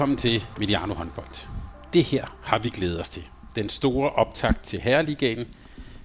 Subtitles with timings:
[0.00, 1.48] Velkommen til Mediano håndbold.
[1.92, 3.22] Det her har vi glædet os til.
[3.54, 5.46] Den store optakt til Herreligaen.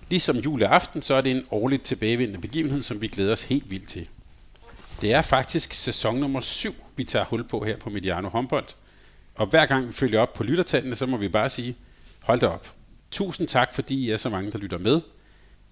[0.10, 3.88] Ligesom juleaften, så er det en årligt tilbagevendende begivenhed, som vi glæder os helt vildt
[3.88, 4.08] til.
[5.02, 8.66] Det er faktisk sæson nummer 7, vi tager hul på her på Mediano håndbold.
[9.36, 11.76] Og hver gang vi følger op på lyttertallene, så må vi bare sige,
[12.20, 12.74] hold da op.
[13.12, 15.02] Tusind tak, fordi I er så mange, der lytter med.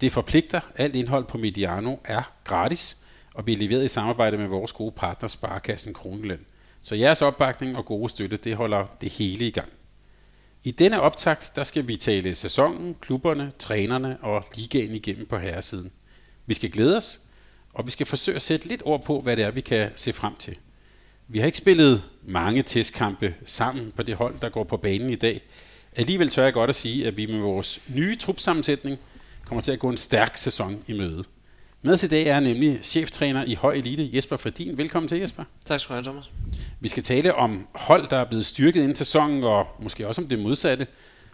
[0.02, 0.60] Det forpligter.
[0.76, 2.98] Alt indhold på Mediano er gratis
[3.34, 6.40] og bliver leveret i samarbejde med vores gode partner Sparkassen Kronland.
[6.84, 9.70] Så jeres opbakning og gode støtte, det holder det hele i gang.
[10.64, 15.92] I denne optakt, der skal vi tale sæsonen, klubberne, trænerne og ligaen igennem på herresiden.
[16.46, 17.20] Vi skal glæde os,
[17.74, 20.14] og vi skal forsøge at sætte lidt ord på, hvad det er, vi kan se
[20.14, 20.58] frem til.
[21.28, 25.16] Vi har ikke spillet mange testkampe sammen på det hold, der går på banen i
[25.16, 25.42] dag.
[25.96, 29.00] Alligevel tør jeg godt at sige, at vi med vores nye trupsammensætning
[29.46, 31.24] kommer til at gå en stærk sæson i møde.
[31.86, 34.78] Med til i dag er nemlig cheftræner i høj elite, Jesper Fredin.
[34.78, 35.44] Velkommen til, Jesper.
[35.66, 36.32] Tak skal du have, Thomas.
[36.80, 40.28] Vi skal tale om hold, der er blevet styrket inden sæsonen, og måske også om
[40.28, 40.88] det modsatte.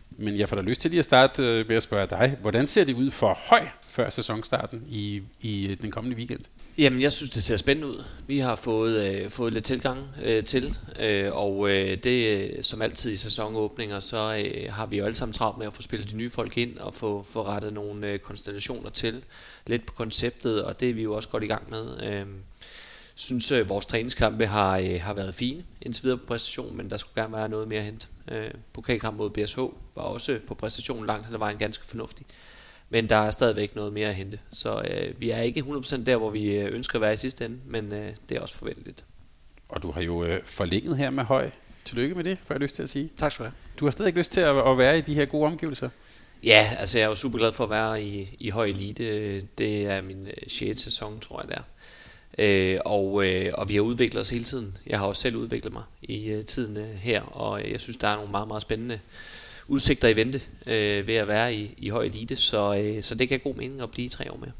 [0.10, 2.38] Men jeg får da lyst til lige at starte øh, med at spørge dig.
[2.42, 6.40] Hvordan ser det ud for høj før sæsonstarten i, i øh, den kommende weekend?
[6.78, 8.04] Jamen, jeg synes, det ser spændende ud.
[8.28, 12.82] Vi har fået, øh, fået lidt tilgang øh, til, øh, og øh, det øh, som
[12.82, 16.12] altid i sæsonåbninger, så øh, har vi jo alle sammen travlt med at få spillet
[16.12, 19.24] de nye folk ind og få, få rettet nogle øh, konstellationer til.
[19.68, 22.04] Lidt på konceptet, og det er vi jo også godt i gang med.
[22.04, 22.26] Øh,
[23.20, 26.98] synes, øh, vores træningskampe har, øh, har været fine indtil videre på præstation, men der
[26.98, 28.08] skulle gerne være noget mere at hente.
[28.32, 29.60] Øh, pokalkamp mod BSH
[29.96, 32.26] var også på præstationen langt hen ad vejen ganske fornuftig.
[32.90, 34.40] Men der er stadigvæk noget mere at hente.
[34.50, 37.46] Så øh, vi er ikke 100% der, hvor vi øh, ønsker at være i sidste
[37.46, 39.06] ende, men øh, det er også forventeligt.
[39.70, 41.50] Og du har jo øh, forlænget her med høj.
[41.86, 43.10] Tillykke med det, får jeg lyst til at sige.
[43.18, 43.56] Tak skal du have.
[43.80, 45.90] Du har stadig lyst til at, at være i de her gode omgivelser?
[46.44, 49.42] Ja, altså jeg er jo super glad for at være i, i høj elite.
[49.42, 50.62] Det er min 6.
[50.62, 51.64] Øh, sæson, tror jeg det er.
[52.38, 54.78] Øh, og, øh, og vi har udviklet os hele tiden.
[54.88, 58.08] Jeg har også selv udviklet mig i øh, tiden øh, her, og jeg synes, der
[58.08, 59.00] er nogle meget, meget spændende
[59.70, 63.30] udsigter i vente øh, ved at være i, i høj elite, så, øh, så det
[63.30, 64.52] kan god mening at blive tre år mere.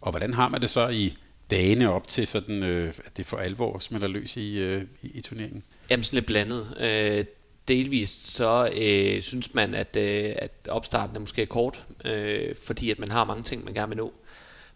[0.00, 1.16] Og hvordan har man det så i
[1.50, 5.20] dagene op til, sådan, øh, at det for alvor smelter løs i, øh, i, i
[5.20, 5.62] turneringen?
[5.90, 6.76] Jamen sådan lidt blandet.
[6.80, 7.24] Øh,
[7.68, 12.98] delvist så øh, synes man, at, øh, at opstarten er måske kort, øh, fordi at
[12.98, 14.12] man har mange ting, man gerne vil nå.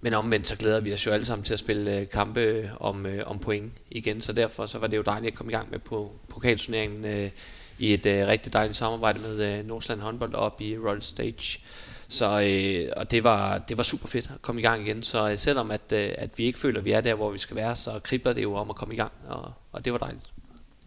[0.01, 3.07] Men omvendt så glæder vi os jo alle sammen til at spille øh, kampe om,
[3.07, 5.71] øh, om point igen, så derfor så var det jo dejligt at komme i gang
[5.71, 7.31] med på pokalturneringen øh,
[7.79, 11.61] i et øh, rigtig dejligt samarbejde med øh, Nordsjælland håndbold op i Royal Stage.
[12.09, 15.31] Så, øh, og det var, det var super fedt at komme i gang igen, så
[15.31, 17.57] øh, selvom at, øh, at vi ikke føler, at vi er der, hvor vi skal
[17.57, 20.31] være, så kribler det jo om at komme i gang, og, og det var dejligt.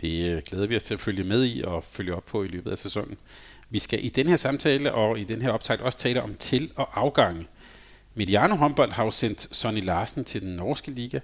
[0.02, 2.48] Det øh, glæder vi os til at følge med i og følge op på i
[2.48, 3.18] løbet af sæsonen.
[3.70, 6.72] Vi skal i den her samtale og i den her optag også tale om til-
[6.76, 7.48] og afgange.
[8.16, 11.20] Mediano håndbold har jo sendt Sonny Larsen til den norske liga,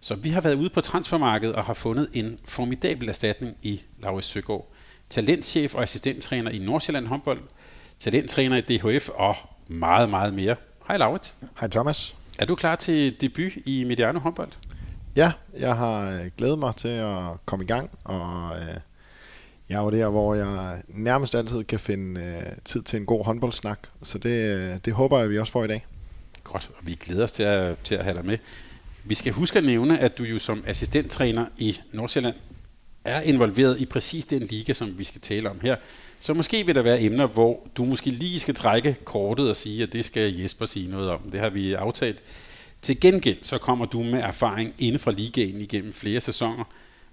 [0.00, 4.26] så vi har været ude på transfermarkedet og har fundet en formidabel erstatning i Laurits
[4.26, 4.73] Søgaard.
[5.14, 7.40] Talentchef og assistenttræner i Nordsjælland håndbold,
[7.98, 9.36] talenttræner i DHF og
[9.68, 10.56] meget, meget mere.
[10.88, 11.34] Hej Laurits.
[11.60, 12.16] Hej Thomas.
[12.38, 14.48] Er du klar til debut i Mediano håndbold?
[15.16, 18.74] Ja, jeg har øh, glædet mig til at komme i gang, og øh,
[19.68, 23.24] jeg er jo der, hvor jeg nærmest altid kan finde øh, tid til en god
[23.24, 25.86] håndboldsnak, så det, øh, det håber jeg, vi også får i dag.
[26.44, 28.38] Godt, og vi glæder os til at, til at have dig med.
[29.04, 32.34] Vi skal huske at nævne, at du jo som assistenttræner i Nordsjælland
[33.04, 35.76] er involveret i præcis den liga, som vi skal tale om her.
[36.20, 39.82] Så måske vil der være emner, hvor du måske lige skal trække kortet og sige,
[39.82, 41.30] at det skal Jesper sige noget om.
[41.32, 42.18] Det har vi aftalt.
[42.82, 46.64] Til gengæld så kommer du med erfaring inden fra ligaen igennem flere sæsoner,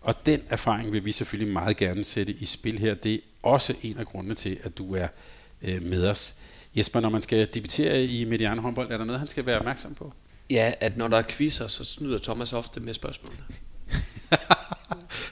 [0.02, 2.94] og den erfaring vil vi selvfølgelig meget gerne sætte i spil her.
[2.94, 5.08] Det er også en af grundene til, at du er
[5.62, 6.36] øh, med os.
[6.76, 9.96] Jesper, når man skal debutere i Mediano håndbold, er der noget, han skal være opmærksom
[9.96, 10.14] på?
[10.50, 13.44] Ja, at når der er quizzer, så snyder Thomas ofte med spørgsmålene.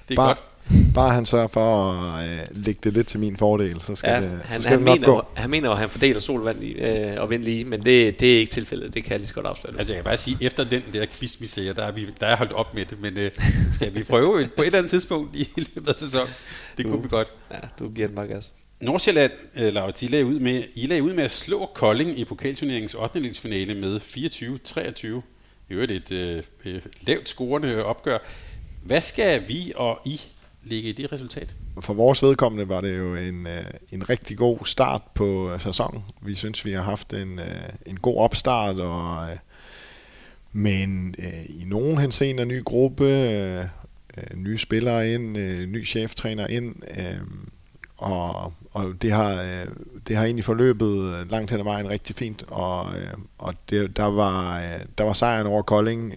[0.08, 0.44] det er bare, godt.
[0.96, 4.22] Bare han sørger for at øh, lægge det lidt til min fordel, så skal ja,
[4.22, 5.24] det, han, så skal han, det nok mener, gå.
[5.34, 7.80] han mener jo, at han fordeler sol og vand i, øh, og vind lige, men
[7.86, 8.94] det, det er ikke tilfældet.
[8.94, 9.78] Det kan jeg lige så godt afsløre.
[9.78, 12.28] Altså jeg kan bare sige, efter den der quiz, vi ser, der er, vi, der
[12.28, 13.32] er holdt op med det, men øh,
[13.74, 16.28] skal vi prøve på et eller andet tidspunkt i løbet af sæsonen?
[16.78, 17.28] Det kunne Du- vi godt.
[17.52, 18.54] Ja, du giver den bare gas.
[18.82, 22.26] Nordsjælland, øh, Laura, I lagde, ud med, I lagde ud med at slå Kolding i
[22.26, 23.34] pokalturneringens 8.
[23.34, 25.08] finale med 24-23.
[25.70, 28.18] I øvrigt et øh, øh, lavt scorende opgør.
[28.84, 30.22] Hvad skal vi og I
[30.64, 31.56] ligge i det resultat?
[31.82, 36.04] For vores vedkommende var det jo en, øh, en rigtig god start på øh, sæsonen.
[36.22, 39.28] Vi synes, vi har haft en, øh, en god opstart, og
[40.52, 41.16] men
[41.50, 43.70] i nogen henseende ny gruppe,
[44.36, 45.32] nye spillere ind,
[45.68, 46.76] ny cheftræner ind,
[47.98, 49.66] og, og det, har,
[50.08, 52.94] det har egentlig forløbet langt hen ad vejen rigtig fint, og,
[53.38, 54.62] og det, der, var,
[54.98, 56.14] der var sejren over Kolding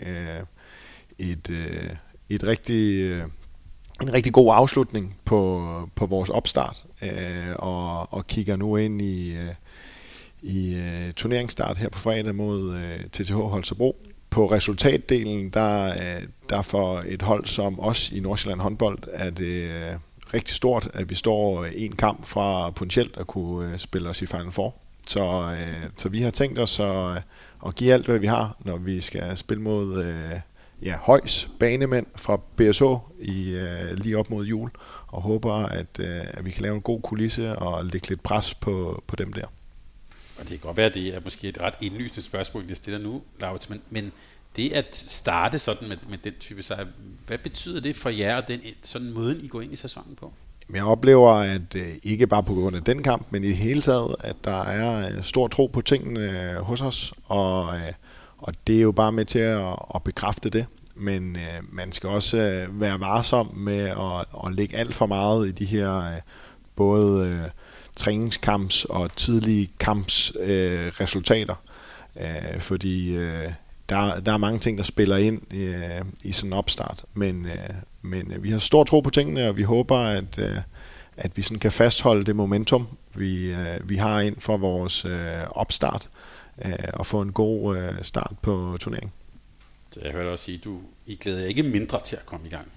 [1.19, 1.51] et,
[2.29, 3.23] et rigtig
[4.03, 5.63] en rigtig god afslutning på,
[5.95, 9.55] på vores opstart, øh, og, og kigger nu ind i, øh,
[10.43, 13.97] i øh, turneringsstart her på fredag mod øh, TTH Holstebro.
[14.31, 19.71] På resultatdelen, der, øh, der for et hold som os i Nordsjælland håndbold, er det
[19.71, 19.95] øh,
[20.35, 24.23] rigtig stort, at vi står øh, en kamp fra potentielt at kunne øh, spille os
[24.23, 24.75] i Final Four.
[25.07, 27.17] Så, øh, så vi har tænkt os at, øh,
[27.67, 30.41] at give alt, hvad vi har, når vi skal spille mod øh,
[30.83, 34.71] ja, Højs banemænd fra BSO i, øh, lige op mod jul,
[35.07, 38.55] og håber, at, øh, at vi kan lave en god kulisse og lægge lidt pres
[38.55, 39.47] på, på dem der.
[40.39, 43.01] Og det kan godt være, at det er måske et ret indlysende spørgsmål, jeg stiller
[43.01, 44.13] nu, Laurits, men, men
[44.57, 46.87] det at starte sådan med, med den type sejr,
[47.27, 50.33] hvad betyder det for jer, og den sådan måden, I går ind i sæsonen på?
[50.75, 53.81] Jeg oplever, at øh, ikke bare på grund af den kamp, men i det hele
[53.81, 57.79] taget, at der er øh, stor tro på tingene øh, hos os, og
[58.43, 60.67] og det er jo bare med til at, at bekræfte det.
[60.95, 65.49] Men øh, man skal også øh, være varsom med at, at lægge alt for meget
[65.49, 66.21] i de her øh,
[66.77, 67.51] både øh,
[67.97, 71.55] træningskamps og tidlige kamps øh, resultater.
[72.21, 73.49] Øh, fordi øh,
[73.89, 77.05] der, der er mange ting, der spiller ind øh, i sådan en opstart.
[77.15, 80.57] Men, øh, men øh, vi har stor tro på tingene, og vi håber, at, øh,
[81.17, 85.43] at vi sådan kan fastholde det momentum, vi, øh, vi har ind for vores øh,
[85.51, 86.32] opstart øh,
[86.93, 89.13] og få en god øh, start på turneringen.
[89.91, 92.51] Så jeg hørte også sige, du I glæder jer ikke mindre til at komme i
[92.51, 92.73] gang.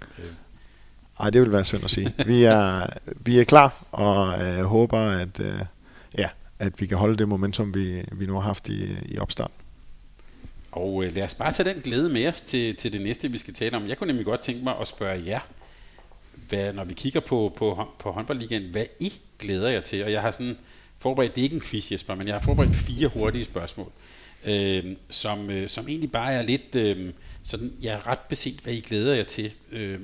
[1.20, 2.14] Nej, det vil være synd at sige.
[2.26, 5.60] Vi er, vi er klar og øh, håber, at, øh,
[6.18, 6.30] ja,
[6.60, 9.52] at vi kan holde det momentum, vi, vi nu har haft i, i opstart.
[10.72, 13.38] Og øh, lad os bare tage den glæde med os til, til det næste, vi
[13.38, 13.88] skal tale om.
[13.88, 15.40] Jeg kunne nemlig godt tænke mig at spørge jer,
[16.50, 20.04] hvad, når vi kigger på, på, på håndboldligaen, hvad I glæder jer til?
[20.04, 20.58] Og jeg har sådan
[21.06, 23.92] forberedt, det er ikke en quiz, Jesper, men jeg har forberedt fire hurtige spørgsmål,
[24.46, 27.14] øh, som, øh, som egentlig bare er lidt øh,
[27.44, 29.52] sådan, jeg er ret beset, hvad I glæder jer til.
[29.72, 30.00] Øh,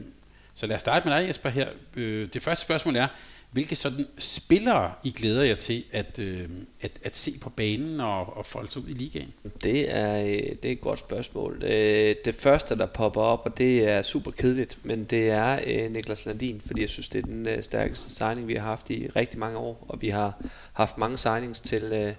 [0.54, 1.68] så lad os starte med dig, Jesper, her.
[1.96, 3.08] Øh, det første spørgsmål er,
[3.52, 6.50] hvilke sådan spillere I glæder jer til at, øh,
[6.82, 9.34] at, at se på banen og, og folde sig ud i ligaen?
[9.64, 11.64] Det er, øh, det er et godt spørgsmål.
[11.64, 15.92] Øh, det første, der popper op, og det er super kedeligt, men det er øh,
[15.92, 19.40] Niklas Landin, fordi jeg synes, det er den stærkeste signing, vi har haft i rigtig
[19.40, 20.44] mange år, og vi har
[20.74, 22.16] haft mange signings til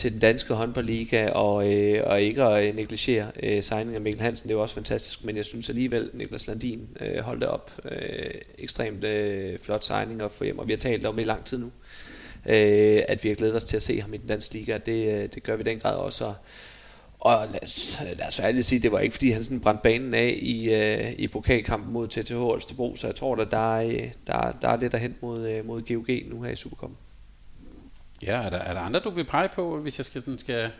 [0.00, 4.22] til den danske håndboldliga, og, øh, og ikke at øh, negligere øh, signingen af Mikkel
[4.22, 7.80] Hansen, det var også fantastisk, men jeg synes alligevel, Niklas Landin øh, holdt op.
[7.84, 11.26] Øh, ekstremt øh, flot signing at få hjem, og vi har talt om det i
[11.26, 11.66] lang tid nu,
[12.46, 15.22] øh, at vi har glædet os til at se ham i den danske liga, det,
[15.22, 16.34] øh, det gør vi i den grad også, og,
[17.18, 20.14] og lad os, lad os ærligt sige, det var ikke fordi han sådan brændte banen
[20.14, 24.12] af i, øh, i pokalkampen mod TTH Holstebro, så jeg tror, at der, er, øh,
[24.26, 26.96] der, der er lidt at hente mod, øh, mod GOG nu her i Supercom.
[28.22, 30.70] Ja, er der, er der andre, du vil pege på, hvis jeg skal, sådan skal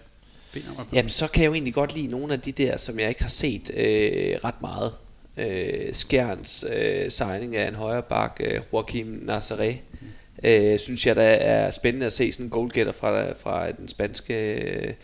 [0.52, 0.90] bede om på?
[0.92, 3.22] Jamen, så kan jeg jo egentlig godt lide nogle af de der, som jeg ikke
[3.22, 4.92] har set øh, ret meget.
[5.36, 10.48] Øh, Skjerns øh, signing af en højre bak, øh, Joachim Nazaré, mm.
[10.48, 14.54] øh, synes jeg, der er spændende at se sådan en goalgetter fra, fra den spanske
[14.54, 14.94] øh,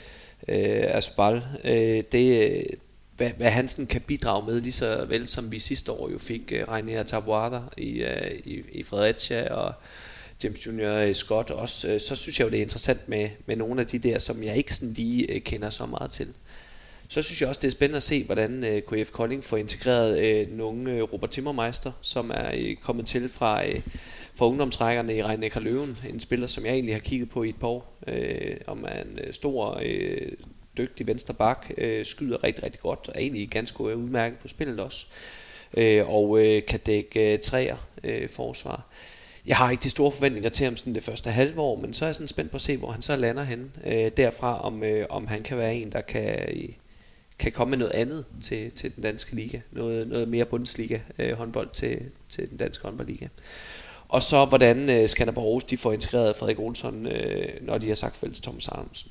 [0.48, 1.42] øh, Asbal.
[1.64, 2.64] Øh, det,
[3.16, 6.18] hvad, hvad han sådan kan bidrage med, lige så vel som vi sidste år jo
[6.18, 9.72] fik øh, Rainer Tabuada i, øh, i, i Fredericia, og
[10.44, 13.56] James Junior øh, Scott også, øh, så synes jeg jo, det er interessant med, med
[13.56, 16.28] nogle af de der, som jeg ikke sådan lige øh, kender så meget til.
[17.08, 21.02] Så synes jeg også, det er spændende at se, hvordan KF Kolding får integreret nogle
[21.02, 23.62] Robert Timmermeister, som er kommet til fra,
[24.34, 25.98] fra ungdomsrækkerne i Rhein Løven.
[26.08, 27.98] En spiller, som jeg egentlig har kigget på i et par år.
[28.06, 30.32] Øh, om er en stor, øh,
[30.78, 34.80] dygtig venstre bak, øh, skyder rigtig, rigtig godt, og er egentlig ganske udmærket på spillet
[34.80, 35.06] også.
[35.76, 38.86] Øh, og øh, kan dække øh, træer øh, forsvar
[39.46, 42.04] jeg har ikke de store forventninger til ham sådan det første halve år, men så
[42.04, 44.82] er jeg sådan spændt på at se, hvor han så lander hen øh, derfra, om,
[44.82, 46.48] øh, om han kan være en, der kan,
[47.38, 49.60] kan komme med noget andet til, til den danske liga.
[49.72, 53.26] Noget, noget mere Bundesliga øh, håndbold til, til den danske håndboldliga.
[54.08, 57.94] Og så hvordan øh, Skanderborg Aarhus, de får integreret Frederik Olsson, øh, når de har
[57.94, 59.10] sagt fælles Thomas Arnsen.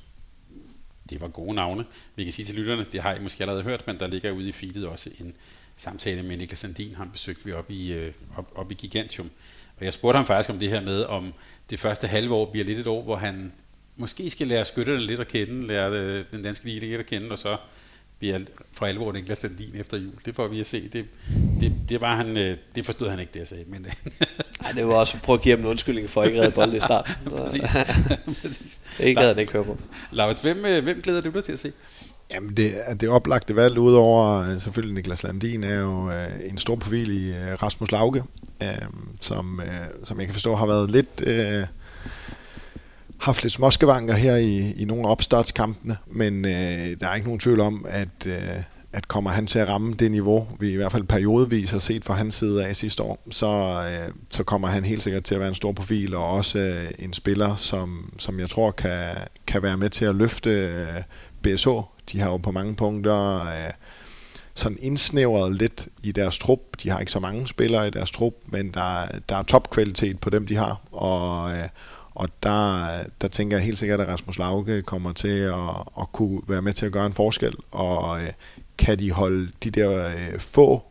[1.10, 1.84] Det var gode navne.
[2.16, 4.48] Vi kan sige til lytterne, det har I måske allerede hørt, men der ligger ude
[4.48, 5.34] i feedet også en
[5.76, 9.30] samtale med Niklas Sandin, han besøgte vi op i, øh, op, op i Gigantium.
[9.78, 11.32] Og jeg spurgte ham faktisk om det her med, om
[11.70, 13.52] det første halve år bliver lidt et år, hvor han
[13.96, 17.30] måske skal lære skytterne lidt at kende, lære øh, den danske liga lidt at kende,
[17.30, 17.56] og så
[18.18, 18.38] bliver
[18.72, 20.12] for alvor Niklas Sandin efter jul.
[20.24, 20.88] Det får vi at se.
[20.88, 21.04] Det,
[21.60, 23.64] det, det, var han, øh, det forstod han ikke, det jeg sagde.
[23.66, 23.86] Men,
[24.62, 26.52] Nej, det var også at prøve at give ham en undskyldning for at ikke redde
[26.52, 27.14] bolden i starten.
[27.30, 27.62] Præcis.
[28.42, 28.80] Præcis.
[28.98, 29.78] Det ikke havde han ikke høre på.
[30.10, 31.72] Laurits, hvem, øh, hvem glæder du dig til at se?
[32.30, 36.76] Jamen, det, det oplagte valg, udover øh, selvfølgelig Niklas Landin, er jo øh, en stor
[36.76, 38.22] profil i øh, Rasmus Lauke,
[38.62, 38.68] øh,
[39.20, 41.22] som, øh, som jeg kan forstå har været lidt...
[41.26, 41.66] Øh,
[43.18, 47.40] haft lidt småskevanker her i, i nogle af opstartskampene, men øh, der er ikke nogen
[47.40, 50.92] tvivl om, at, øh, at kommer han til at ramme det niveau, vi i hvert
[50.92, 54.84] fald periodevis har set fra hans side af sidste år, så, øh, så kommer han
[54.84, 58.40] helt sikkert til at være en stor profil, og også øh, en spiller, som, som
[58.40, 59.14] jeg tror kan,
[59.46, 61.02] kan være med til at løfte øh,
[61.42, 61.68] BSH.
[62.12, 63.72] De har jo på mange punkter øh,
[64.54, 66.60] sådan indsnævret lidt i deres trup.
[66.82, 70.30] De har ikke så mange spillere i deres trup, men der, der er topkvalitet på
[70.30, 71.52] dem, de har, og...
[71.52, 71.68] Øh,
[72.16, 72.88] og der,
[73.20, 75.54] der tænker jeg helt sikkert, at Rasmus Lauke kommer til at,
[76.00, 77.54] at kunne være med til at gøre en forskel.
[77.70, 78.32] Og øh,
[78.78, 80.84] kan de holde de der øh, få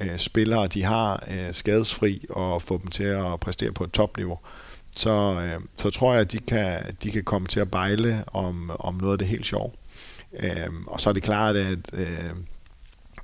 [0.00, 4.38] øh, spillere, de har, øh, skadesfri og få dem til at præstere på et topniveau,
[4.92, 8.70] så, øh, så tror jeg, at de kan, de kan komme til at bejle om,
[8.78, 9.74] om noget af det helt sjov.
[10.38, 12.30] Øh, og så er det klart, at øh,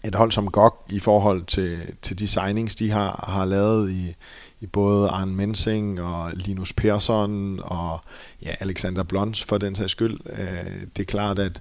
[0.04, 4.14] et hold som GOG i forhold til, til de signings, de har, har lavet i,
[4.60, 8.00] i både Arne Mensing og Linus Persson og
[8.42, 10.20] ja, Alexander Blons for den sags skyld.
[10.26, 11.60] Øh, det er klart, at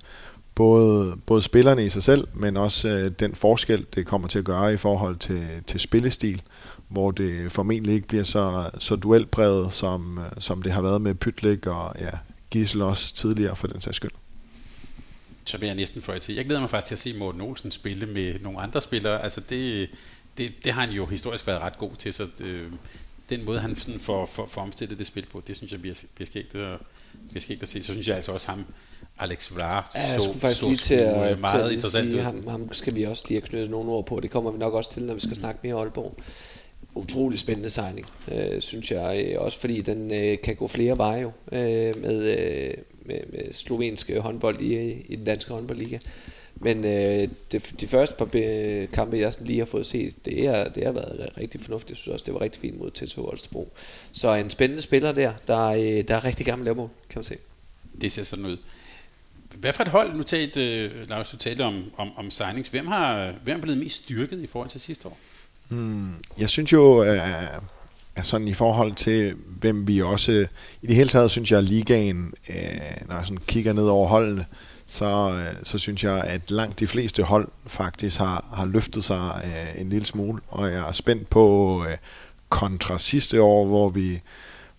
[0.55, 4.45] både, både spillerne i sig selv, men også øh, den forskel, det kommer til at
[4.45, 6.41] gøre i forhold til, til spillestil,
[6.87, 11.15] hvor det formentlig ikke bliver så, så duelbredet, som, øh, som det har været med
[11.15, 12.11] Pytlik og ja,
[12.49, 14.11] Gissel også tidligere for den sags skyld
[15.45, 16.35] så vil jeg næsten få til.
[16.35, 19.23] Jeg glæder mig faktisk til at se Morten Olsen spille med nogle andre spillere.
[19.23, 19.89] Altså det,
[20.37, 22.71] det, det har han jo historisk været ret god til, så det,
[23.29, 26.03] den måde, han sådan får, får, får omstillet det spil på, det synes jeg bliver,
[26.15, 26.79] bliver, skægt, at,
[27.29, 27.83] bliver skægt at se.
[27.83, 28.65] Så synes jeg altså også ham,
[29.19, 32.21] Alex Vlar, ja, jeg skulle faktisk så, lige til at, meget til at interessant sige,
[32.21, 34.19] ham, ham skal vi også lige have knyttet nogle ord på.
[34.19, 35.35] Det kommer vi nok også til, når vi skal mm.
[35.35, 36.17] snakke mere Aalborg.
[36.95, 39.25] Utrolig spændende signing, øh, synes jeg.
[39.27, 42.73] Øh, også fordi den øh, kan gå flere veje jo, øh, med, øh,
[43.05, 45.97] med, med slovenske håndbold i, i den danske håndboldliga.
[46.55, 48.25] Men øh, det, de første par
[48.93, 51.89] kampe, jeg sådan lige har fået set, det, er, det har været rigtig fornuftigt.
[51.89, 53.73] Jeg synes også, det var rigtig fint mod TTH Holstebro.
[54.11, 57.19] Så en spændende spiller der, der, øh, der er rigtig gerne med lave mål, kan
[57.19, 57.37] man se.
[58.01, 58.57] Det ser sådan ud.
[59.55, 62.87] Hvad for et hold, nu talte, øh, Lars, du talte om, om, om signings, hvem
[62.87, 65.17] har, hvem er blevet mest styrket i forhold til sidste år?
[65.69, 67.49] Hmm, jeg synes jo, at
[68.21, 70.47] sådan i forhold til, hvem vi også,
[70.81, 74.07] i det hele taget synes jeg, at ligaen, øh, når jeg sådan kigger ned over
[74.07, 74.45] holdene,
[74.87, 79.41] så, øh, så synes jeg, at langt de fleste hold faktisk har, har løftet sig
[79.45, 81.97] øh, en lille smule, og jeg er spændt på øh,
[82.49, 84.21] kontra sidste år, hvor vi,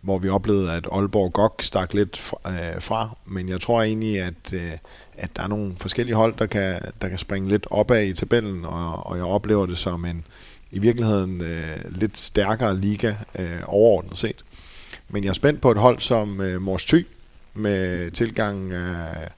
[0.01, 4.21] hvor vi oplevede, at Aalborg godt stak lidt fra, øh, fra, men jeg tror egentlig,
[4.21, 4.73] at, øh,
[5.15, 8.65] at der er nogle forskellige hold, der kan, der kan springe lidt opad i tabellen,
[8.65, 10.25] og, og jeg oplever det som en
[10.71, 14.45] i virkeligheden øh, lidt stærkere liga øh, overordnet set.
[15.09, 17.07] Men jeg er spændt på et hold som øh, Mors Thy,
[17.55, 19.29] med tilgang af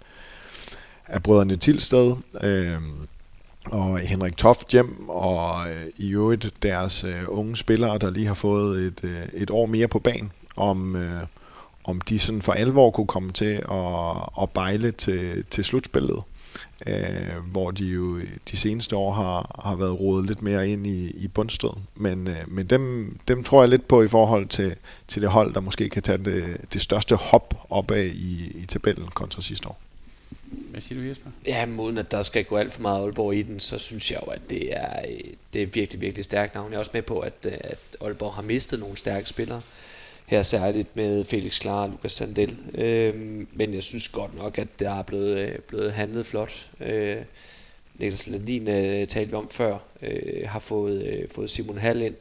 [1.08, 2.78] af brødrene Tilsted, øh,
[3.64, 8.35] og Henrik Toft hjem, og øh, i øvrigt deres øh, unge spillere, der lige har
[8.35, 11.23] fået et, øh, et år mere på banen, om, øh,
[11.85, 16.23] om de sådan for alvor kunne komme til at, at bejle til, til slutspillet.
[16.87, 18.20] Øh, hvor de jo
[18.50, 21.70] de seneste år har, har været rodet lidt mere ind i, i bundstød.
[21.94, 24.75] Men, øh, men dem, dem tror jeg lidt på i forhold til,
[25.08, 29.08] til det hold, der måske kan tage det, det største hop opad i, i tabellen
[29.08, 29.80] kontra sidste år.
[30.50, 31.30] Hvad siger du, Jesper?
[31.47, 34.20] Ja, uden at der skal gå alt for meget Aalborg i den, så synes jeg
[34.26, 35.04] jo, at det er,
[35.52, 36.70] det er virkelig, virkelig stærkt navn.
[36.70, 39.61] Jeg er også med på, at, at Aalborg har mistet nogle stærke spillere.
[40.28, 42.56] Her særligt med Felix Klar og Lukas Sandel.
[42.75, 43.14] Øh,
[43.52, 46.70] men jeg synes godt nok, at der er blevet, øh, blevet handlet flot.
[46.80, 47.16] Øh,
[47.99, 52.14] Niklas Landin øh, talte vi om før, øh, har fået, øh, fået Simon Hall ind,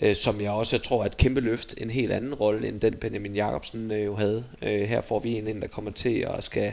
[0.00, 2.94] øh, som jeg også tror er et kæmpe løft, en helt anden rolle end den
[2.94, 4.44] Benjamin Jacobsen øh, jo havde.
[4.62, 6.72] Øh, her får vi en ind, der kommer til at skal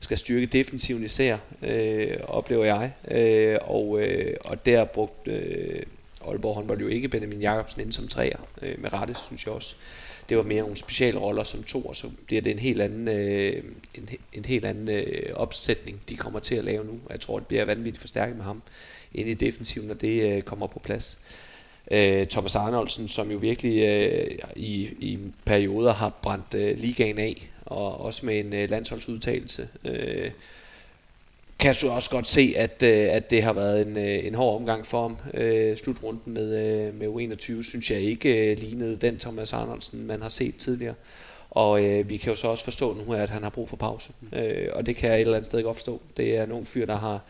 [0.00, 2.92] skal styrke defensiven især, øh, oplever jeg.
[3.10, 5.82] Øh, og, øh, og der brugt øh,
[6.28, 9.76] Aalborg håndbold jo ikke Benjamin Jacobsen ind som træer, øh, med rette, synes jeg også.
[10.28, 13.08] Det var mere nogle speciale roller som to, og så bliver det en helt anden,
[13.08, 13.64] øh,
[13.94, 16.92] en, en helt anden øh, opsætning, de kommer til at lave nu.
[17.10, 18.62] Jeg tror, det bliver vanvittigt forstærket med ham
[19.14, 21.18] ind i defensiven, når det øh, kommer på plads.
[21.90, 27.50] Øh, Thomas Arnoldsen, som jo virkelig øh, i, i perioder har brændt øh, ligaen af,
[27.66, 29.68] og også med en øh, landsholdsudtagelse.
[29.84, 30.30] øh,
[31.58, 34.34] kan jeg så også godt se, at, øh, at det har været en, øh, en
[34.34, 35.16] hård omgang for ham.
[35.34, 36.56] Øh, slutrunden med,
[36.86, 40.94] øh, med U21 synes jeg ikke øh, lignede den Thomas Arnoldsen, man har set tidligere.
[41.50, 44.12] Og øh, vi kan jo så også forstå nu, at han har brug for pause.
[44.32, 46.00] Øh, og det kan jeg et eller andet sted godt forstå.
[46.16, 47.20] Det er nogle fyr, der har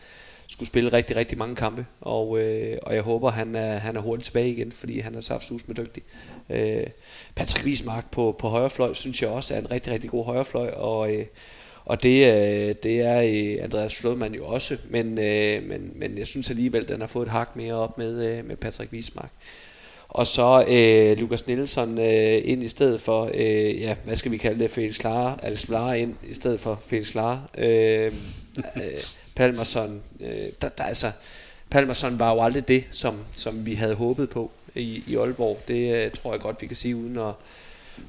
[0.48, 1.86] skulle spille rigtig, rigtig mange kampe.
[2.00, 5.20] Og, øh, og jeg håber, han er, han er hurtigt tilbage igen, fordi han er
[5.20, 6.02] saftsus med dygtig.
[6.50, 6.86] Øh,
[7.34, 10.70] Patrick Wiesmark på, på højrefløj, synes jeg også er en rigtig, rigtig god højrefløj.
[10.70, 11.26] Og, øh,
[11.84, 16.26] og det, øh, det er øh, Andreas Flodman jo også, men, øh, men, men jeg
[16.26, 19.30] synes alligevel, at den har fået et hak mere op med, øh, med Patrick Wiesmark.
[20.08, 24.36] Og så øh, Lukas Nielsen øh, ind i stedet for, øh, ja, hvad skal vi
[24.36, 27.48] kalde det, Felix Klar, Alex Klar ind i stedet for Felix Klar.
[27.58, 28.12] Øh,
[28.76, 28.82] øh,
[29.36, 31.10] Palmerson, øh, der, der, altså,
[31.70, 35.60] Palmerson var jo aldrig det, som, som vi havde håbet på i, i Aalborg.
[35.68, 37.32] Det øh, tror jeg godt, vi kan sige, uden at,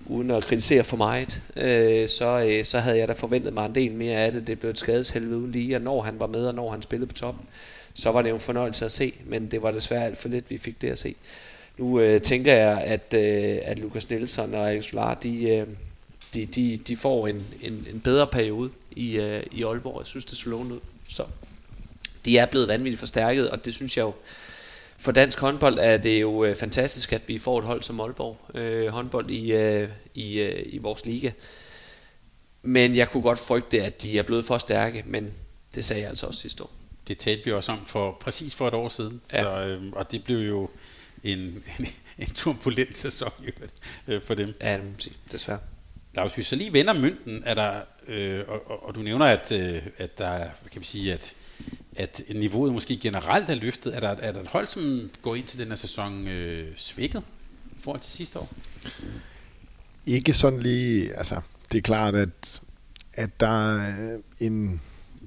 [0.06, 3.76] uden at kritisere for meget, øh, så, øh, så havde jeg da forventet mig en
[3.76, 4.48] del mere af det.
[4.48, 7.08] Det blev et skadeshelvede uden lige, og når han var med, og når han spillede
[7.08, 7.46] på toppen,
[7.94, 10.50] så var det jo en fornøjelse at se, men det var desværre alt for lidt,
[10.50, 11.16] vi fik det at se.
[11.78, 15.68] Nu øh, tænker jeg, at, øh, at Lukas Nielsen og Alex Solar, de, øh,
[16.34, 20.00] de, de, de får en, en, en bedre periode i, øh, i Aalborg.
[20.00, 20.80] Jeg synes, det så lovende ud.
[21.10, 21.24] Så
[22.26, 24.14] de er blevet vanvittigt forstærket, og det synes jeg jo,
[24.98, 28.38] for dansk håndbold er det jo øh, fantastisk, at vi får et hold som Aalborg
[28.54, 31.32] øh, håndbold i, øh, i, øh, i vores liga.
[32.62, 35.34] Men jeg kunne godt frygte, at de er blevet for stærke, men
[35.76, 36.72] det sagde jeg altså også sidste år.
[37.08, 39.42] Det talte vi også om for præcis for et år siden, ja.
[39.42, 40.70] så, øh, og det blev jo
[41.24, 41.40] en,
[41.80, 41.88] en,
[42.18, 43.32] en turbulent sæson
[44.08, 44.56] øh, for dem.
[44.62, 45.60] Ja, det må sige, desværre.
[46.14, 49.26] Lars, hvis vi så lige vender mønten, er der, øh, og, og, og du nævner,
[49.26, 51.36] at, øh, at der kan vi sige, at,
[51.96, 53.96] at niveauet måske generelt er løftet.
[53.96, 57.24] Er der, er der et hold, som går ind til den her sæson øh, svækket
[57.78, 58.50] i forhold til sidste år?
[60.06, 62.62] Ikke sådan lige, altså det er klart, at,
[63.14, 64.82] at der er en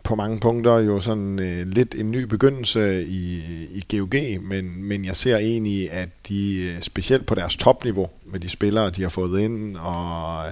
[0.09, 5.05] på mange punkter jo sådan øh, lidt en ny begyndelse i, i GOG, men, men
[5.05, 9.09] jeg ser egentlig, at de øh, specielt på deres topniveau med de spillere, de har
[9.09, 10.45] fået ind, og,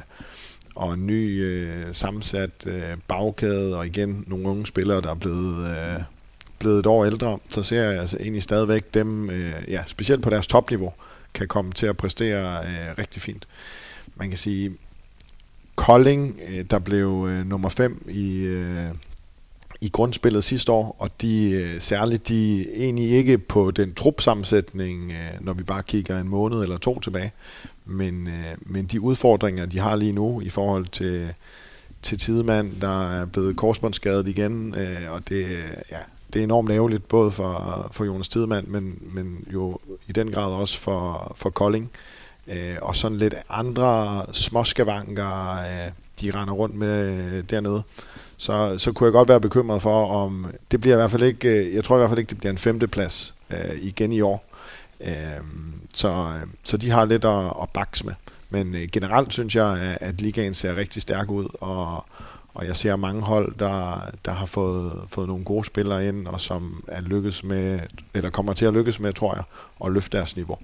[0.75, 5.71] og en ny øh, sammensat øh, bagkæde, og igen nogle unge spillere, der er blevet,
[5.71, 6.01] øh,
[6.59, 10.31] blevet et år ældre, så ser jeg altså egentlig stadigvæk dem, øh, ja, specielt på
[10.31, 10.93] deres topniveau,
[11.35, 13.47] kan komme til at præstere øh, rigtig fint.
[14.17, 14.73] Man kan sige,
[15.77, 18.95] Kolding, øh, der blev øh, nummer 5 i, øh,
[19.81, 25.45] i grundspillet sidste år, og de øh, særligt de egentlig ikke på den trupsammensætning, øh,
[25.45, 27.33] når vi bare kigger en måned eller to tilbage,
[27.85, 31.35] men, øh, men de udfordringer, de har lige nu i forhold til,
[32.03, 35.47] til Tidemand, der er blevet korsbåndsskadet igen, øh, og det,
[35.91, 35.99] ja,
[36.33, 40.53] det er enormt ærgerligt, både for, for Jonas Tidemand, men, men jo i den grad
[40.53, 41.91] også for, for Kolding.
[42.49, 47.83] Øh, og sådan lidt andre småskavanker, øh, de render rundt med øh, dernede
[48.37, 51.49] så, så kunne jeg godt være bekymret for, om det bliver i hvert fald ikke,
[51.49, 54.45] øh, jeg tror i hvert fald ikke, det bliver en femteplads øh, igen i år.
[55.01, 55.13] Øh,
[55.95, 56.33] så,
[56.65, 58.15] så de har lidt at, at bakse med.
[58.51, 62.05] Men øh, generelt synes jeg, at ligaen ser rigtig stærk ud, og,
[62.57, 66.41] og jeg ser mange hold, der, der har fået, fået nogle gode spillere ind, og
[66.41, 67.81] som er lykkes med,
[68.15, 69.45] eller kommer til at lykkes med, tror jeg,
[69.85, 70.59] at løfte deres niveau.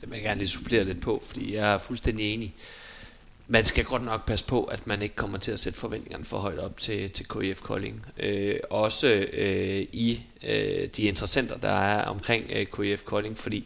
[0.00, 2.54] Det vil jeg gerne lige supplere lidt på, fordi jeg er fuldstændig enig
[3.50, 6.38] man skal godt nok passe på, at man ikke kommer til at sætte forventningerne for
[6.38, 8.06] højt op til, til KIF Kolding.
[8.16, 13.64] Øh, også øh, i øh, de interessenter, der er omkring øh, KIF Kolding, fordi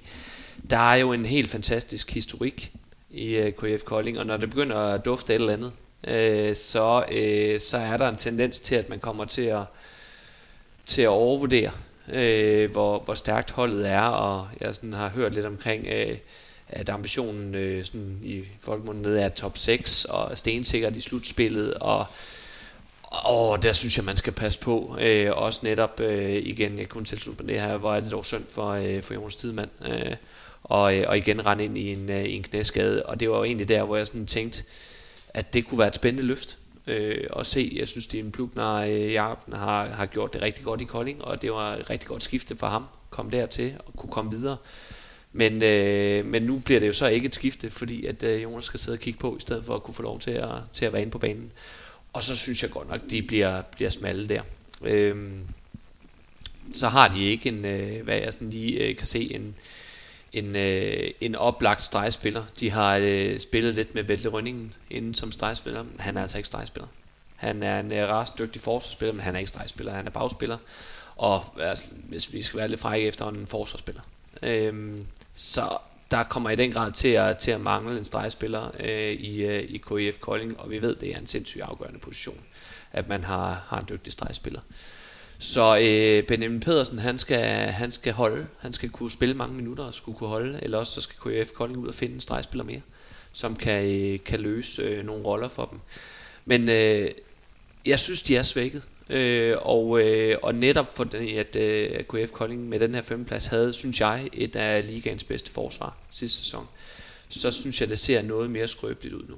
[0.70, 2.72] der er jo en helt fantastisk historik
[3.10, 5.72] i øh, KIF Kolding, og når det begynder at dufte et eller andet,
[6.08, 9.62] øh, så, øh, så er der en tendens til, at man kommer til at,
[10.86, 11.70] til at overvurdere,
[12.12, 15.86] øh, hvor, hvor stærkt holdet er, og jeg sådan har hørt lidt omkring...
[15.86, 16.16] Øh,
[16.72, 22.06] at ambitionen øh, sådan i folkemunden er top 6 og stensikkert i slutspillet og
[23.12, 24.96] og der synes jeg, man skal passe på.
[25.00, 28.24] Øh, også netop, øh, igen, jeg kunne tilslutte mig det her, hvor er det dog
[28.24, 29.70] synd for, øh, for Jonas Tidemand.
[29.86, 30.16] Øh,
[30.62, 33.06] og, øh, og igen rende ind i en, øh, en knæskade.
[33.06, 34.62] Og det var jo egentlig der, hvor jeg sådan tænkte,
[35.34, 37.72] at det kunne være et spændende løft øh, at se.
[37.76, 41.42] Jeg synes, Steven Plugner øh, Jarpen har, har gjort det rigtig godt i Kolding, og
[41.42, 42.84] det var et rigtig godt skifte for ham.
[43.10, 44.56] Kom dertil og kunne komme videre.
[45.32, 48.64] Men, øh, men nu bliver det jo så ikke et skifte, fordi at øh, Jonas
[48.64, 50.84] skal sidde og kigge på, i stedet for at kunne få lov til at, til
[50.84, 51.52] at være inde på banen.
[52.12, 54.42] Og så synes jeg godt nok, de bliver, bliver smalle der.
[54.82, 55.16] Øh,
[56.72, 59.54] så har de ikke en, øh, hvad jeg sådan lige øh, kan se, en,
[60.32, 62.44] en, øh, en oplagt stregspiller.
[62.60, 65.84] De har øh, spillet lidt med Vettel Rønningen inden som stregspiller.
[65.98, 66.88] Han er altså ikke stregspiller.
[67.36, 69.92] Han er en øh, rast dygtig forsvarsspiller, men han er ikke stregspiller.
[69.92, 70.58] Han er bagspiller.
[71.16, 74.02] Og altså, hvis vi skal være lidt frække efter, en forsvarsspiller.
[74.42, 75.78] Øhm, så
[76.10, 79.62] der kommer i den grad til at, til at mangle en stregspiller øh, i, øh,
[79.62, 82.40] i KIF Kolding, og vi ved, det er en sindssygt afgørende position,
[82.92, 84.60] at man har, har en dygtig stregspiller.
[85.42, 88.46] Så øh, Benjamin Pedersen, han skal, han skal holde.
[88.58, 90.58] Han skal kunne spille mange minutter og skulle kunne holde.
[90.62, 92.80] Eller også så skal KF Kolding ud og finde en stregspiller mere,
[93.32, 95.78] som kan, øh, kan løse øh, nogle roller for dem.
[96.44, 97.10] Men øh,
[97.86, 98.82] jeg synes, de er svækket.
[99.10, 101.06] Øh, og, øh, og netop for
[101.38, 105.50] at øh, KF Kolding med den her femteplads havde, synes jeg, et af ligaens bedste
[105.50, 106.68] forsvar sidste sæson.
[107.28, 109.34] Så synes jeg, det ser noget mere skrøbeligt ud nu.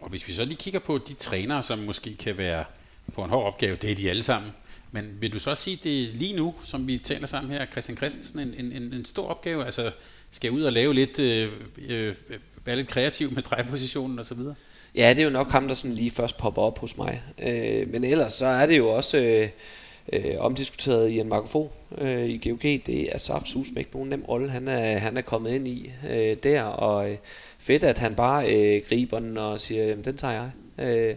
[0.00, 2.64] Og hvis vi så lige kigger på de trænere, som måske kan være
[3.14, 4.52] på en hård opgave, det er de alle sammen.
[4.92, 7.96] Men vil du så sige, det er lige nu, som vi taler sammen her, Christian
[7.96, 9.64] Christensen, en, en, en, stor opgave?
[9.64, 9.90] Altså,
[10.30, 11.52] skal jeg ud og lave lidt, øh,
[11.88, 12.14] øh,
[12.64, 14.54] være lidt kreativ med drejepositionen og så videre?
[14.94, 17.22] Ja, det er jo nok ham, der sådan lige først popper op hos mig.
[17.42, 19.48] Øh, men ellers så er det jo også øh,
[20.12, 22.62] øh, omdiskuteret i en Marco øh, i GOG.
[22.62, 26.36] Det er så absolut nogen nem rolle, han er, han er kommet ind i øh,
[26.42, 26.62] der.
[26.62, 27.16] Og øh,
[27.58, 30.50] fedt, at han bare øh, griber den og siger, jamen den tager jeg.
[30.78, 31.16] Øh,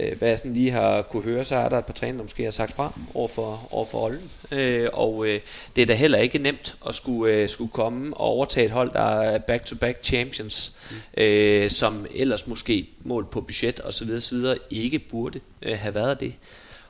[0.00, 2.22] øh, hvad jeg sådan lige har kunne høre, så er der et par træner, der
[2.22, 4.30] måske har sagt fra over for, over for Olden.
[4.52, 5.40] Øh, og øh,
[5.76, 8.92] det er da heller ikke nemt at skulle, øh, skulle komme og overtage et hold,
[8.92, 11.22] der er back-to-back champions, mm.
[11.22, 15.78] øh, som ellers måske målt på budget og så videre, så videre ikke burde øh,
[15.78, 16.34] have været det.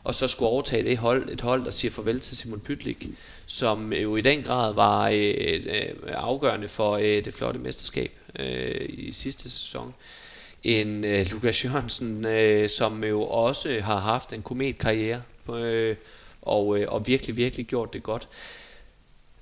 [0.04, 3.08] Og så skulle overtage det hold, et hold, der siger farvel til Simon Pytlik,
[3.46, 8.86] som jo i den grad var øh, øh, afgørende for øh, det flotte mesterskab øh,
[8.88, 9.94] i sidste sæson
[10.64, 15.22] en øh, Lukas Jørgensen, øh, som jo også har haft en kometkarriere
[15.54, 15.96] øh,
[16.42, 18.28] og, øh, og virkelig, virkelig gjort det godt.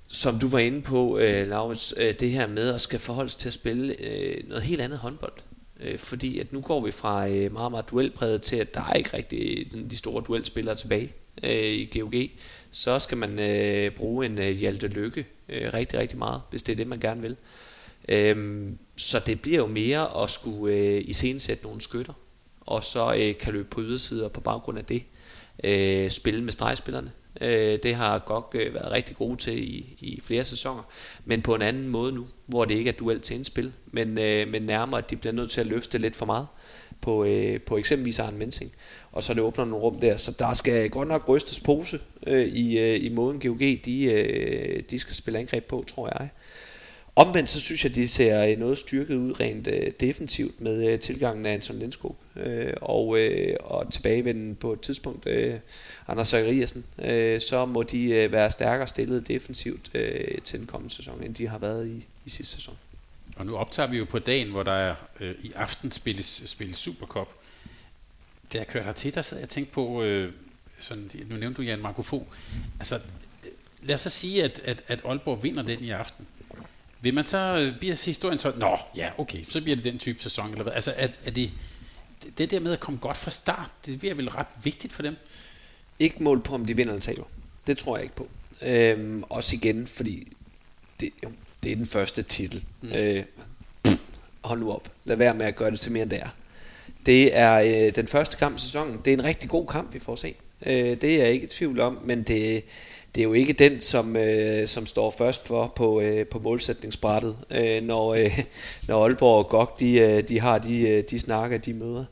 [0.07, 3.39] Som du var inde på, øh, Laurits, øh, det her med at skal forholde sig
[3.39, 5.33] til at spille øh, noget helt andet håndbold.
[5.79, 8.93] Øh, fordi at nu går vi fra øh, meget, meget duelpræget til, at der er
[8.93, 12.13] ikke rigtig de store duelspillere tilbage øh, i GOG.
[12.71, 16.71] Så skal man øh, bruge en øh, Hjalte Lykke øh, rigtig, rigtig meget, hvis det
[16.71, 17.35] er det, man gerne vil.
[18.07, 22.13] Øhm, så det bliver jo mere at skulle øh, iscenesætte nogle skytter,
[22.61, 25.03] og så øh, kan løbe på ydersider på baggrund af det.
[25.63, 27.11] Øh, spille med stregspillerne.
[27.41, 30.83] Øh, det har godt øh, været rigtig gode til i, i flere sæsoner,
[31.25, 34.47] men på en anden måde nu, hvor det ikke er duelt til indspil, men, øh,
[34.47, 36.47] men nærmere, at de bliver nødt til at løfte lidt for meget
[37.01, 38.71] på, øh, på eksempelvis Arne Mensing,
[39.11, 42.45] og så det åbner nogle rum der, så der skal godt nok rystes pose øh,
[42.45, 46.29] i, øh, i måden GOG, de, øh, de skal spille angreb på, tror jeg.
[47.17, 50.99] Omvendt så synes jeg, de ser øh, noget styrket ud rent øh, defensivt med øh,
[50.99, 52.15] tilgangen af Anton Lindskog.
[52.35, 55.59] Øh, og, øh, og tilbagevenden på et tidspunkt, øh,
[56.07, 60.95] Anders Zachariasen, øh, så må de øh, være stærkere stillet defensivt øh, til den kommende
[60.95, 62.77] sæson, end de har været i, i sidste sæson.
[63.35, 66.77] Og nu optager vi jo på dagen, hvor der er øh, i aften spilles, spilles
[66.77, 67.29] Supercup.
[68.53, 70.31] Da jeg kørte hertil, der sad jeg og tænkte på, øh,
[70.79, 72.25] sådan, nu nævnte du Jan Marco Fogh,
[72.79, 73.51] altså øh,
[73.81, 76.27] lad os så sige, at, at, at Aalborg vinder den i aften.
[77.01, 80.21] Vil man så, øh, bliver historien så, nå, ja, okay, så bliver det den type
[80.23, 80.73] sæson, eller hvad?
[80.73, 81.51] Altså, er, er det,
[82.37, 85.15] det der med at komme godt fra start, det bliver vel ret vigtigt for dem?
[85.99, 87.23] Ikke mål på, om de vinder eller taber.
[87.67, 88.29] Det tror jeg ikke på.
[88.61, 90.27] Øhm, også igen, fordi
[90.99, 91.31] det, jo,
[91.63, 92.63] det er den første titel.
[92.81, 92.91] Mm.
[92.91, 93.23] Øh,
[94.43, 94.91] hold nu op.
[95.05, 96.29] Lad være med at gøre det til mere end det er.
[97.05, 98.99] Det er øh, den første kamp i sæsonen.
[99.05, 100.35] Det er en rigtig god kamp, vi får se.
[100.65, 102.63] Øh, det er jeg ikke i tvivl om, men det,
[103.15, 107.37] det er jo ikke den, som, øh, som står først for på, øh, på målsætningsbrættet,
[107.51, 108.39] øh, når, øh,
[108.87, 112.05] når Aalborg og GOG de, øh, de har de, øh, de snakker, de møder.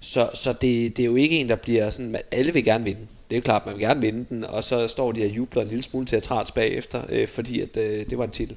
[0.00, 3.00] Så, så det, det er jo ikke en, der bliver sådan, alle vil gerne vinde.
[3.00, 5.62] Det er jo klart, man vil gerne vinde den, og så står de og jubler
[5.62, 8.56] en lille smule teatralt bagefter, øh, fordi at, øh, det var en titel.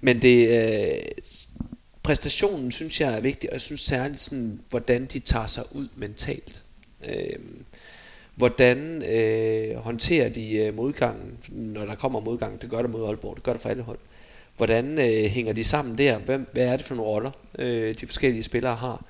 [0.00, 1.00] Men det, øh,
[2.02, 5.88] præstationen synes jeg er vigtig, og jeg synes særligt sådan, hvordan de tager sig ud
[5.96, 6.64] mentalt.
[7.08, 7.38] Øh,
[8.34, 12.62] Hvordan øh, håndterer de øh, modgangen, når der kommer modgang?
[12.62, 13.98] Det gør det mod Aalborg, det gør det for alle hold.
[14.56, 16.18] Hvordan øh, hænger de sammen der?
[16.18, 19.04] Hvem, hvad er det for nogle roller, øh, de forskellige spillere har?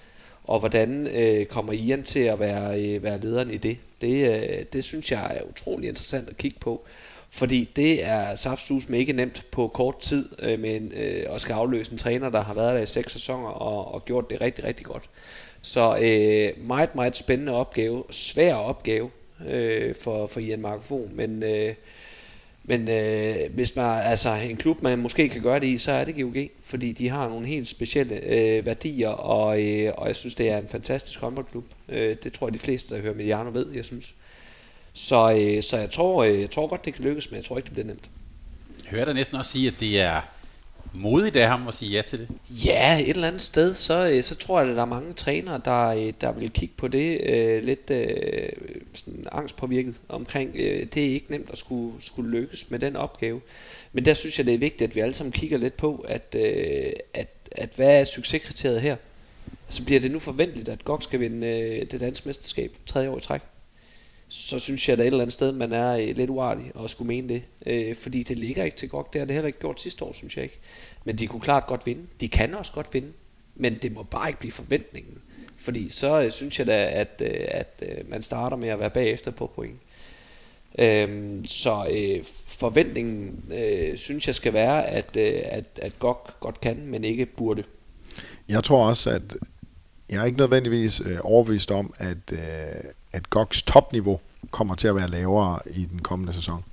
[0.44, 3.78] Og hvordan øh, kommer Ian til at være, øh, være lederen i det?
[4.00, 6.84] Det, øh, det synes jeg er utrolig interessant at kigge på.
[7.30, 11.52] Fordi det er saftsus med ikke nemt på kort tid øh, med øh, at skal
[11.52, 14.64] afløse en træner, der har været der i seks sæsoner og, og gjort det rigtig,
[14.64, 15.10] rigtig godt.
[15.62, 19.10] Så øh, meget, meget spændende opgave, svær opgave,
[19.48, 21.74] øh, for, for Ian Marco men, øh,
[22.64, 26.04] men øh, hvis man, altså en klub, man måske kan gøre det i, så er
[26.04, 30.34] det GOG, fordi de har nogle helt specielle øh, værdier, og, øh, og jeg synes,
[30.34, 31.64] det er en fantastisk håndboldklub.
[31.88, 34.14] Øh, det tror jeg, de fleste, der hører Mediano ved, jeg synes.
[34.92, 37.56] Så, øh, så jeg, tror, øh, jeg tror godt, det kan lykkes, men jeg tror
[37.56, 38.10] ikke, det bliver nemt.
[38.84, 40.20] Jeg hører dig næsten også sige, at det er
[40.94, 42.28] modigt af ham at sige ja til det?
[42.64, 45.60] Ja, et eller andet sted, så, øh, så tror jeg, at der er mange trænere,
[45.64, 48.48] der, øh, der vil kigge på det øh, lidt øh,
[48.94, 50.50] sådan angstpåvirket omkring.
[50.54, 53.40] Øh, det er ikke nemt at skulle, skulle lykkes med den opgave.
[53.92, 56.36] Men der synes jeg, det er vigtigt, at vi alle sammen kigger lidt på, at,
[56.38, 58.96] øh, at, at hvad er succeskriteriet her?
[58.96, 63.08] Så altså, bliver det nu forventeligt, at GOG skal vinde øh, det danske mesterskab tredje
[63.08, 63.40] år i træk?
[64.30, 66.90] Så synes jeg, at der et eller andet sted, man er øh, lidt uartig og
[66.90, 67.42] skulle mene det.
[67.66, 69.12] Øh, fordi det ligger ikke til godt.
[69.12, 70.58] Det har det heller ikke gjort sidste år, synes jeg ikke.
[71.04, 72.02] Men de kunne klart godt vinde.
[72.20, 73.12] De kan også godt vinde.
[73.54, 75.18] Men det må bare ikke blive forventningen.
[75.56, 78.90] Fordi så øh, synes jeg da, at, øh, at øh, man starter med at være
[78.90, 79.80] bagefter på point.
[80.78, 86.60] Øhm, så øh, forventningen øh, synes jeg skal være, at, øh, at, at GOG godt
[86.60, 87.64] kan, men ikke burde.
[88.48, 89.36] Jeg tror også, at
[90.10, 92.38] jeg er ikke nødvendigvis øh, overbevist om, at, øh,
[93.12, 94.20] at Goks topniveau
[94.50, 96.64] kommer til at være lavere i den kommende sæson.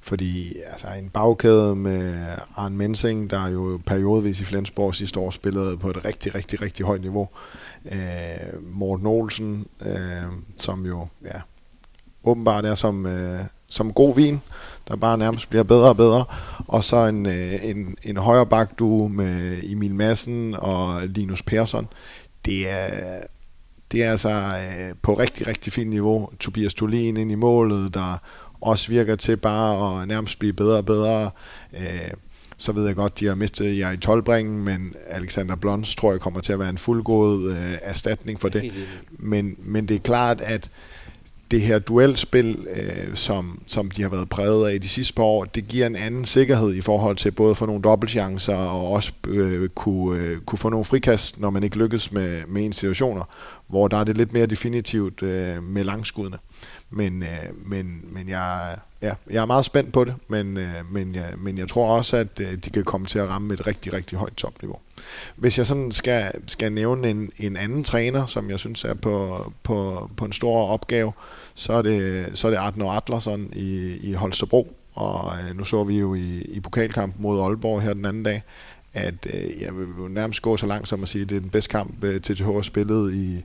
[0.00, 5.76] Fordi altså, en bagkæde med Arne Mensing, der jo periodvis i Flensborg sidste år spillede
[5.76, 7.28] på et rigtig, rigtig, rigtig højt niveau.
[7.92, 10.22] Øh, Morten Olsen, øh,
[10.56, 11.40] som jo ja,
[12.24, 14.40] åbenbart er som, øh, som god vin,
[14.88, 16.24] der bare nærmest bliver bedre og bedre.
[16.66, 21.88] Og så en, øh, en, en højre bakdue med Emil Madsen og Linus Persson.
[22.44, 23.20] Det er,
[23.96, 26.28] det er altså øh, på rigtig, rigtig fint niveau.
[26.40, 28.18] Tobias Tolin ind i målet, der
[28.60, 31.30] også virker til bare at nærmest blive bedre og bedre.
[31.76, 32.10] Øh,
[32.56, 36.20] så ved jeg godt, de har mistet jer i tolvbringen, men Alexander Blons tror jeg
[36.20, 38.72] kommer til at være en fuldgod øh, erstatning for det.
[39.10, 40.70] Men, men det er klart, at
[41.50, 45.22] det her duelspil, øh, som, som de har været præget af i de sidste par
[45.22, 48.92] år, det giver en anden sikkerhed i forhold til både at få nogle dobbeltchancer og
[48.92, 52.72] også øh, kunne, øh, kunne få nogle frikast, når man ikke lykkes med, med en
[52.72, 53.24] situationer,
[53.68, 56.38] hvor der er det lidt mere definitivt øh, med langskuddene.
[56.90, 61.14] Men, øh, men, men jeg, ja, jeg er meget spændt på det, men, øh, men,
[61.14, 63.92] jeg, men jeg tror også, at øh, de kan komme til at ramme et rigtig,
[63.92, 64.78] rigtig højt topniveau.
[65.36, 69.52] Hvis jeg sådan skal, skal nævne en, en anden træner, som jeg synes er på,
[69.62, 71.12] på, på en stor opgave,
[71.54, 74.76] så er det, så er det Arno Atlason i, i Holstebro.
[74.94, 78.42] Og øh, nu så vi jo i, i pokalkampen mod Aalborg her den anden dag,
[78.94, 81.50] at øh, jeg vil nærmest gå så langt som at sige, at det er den
[81.50, 83.44] bedste kamp, øh, TTH har spillet i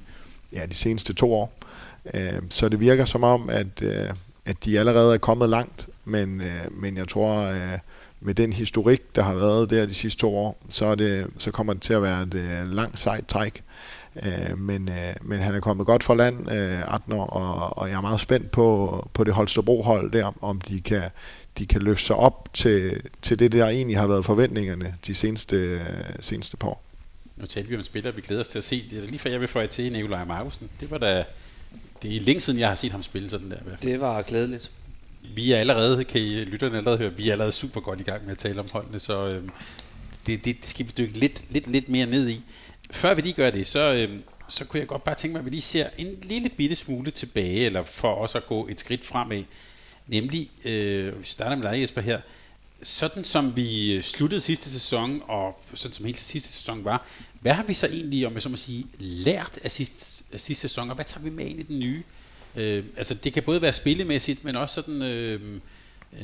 [0.53, 1.53] ja, de seneste to år.
[1.61, 1.70] Øh,
[2.13, 4.09] Øh, så det virker som om, at, øh,
[4.45, 7.77] at de allerede er kommet langt, men, øh, men jeg tror, øh,
[8.21, 11.51] med den historik, der har været der de sidste to år, så, er det, så
[11.51, 13.63] kommer det til at være et øh, langt sejt træk.
[14.15, 17.95] Øh, men, øh, men han er kommet godt for land, øh, Adner, og, og jeg
[17.97, 21.03] er meget spændt på, på det Holstebro-hold der, om de kan,
[21.57, 25.55] de kan løfte sig op til, til det, der egentlig har været forventningerne de seneste,
[25.55, 25.81] øh,
[26.19, 26.83] seneste par år.
[27.37, 28.83] Nu talte vi om spillere, vi glæder os til at se.
[28.91, 30.69] Det er lige før jeg vil få jer til Nikolaj Markusen.
[30.79, 31.23] Det var da
[32.01, 33.57] det er længe siden, jeg har set ham spille sådan der.
[33.57, 33.91] I hvert fald.
[33.91, 34.71] Det var glædeligt.
[35.35, 38.23] Vi er allerede, kan I lytterne allerede høre, vi er allerede super godt i gang
[38.23, 39.43] med at tale om holdene, så øh,
[40.27, 42.41] det, det skal vi dykke lidt, lidt, lidt mere ned i.
[42.91, 45.45] Før vi lige gør det, så, øh, så kunne jeg godt bare tænke mig, at
[45.45, 49.05] vi lige ser en lille bitte smule tilbage, eller for os at gå et skridt
[49.05, 49.43] fremad.
[50.07, 52.19] Nemlig, øh, vi starter med dig Jesper her,
[52.83, 57.07] sådan som vi sluttede sidste sæson, og sådan som hele sidste sæson var,
[57.41, 60.61] hvad har vi så egentlig, om jeg så må sige, lært af sidste, af sidste
[60.61, 62.03] sæson, og hvad tager vi med ind i den nye?
[62.55, 65.41] Øh, altså det kan både være spillemæssigt, men også sådan øh,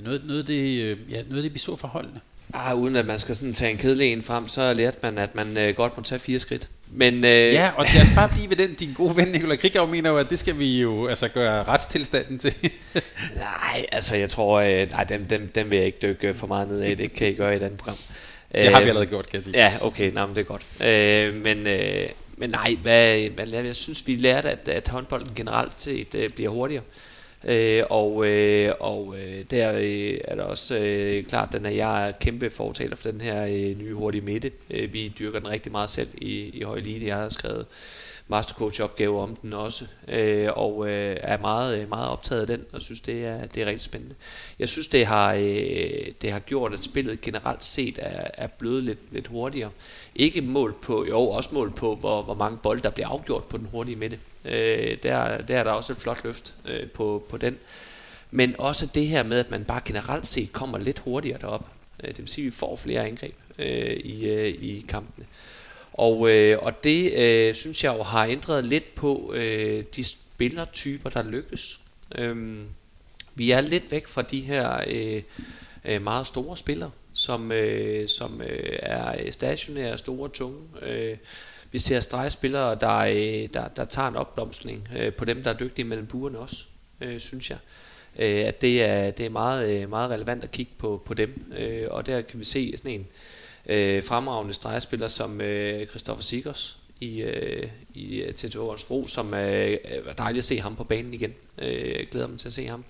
[0.03, 2.19] noget, noget, det, øh, ja, noget det, vi så for holdene.
[2.53, 5.36] Ah, uden at man skal sådan tage en kedelig en frem, så lærte man, at
[5.36, 6.69] man øh, godt må tage fire skridt.
[6.91, 8.73] Men, øh, ja, og lad os bare blive ved den.
[8.73, 12.39] Din gode ven Nikolaj Kriggaard mener jo, at det skal vi jo altså gøre retstilstanden
[12.39, 12.53] til.
[13.36, 16.67] nej, altså jeg tror, øh, nej, den, den, den vil jeg ikke dykke for meget
[16.67, 16.97] ned af.
[16.97, 17.97] Det kan I gøre i den program.
[18.52, 19.58] Det har vi øh, allerede gjort, kan jeg sige.
[19.58, 20.66] Ja, okay, nej, men det er godt.
[20.82, 25.82] Øh, men, øh, men nej, hvad, hvad, jeg synes, vi lærte, at, at håndbolden generelt
[25.82, 26.84] set øh, bliver hurtigere.
[27.44, 32.12] Øh, og øh, og øh, der øh, er der også øh, klart, at jeg er
[32.12, 34.52] kæmpe fortaler for den her øh, nye hurtige midte.
[34.70, 37.06] Øh, vi dyrker den rigtig meget selv i, i høj elite.
[37.06, 37.66] Jeg har skrevet
[38.80, 42.82] opgave om den også, øh, og øh, er meget, øh, meget optaget af den, og
[42.82, 44.16] synes, det er, det er rigtig spændende.
[44.60, 48.84] Jeg synes, det har, øh, det har gjort, at spillet generelt set er, er blevet
[48.84, 49.72] lidt, lidt hurtigere.
[50.16, 53.58] Ikke mål på, jo også mål på, hvor, hvor mange bolde, der bliver afgjort på
[53.58, 54.20] den hurtige midte.
[54.46, 57.58] Øh, der, der er der også et flot løft øh, på, på den.
[58.32, 61.66] Men også det her med, at man bare generelt set kommer lidt hurtigere derop.
[62.04, 65.26] Øh, det vil sige, at vi får flere angreb øh, i, øh, i kampene.
[65.98, 71.10] Og, øh, og det øh, synes jeg jo har ændret lidt på øh, de spillertyper,
[71.10, 71.80] der lykkes.
[72.16, 72.66] Øhm,
[73.36, 75.22] vi er lidt væk fra de her øh,
[75.86, 80.60] øh, meget store spillere, som, øh, som øh, er stationære, store, tunge.
[80.82, 81.18] Øh,
[81.72, 85.58] vi ser stregspillere, der, øh, der, der tager en opblomstning øh, på dem, der er
[85.58, 86.64] dygtige mellem buerne også,
[87.02, 87.58] øh, synes jeg.
[88.20, 91.54] Øh, at det er, det er meget, øh, meget relevant at kigge på, på dem.
[91.58, 93.08] Øh, og der kan vi se sådan en øh,
[93.67, 99.77] Øh, fremragende stregspiller som øh, Christoffer Sigers i, øh, i øh, TTH Bro, som øh,
[100.06, 101.34] var dejligt at se ham på banen igen.
[101.58, 102.84] Øh, jeg glæder mig til at se ham.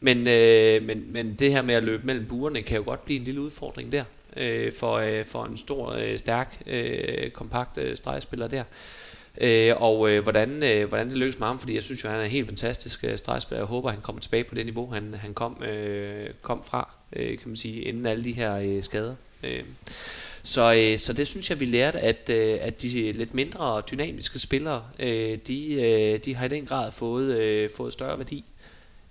[0.00, 3.18] Men, øh, men, men det her med at løbe mellem buerne kan jo godt blive
[3.18, 4.04] en lille udfordring der
[4.36, 8.64] øh, for, øh, for en stor, øh, stærk, øh, kompakt øh, stregspiller der.
[9.40, 12.18] Øh, og øh, hvordan, øh, hvordan det lykkes med ham, fordi jeg synes jo, han
[12.18, 13.60] er en helt fantastisk øh, stregspiller.
[13.60, 17.38] Jeg håber, han kommer tilbage på det niveau, han, han kom, øh, kom fra, øh,
[17.38, 19.14] kan man sige, inden alle de her øh, skader.
[19.42, 19.64] Øh.
[20.42, 24.38] Så, øh, så det synes jeg, vi lærte, at, øh, at de lidt mindre dynamiske
[24.38, 28.44] spillere, øh, de, øh, de har i den grad fået, øh, fået større værdi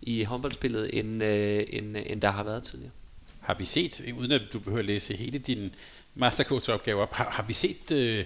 [0.02, 2.92] i håndboldspillet, end, øh, end, end der har været tidligere.
[3.39, 5.76] Har vi set, uden at du behøver at læse hele din
[6.15, 8.26] mastercoach-opgave op, har, har vi set øh,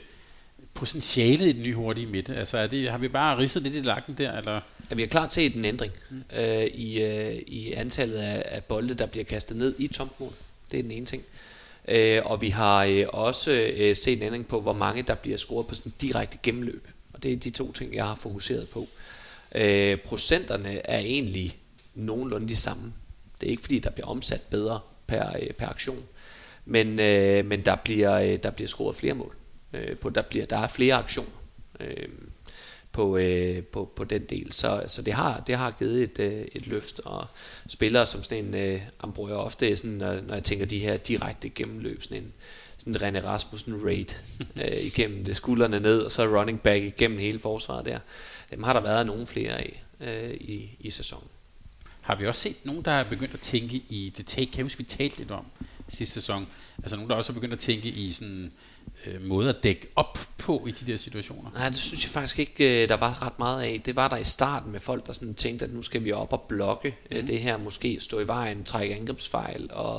[0.73, 2.35] potentialet i den nye hurtige midte?
[2.35, 4.37] Altså er det, har vi bare ridset lidt i lakken der?
[4.37, 4.61] Eller?
[4.89, 6.23] Ja, vi har klart set en ændring mm.
[6.35, 10.33] øh, i, øh, i antallet af, af bolde, der bliver kastet ned i tomt mål.
[10.71, 11.23] Det er den ene ting.
[11.87, 15.37] Øh, og vi har øh, også øh, set en ændring på, hvor mange der bliver
[15.37, 16.87] scoret på sådan direkte gennemløb.
[17.13, 18.87] Og det er de to ting, jeg har fokuseret på.
[19.55, 21.57] Øh, procenterne er egentlig
[21.95, 22.93] nogenlunde de samme.
[23.41, 26.03] Det er ikke fordi, der bliver omsat bedre per, øh, per aktion.
[26.65, 29.35] Men, øh, men der, bliver, øh, der bliver scoret flere mål.
[29.73, 31.43] Øh, på, der, bliver, der er flere aktioner.
[31.79, 32.07] Øh,
[32.93, 34.51] på, øh, på, på den del.
[34.51, 37.27] Så, så det, har, det har givet et, øh, et løft, og
[37.67, 38.81] spillere som sådan en, øh,
[39.13, 42.33] bruger ofte, sådan, når, når jeg tænker de her direkte gennemløb, sådan en
[42.77, 44.05] sådan René Rasmussen raid
[44.63, 47.99] øh, igennem det skuldrene ned, og så running back igennem hele forsvaret der.
[48.51, 51.27] Dem har der været nogle flere af øh, i, i sæsonen.
[52.01, 54.83] Har vi også set nogen, der er begyndt at tænke i det take, kan vi
[54.83, 55.45] talte lidt om
[55.89, 58.51] sidste sæson, altså nogen, der også er begyndt at tænke i sådan
[59.07, 61.51] øh, måde at dække op på i de der situationer?
[61.51, 63.81] Nej, det synes jeg faktisk ikke, øh, der var ret meget af.
[63.85, 66.33] Det var der i starten med folk, der sådan tænkte, at nu skal vi op
[66.33, 67.27] og blokke mm.
[67.27, 69.95] det her, måske stå i vejen, trække angrebsfejl, og,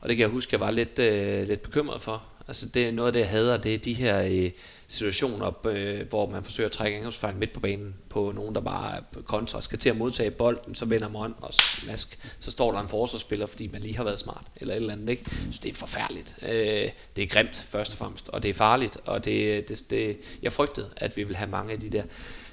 [0.00, 2.22] og det kan jeg huske, jeg var lidt, øh, lidt bekymret for.
[2.48, 4.50] Altså det er noget af det, jeg hader, det er de her øh,
[4.88, 9.02] situationer, øh, hvor man forsøger at trække angrebsfejl midt på banen på nogen, der bare
[9.24, 12.88] kontra skal til at modtage bolden, så vender man og smask, så står der en
[12.88, 15.08] forsvarsspiller, fordi man lige har været smart, eller et eller andet.
[15.08, 15.30] Ikke?
[15.52, 16.36] Så det er forfærdeligt.
[16.42, 20.16] Øh, det er grimt, først og fremmest, og det er farligt, og det, det, det,
[20.42, 22.02] jeg frygtede, at vi vil have mange af de der.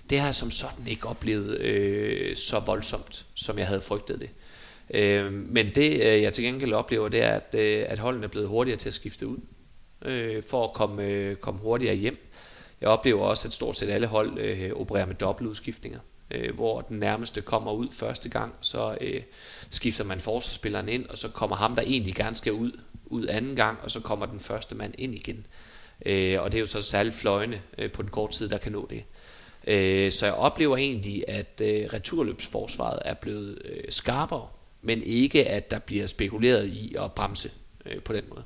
[0.09, 4.29] Det har jeg som sådan ikke oplevet øh, så voldsomt, som jeg havde frygtet det.
[4.93, 8.29] Øh, men det, øh, jeg til gengæld oplever, det er, at, øh, at holdene er
[8.29, 9.37] blevet hurtigere til at skifte ud
[10.01, 12.27] øh, for at komme, øh, komme hurtigere hjem.
[12.81, 15.99] Jeg oplever også, at stort set alle hold øh, opererer med dobbeltudskiftninger,
[16.31, 19.21] øh, hvor den nærmeste kommer ud første gang, så øh,
[19.69, 22.71] skifter man forsvarsspilleren ind, og så kommer ham, der egentlig gerne skal ud,
[23.05, 25.45] ud anden gang, og så kommer den første mand ind igen.
[26.05, 28.71] Øh, og det er jo så særligt fløjene øh, på den korte tid, der kan
[28.71, 29.03] nå det.
[29.67, 34.47] Øh, så jeg oplever egentlig, at øh, returløbsforsvaret er blevet øh, skarpere,
[34.81, 37.51] men ikke at der bliver spekuleret i at bremse
[37.85, 38.43] øh, på den måde.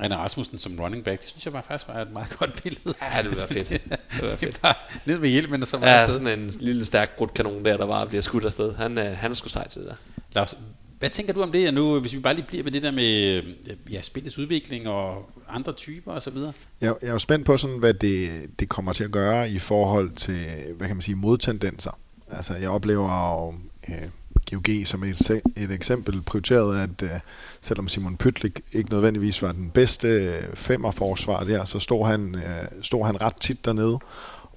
[0.00, 2.94] René Rasmussen som running back, det synes jeg bare faktisk var et meget godt billede.
[3.02, 3.68] Ja, det var fedt.
[3.68, 3.80] Det
[4.22, 4.62] var fedt.
[4.62, 4.74] bare
[5.06, 6.18] ned med hjelmen og så var ja, afsted.
[6.18, 8.74] sådan en lille stærk grudkanon der, der bare bliver skudt afsted.
[8.74, 9.94] Han, øh, han er sgu sej til det
[10.32, 10.54] Lars,
[10.98, 13.42] hvad tænker du om det nu, hvis vi bare lige bliver med det der med
[13.90, 16.36] ja, spillets udvikling og andre typer osv.?
[16.36, 19.58] Jeg, jeg er jo spændt på, sådan, hvad det, det kommer til at gøre i
[19.58, 21.98] forhold til hvad kan man sige, modtendenser.
[22.30, 23.54] Altså, jeg oplever jo
[23.94, 24.08] øh,
[24.50, 27.20] GOG som et, et eksempel prioriteret, at øh,
[27.60, 32.82] selvom Simon Pytlik ikke nødvendigvis var den bedste øh, femmerforsvar der, så stod han, øh,
[32.82, 33.98] stod han ret tit dernede.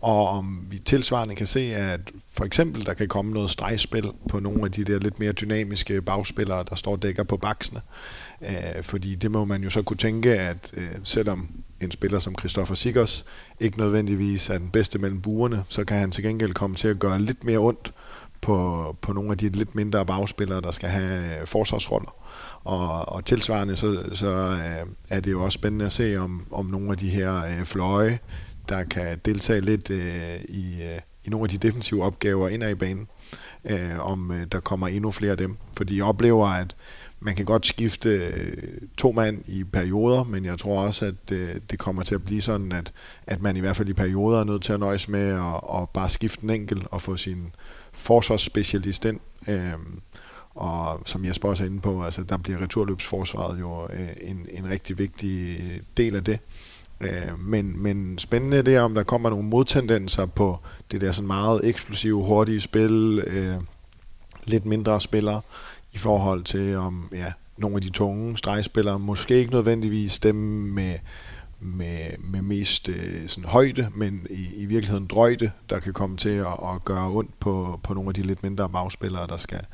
[0.01, 1.99] Og om vi tilsvarende kan se, at
[2.34, 6.01] for eksempel der kan komme noget stregspil på nogle af de der lidt mere dynamiske
[6.01, 7.82] bagspillere, der står og dækker på baksene.
[8.41, 11.49] Øh, fordi det må man jo så kunne tænke, at øh, selvom
[11.82, 13.25] en spiller som Christoffer Sikkers
[13.60, 16.99] ikke nødvendigvis er den bedste mellem buerne, så kan han til gengæld komme til at
[16.99, 17.93] gøre lidt mere ondt
[18.43, 22.15] på, på nogle af de lidt mindre bagspillere, der skal have forsvarsroller.
[22.63, 26.65] Og, og tilsvarende så, så øh, er det jo også spændende at se, om, om
[26.65, 28.19] nogle af de her øh, fløje,
[28.69, 32.75] der kan deltage lidt øh, i, øh, i nogle af de defensive opgaver indad i
[32.75, 33.08] banen,
[33.65, 35.58] øh, om øh, der kommer endnu flere af dem.
[35.77, 36.75] Fordi jeg oplever, at
[37.19, 38.58] man kan godt skifte øh,
[38.97, 42.41] to mand i perioder, men jeg tror også, at øh, det kommer til at blive
[42.41, 42.93] sådan, at,
[43.27, 45.89] at man i hvert fald i perioder er nødt til at nøjes med at, at
[45.89, 47.51] bare skifte en enkelt og få sin
[47.93, 49.19] forsvarsspecialist ind.
[49.47, 49.73] Øh,
[50.56, 54.69] og som Jesper også er inde på, altså der bliver returløbsforsvaret jo øh, en, en
[54.69, 56.39] rigtig vigtig øh, del af det.
[57.01, 60.60] Øh, men, men spændende det er, om der kommer nogle modtendenser på
[60.91, 63.56] det der sådan meget eksplosive, hurtige spil, øh,
[64.47, 65.41] lidt mindre spillere,
[65.94, 70.96] i forhold til om ja, nogle af de tunge stregspillere måske ikke nødvendigvis dem med
[71.64, 76.30] med, med mest øh, sådan højde, men i, i virkeligheden drøjde, der kan komme til
[76.30, 79.66] at, at gøre ondt på, på nogle af de lidt mindre bagspillere, der skal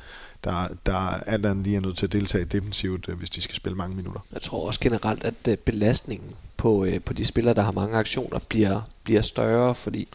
[0.44, 0.94] der, der
[1.26, 3.96] alt andet lige er nødt til at deltage defensivt, øh, hvis de skal spille mange
[3.96, 4.20] minutter.
[4.32, 7.96] Jeg tror også generelt, at øh, belastningen på, øh, på de spillere, der har mange
[7.96, 10.08] aktioner, bliver, bliver større, fordi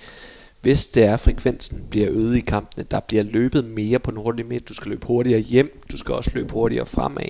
[0.61, 4.47] hvis det er, frekvensen bliver øget i kampene, der bliver løbet mere på den hurtige
[4.47, 7.29] midt, du skal løbe hurtigere hjem, du skal også løbe hurtigere fremad,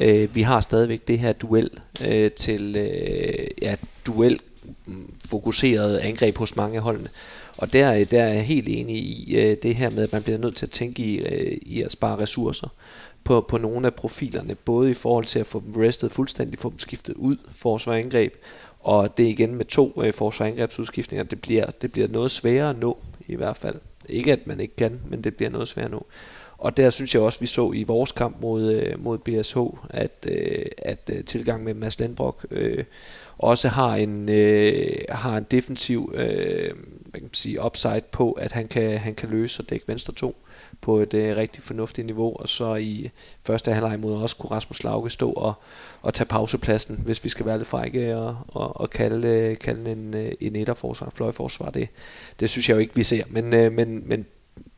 [0.00, 1.70] Øh, vi har stadigvæk det her duel
[2.06, 3.76] øh, til øh, ja,
[4.06, 4.40] duel
[4.86, 7.08] mm, fokuseret angreb hos mange af holdene.
[7.58, 10.22] Og der, øh, der er jeg helt enig i øh, det her med, at man
[10.22, 12.68] bliver nødt til at tænke i, øh, i at spare ressourcer
[13.24, 16.70] på, på nogle af profilerne, både i forhold til at få dem restet fuldstændig, få
[16.70, 18.34] dem skiftet ud, forsvar angreb,
[18.80, 22.78] og det igen med to øh, forsvar angrebsudskiftninger, det bliver, det bliver noget sværere at
[22.78, 23.76] nå i hvert fald.
[24.08, 26.06] Ikke at man ikke kan, men det bliver noget sværere at nå.
[26.60, 29.58] Og der synes jeg også, vi så i vores kamp mod, øh, mod BSH,
[29.90, 32.84] at, øh, at øh, tilgang med Mads Landbrok øh,
[33.38, 36.70] også har en, øh, har en defensiv øh,
[37.10, 40.36] hvad kan sige, upside på, at han kan, han kan løse og dække venstre to
[40.80, 43.10] på et øh, rigtig fornuftigt niveau, og så i
[43.46, 45.54] første halvleg mod os kunne Rasmus Lauke stå og,
[46.02, 50.14] og tage pausepladsen, hvis vi skal være lidt frække og, og, og kalde, kalde en,
[50.40, 51.70] en etterforsvar, fløjforsvar.
[51.70, 51.88] Det,
[52.40, 54.26] det synes jeg jo ikke, vi ser, men, øh, men, men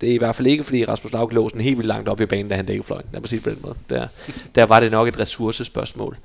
[0.01, 2.21] det er i hvert fald ikke, fordi Rasmus Lauke lå sådan helt vildt langt op
[2.21, 3.07] i banen, da han dækkede fløjen.
[3.13, 3.75] Lad mig sige det på den måde.
[3.91, 4.09] Der,
[4.55, 6.17] der var det nok et ressourcespørgsmål.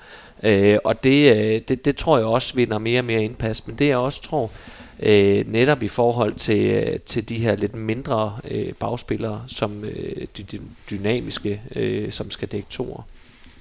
[0.43, 3.67] Øh, og det, øh, det, det tror jeg også vinder mere og mere indpas.
[3.67, 4.51] Men det jeg også tror,
[4.99, 10.43] øh, netop i forhold til, til de her lidt mindre øh, bagspillere, som øh, de,
[10.43, 13.01] de dynamiske, øh, som skal dække toer,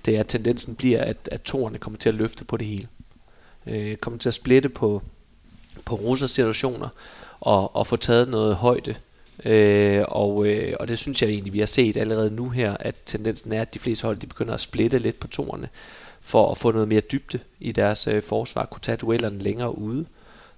[0.06, 2.86] det er, at tendensen bliver, at, at toerne kommer til at løfte på det hele.
[3.66, 5.02] Øh, kommer til at splitte på,
[5.84, 6.88] på russers situationer
[7.40, 8.94] og, og få taget noget højde
[9.46, 12.94] Øh, og, øh, og det synes jeg egentlig, vi har set allerede nu her, at
[13.06, 15.68] tendensen er, at de fleste hold de begynder at splitte lidt på toerne,
[16.20, 20.06] for at få noget mere dybde i deres øh, forsvar, kunne tage duellerne længere ude,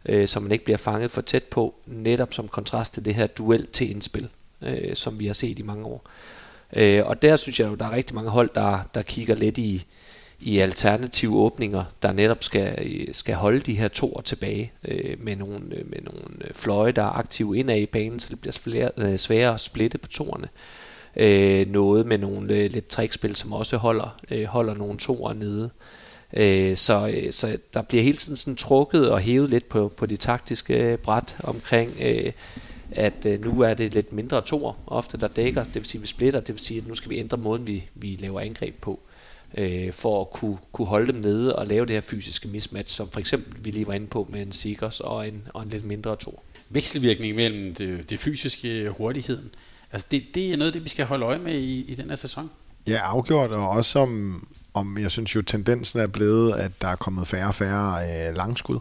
[0.07, 3.27] øh, så man ikke bliver fanget for tæt på, netop som kontrast til det her
[3.27, 4.29] duel til indspil,
[4.63, 6.07] øh, som vi har set i mange år.
[6.73, 9.59] Øh, og der synes jeg jo, der er rigtig mange hold, der, der kigger lidt
[9.59, 9.85] i,
[10.41, 15.37] i alternative åbninger, der netop skal, øh, skal holde de her toer tilbage øh, med,
[15.37, 18.59] nogle, øh, med nogle øh, fløje, der er aktive indad i banen, så det bliver
[18.63, 20.49] flere, øh, sværere at splitte på toerne.
[21.17, 25.71] Øh, noget med nogle øh, lidt trickspil, som også holder, øh, holder nogle toer nede.
[26.33, 30.07] Øh, så, øh, så der bliver hele tiden sådan trukket og hævet lidt på, på
[30.07, 32.33] de taktiske bræt omkring, øh,
[32.93, 36.03] at øh, nu er det lidt mindre toer ofte, der dækker, det vil sige, at
[36.03, 38.75] vi splitter, det vil sige, at nu skal vi ændre måden, vi, vi laver angreb
[38.81, 39.01] på
[39.55, 43.11] øh, for at kunne, kunne holde dem nede og lave det her fysiske mismatch, som
[43.11, 45.85] for eksempel vi lige var inde på med en Seekers og en, og en lidt
[45.85, 46.43] mindre to.
[46.71, 49.51] Vekselvirkning mellem det, det fysiske hurtigheden,
[49.93, 52.09] altså det, det er noget af det, vi skal holde øje med i, i den
[52.09, 52.51] her sæson.
[52.87, 56.97] Ja, afgjort, og også om, om jeg synes jo, tendensen er blevet, at der er
[56.97, 58.79] kommet færre og færre øh, langskud.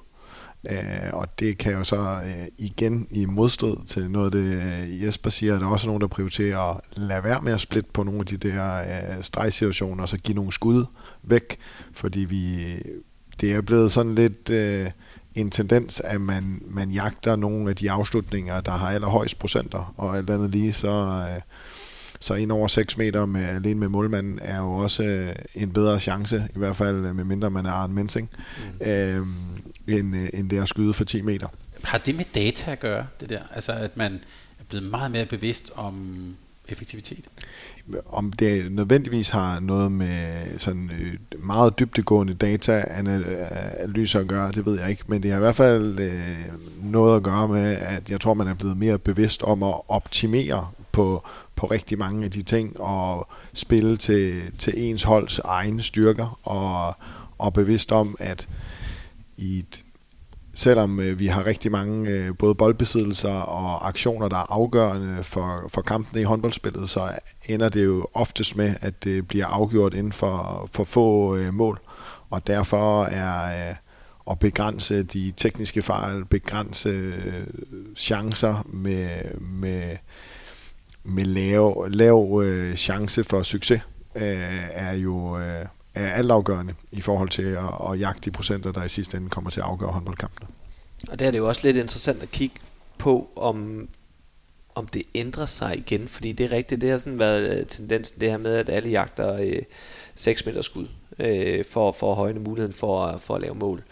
[0.70, 5.03] Øh, og det kan jo så øh, igen i modstrid til noget af det øh,
[5.03, 7.89] Jesper siger, at der er også nogen, der prioriterer at lade være med at splitte
[7.93, 10.86] på nogle af de der øh, stregsituationer, og så give nogle skud
[11.24, 11.57] væk,
[11.93, 12.74] fordi vi,
[13.41, 14.91] det er blevet sådan lidt øh,
[15.36, 20.18] en tendens, at man, man jagter nogle af de afslutninger, der har allerhøjst procenter, og
[20.18, 21.26] alt andet lige, så...
[21.32, 21.41] Øh,
[22.20, 25.99] så ind over 6 meter med, alene med målmanden er jo også øh, en bedre
[25.99, 28.30] chance, i hvert fald øh, med mindre man er Arne Mensing,
[28.80, 28.88] mm.
[28.88, 29.28] øh,
[29.88, 31.48] end, øh, end det at skyde for 10 meter.
[31.84, 33.42] Har det med data at gøre, det der?
[33.56, 34.14] Altså at man
[34.60, 36.36] er blevet meget mere bevidst om
[36.70, 37.26] effektivitet?
[38.06, 44.80] Om det nødvendigvis har noget med sådan øh, meget dybtegående data-analyser at gøre, det ved
[44.80, 45.04] jeg ikke.
[45.08, 46.38] Men det har i hvert fald øh,
[46.84, 50.68] noget at gøre med, at jeg tror, man er blevet mere bevidst om at optimere
[50.92, 51.24] på,
[51.56, 56.96] på rigtig mange af de ting og spille til, til ens holds egne styrker og,
[57.38, 58.48] og bevidst om, at
[59.38, 59.84] i et,
[60.54, 65.70] selvom øh, vi har rigtig mange øh, både boldbesiddelser og aktioner, der er afgørende for,
[65.74, 67.12] for kampen i håndboldspillet, så
[67.46, 71.80] ender det jo oftest med, at det bliver afgjort inden for, for få øh, mål.
[72.30, 73.76] Og derfor er øh,
[74.32, 77.48] at begrænse de tekniske fejl, begrænse øh,
[77.96, 79.10] chancer med,
[79.40, 79.98] med
[81.08, 83.82] med lav, lav øh, chance for succes,
[84.16, 85.66] øh, er jo øh,
[85.98, 89.50] er altafgørende i forhold til at, at jagte de procenter, der i sidste ende kommer
[89.50, 90.48] til at afgøre håndboldkampene.
[91.10, 92.56] Og der er det jo også lidt interessant at kigge
[92.98, 93.88] på, om,
[94.76, 98.22] om det ændrer sig igen, fordi det er rigtigt, det har sådan været øh, tendensen,
[98.22, 99.62] det her med, at alle jagter øh,
[100.16, 100.88] 6 meter skud,
[101.20, 103.84] øh, for, for at højne muligheden for, for at lave mål.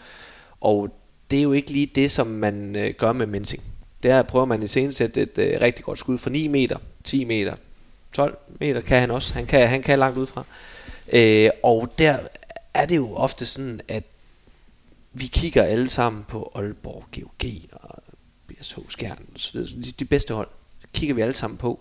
[0.60, 0.88] Og
[1.30, 3.62] det er jo ikke lige det, som man øh, gør med Mensing.
[4.02, 7.54] Der prøver man i senest et øh, rigtig godt skud for 9 meter, 10 meter,
[8.12, 9.34] 12 meter kan han også.
[9.34, 10.44] Han kan, han kan langt ud fra.
[11.12, 12.18] Øh, og der
[12.74, 14.04] er det jo ofte sådan, at
[15.12, 18.02] vi kigger alle sammen på Aalborg, GOG og
[18.46, 19.18] BSH Skjern.
[19.52, 20.48] De, de bedste hold
[20.92, 21.80] kigger vi alle sammen på.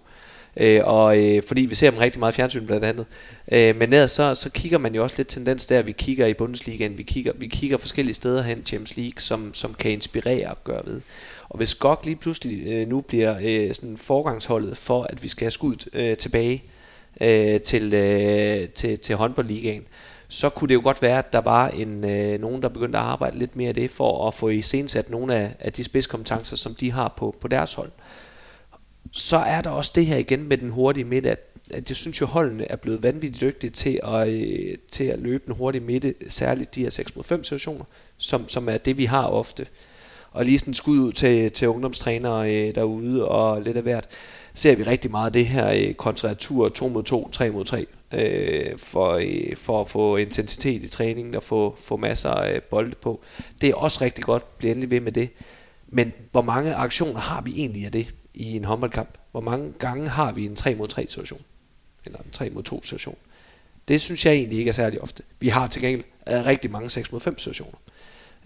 [0.57, 3.05] Øh, og øh, fordi vi ser dem rigtig meget i fjernsyn blandt andet.
[3.51, 6.33] Øh, men ellers så, så kigger man jo også lidt tendens der, vi kigger i
[6.33, 10.63] Bundesligaen, vi kigger, vi kigger forskellige steder hen, Champions League, som, som kan inspirere og
[10.63, 11.01] gøre ved.
[11.49, 15.45] Og hvis GOG lige pludselig øh, nu bliver øh, sådan forgangsholdet for, at vi skal
[15.45, 16.74] have skudt øh, tilbage øh,
[17.21, 19.83] Øh, til, øh, til, til håndboldligaen,
[20.27, 23.05] så kunne det jo godt være, at der var en, øh, nogen, der begyndte at
[23.05, 26.55] arbejde lidt mere af det, for at få i sat nogle af, af de spidskompetencer,
[26.55, 27.91] som de har på, på deres hold.
[29.11, 31.39] Så er der også det her igen med den hurtige midt, at,
[31.69, 35.43] at jeg synes jo, holdene er blevet vanvittigt dygtige til at, øh, til at løbe
[35.45, 37.85] den hurtige midte, særligt de her 6 mod 5 situationer,
[38.17, 39.67] som, som er det, vi har ofte.
[40.31, 44.07] Og lige sådan skud ud til, til ungdomstrænere øh, derude og lidt af hvert,
[44.55, 47.85] ser vi rigtig meget af det her øh, kontratur 2 mod 2, 3 mod 3,
[48.13, 52.61] øh, for, øh, for at få intensitet i træningen og få, få masser af øh,
[52.61, 53.21] bolde på.
[53.61, 55.29] Det er også rigtig godt, bliv endelig ved med det.
[55.87, 59.17] Men hvor mange aktioner har vi egentlig af det i en håndboldkamp?
[59.31, 61.41] Hvor mange gange har vi en 3 mod 3 situation?
[62.05, 63.17] Eller en 3 mod 2 situation?
[63.87, 65.23] Det synes jeg egentlig ikke er særlig ofte.
[65.39, 67.77] Vi har til gengæld øh, rigtig mange 6 mod 5 situationer.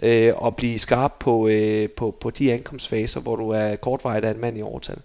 [0.04, 4.32] Øh, og blive skarp på, øh, på, på de ankomstfaser, hvor du er kortvejet af
[4.32, 4.98] en mand i overtal.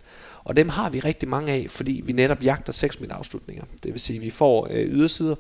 [0.44, 3.64] Og dem har vi rigtig mange af, fordi vi netop jagter 6 meter afslutninger.
[3.82, 5.34] Det vil sige, at vi får øh, ydersider,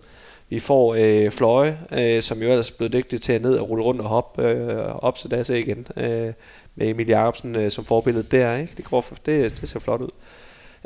[0.48, 3.70] vi får øh, fløje, øh, som jo ellers er blevet dygtige til at ned og
[3.70, 5.86] rulle rundt og hoppe øh, op så der ser igen.
[5.96, 6.32] Øh,
[6.76, 8.56] med Emil Jacobsen øh, som forbillede der.
[8.56, 8.72] Ikke?
[8.76, 10.08] Det, går for, det, det ser flot ud.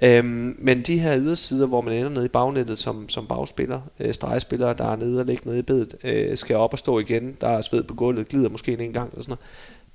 [0.02, 4.14] Øhm, men de her ydersider, hvor man ender nede i bagnettet som, som bagspiller, øh,
[4.14, 7.36] stregspillere, der er nede og ligger nede i bedet, øh, skal op og stå igen,
[7.40, 9.40] der er sved på gulvet, glider måske en gang, og sådan noget.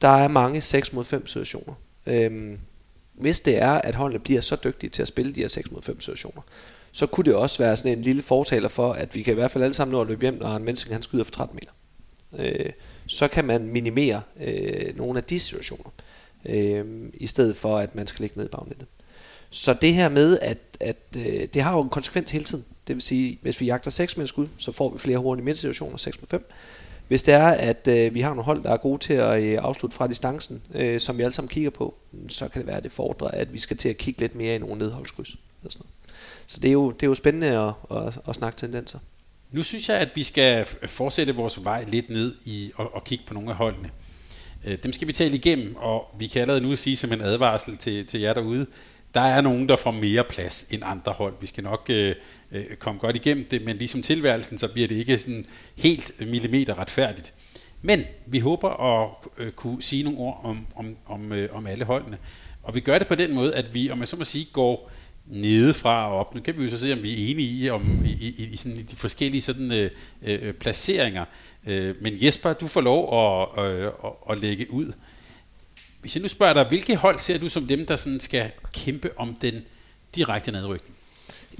[0.01, 1.74] Der er mange 6 mod 5 situationer.
[2.05, 2.57] Øhm,
[3.14, 5.82] hvis det er, at holdene bliver så dygtige til at spille de her 6 mod
[5.82, 6.41] 5 situationer,
[6.91, 9.51] så kunne det også være sådan en lille fortaler for, at vi kan i hvert
[9.51, 11.72] fald alle sammen nå at løbe hjem, når en menneske han skyder for 13 meter.
[12.39, 12.72] Øh,
[13.07, 15.89] så kan man minimere øh, nogle af de situationer,
[16.45, 18.88] øh, i stedet for at man skal ligge ned i bagnettet.
[19.49, 22.66] Så det her med, at, at øh, det har jo en konsekvens hele tiden.
[22.88, 25.97] Det vil sige, hvis vi jagter 6 med skud, så får vi flere hurtige midtsituationer,
[25.97, 26.51] 6 mod 5.
[27.14, 29.57] Hvis det er, at øh, vi har nogle hold, der er gode til at øh,
[29.61, 31.95] afslutte fra distancen, øh, som vi alle sammen kigger på,
[32.30, 34.55] så kan det være, at det fordrer, at vi skal til at kigge lidt mere
[34.55, 35.30] i nogle nedholdskryds.
[35.30, 36.18] Eller sådan noget.
[36.47, 38.99] Så det er jo, det er jo spændende at, at, at snakke tendenser.
[39.51, 43.24] Nu synes jeg, at vi skal fortsætte vores vej lidt ned i og, og kigge
[43.28, 43.89] på nogle af holdene.
[44.66, 47.78] Øh, dem skal vi tale igennem, og vi kan allerede nu sige som en advarsel
[47.78, 48.66] til, til jer derude,
[49.14, 51.34] der er nogen, der får mere plads end andre hold.
[51.41, 52.16] Vi skal nok øh,
[52.51, 55.45] øh, komme godt igennem det, men ligesom tilværelsen, så bliver det ikke sådan
[55.76, 57.34] helt millimeter retfærdigt.
[57.82, 61.86] Men vi håber at øh, kunne sige nogle ord om, om, om, øh, om alle
[61.86, 62.18] holdene.
[62.64, 64.91] Og vi gør det på den måde, at vi, om jeg så må sige, går
[65.26, 66.36] nedefra og op.
[66.36, 68.57] Nu kan vi jo så se, om vi er enige i, om, i, i, i,
[68.57, 69.91] sådan, i de forskellige sådan, øh,
[70.22, 71.26] øh, placeringer.
[71.68, 74.93] Øh, men Jesper, du får lov at, øh, at, at lægge ud.
[76.04, 79.10] Hvis jeg nu spørger dig, hvilke hold ser du som dem, der sådan skal kæmpe
[79.18, 79.62] om den
[80.16, 80.95] direkte nedrykning?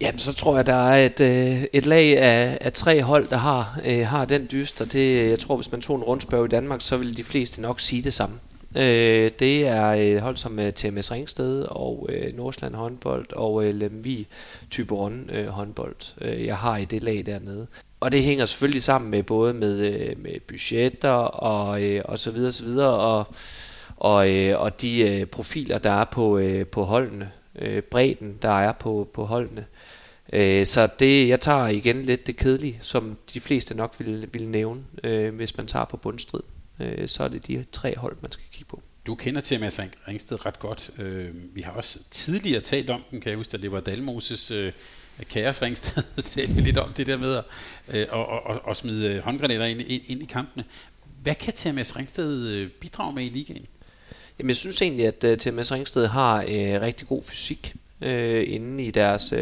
[0.02, 3.38] Jamen, så tror jeg, der er et, øh, et lag af, af tre hold, der
[3.38, 6.48] har, øh, har den dyst, og det, jeg tror, hvis man tog en rundspørg i
[6.48, 8.39] Danmark, så ville de fleste nok sige det samme.
[8.76, 13.76] Øh, det er et hold som øh, TMS Ringsted og øh, Nordsjælland håndbold og øh,
[13.76, 14.28] Lemvi
[14.70, 15.96] Typeron øh, håndbold.
[16.22, 17.68] Øh, jeg har i det lag dernede.
[18.00, 22.32] Og det hænger selvfølgelig sammen med både med, øh, med budgetter og, øh, og så
[22.32, 23.28] videre, så videre og,
[24.04, 28.60] og, øh, og de øh, profiler, der er på, øh, på holdene, øh, bredden, der
[28.60, 29.66] er på, på holdene.
[30.34, 34.47] Øh, så det, jeg tager igen lidt det kedelige, som de fleste nok vil, vil
[34.47, 36.41] nævne, øh, hvis man tager på bundstrid
[36.80, 38.82] øh, så er det de tre hold, man skal kigge på.
[39.08, 40.91] Du kender til Mads Ringsted ret godt.
[40.97, 44.51] Øh, vi har også tidligere talt om den, kan jeg huske, at det var Dalmoses
[44.51, 44.72] øh,
[45.30, 47.43] Kaos Ringsted, talte vi lidt om det der med at
[47.88, 50.66] øh, og, og, og smide øh, håndgranater ind, ind, ind i kampene.
[51.22, 53.66] Hvad kan TMS Ringsted øh, bidrage med i ligaen?
[54.40, 58.42] Jamen, jeg synes egentlig, at øh, uh, TMS Ringsted har uh, rigtig god fysik øh,
[58.42, 59.40] uh, inde i deres, uh,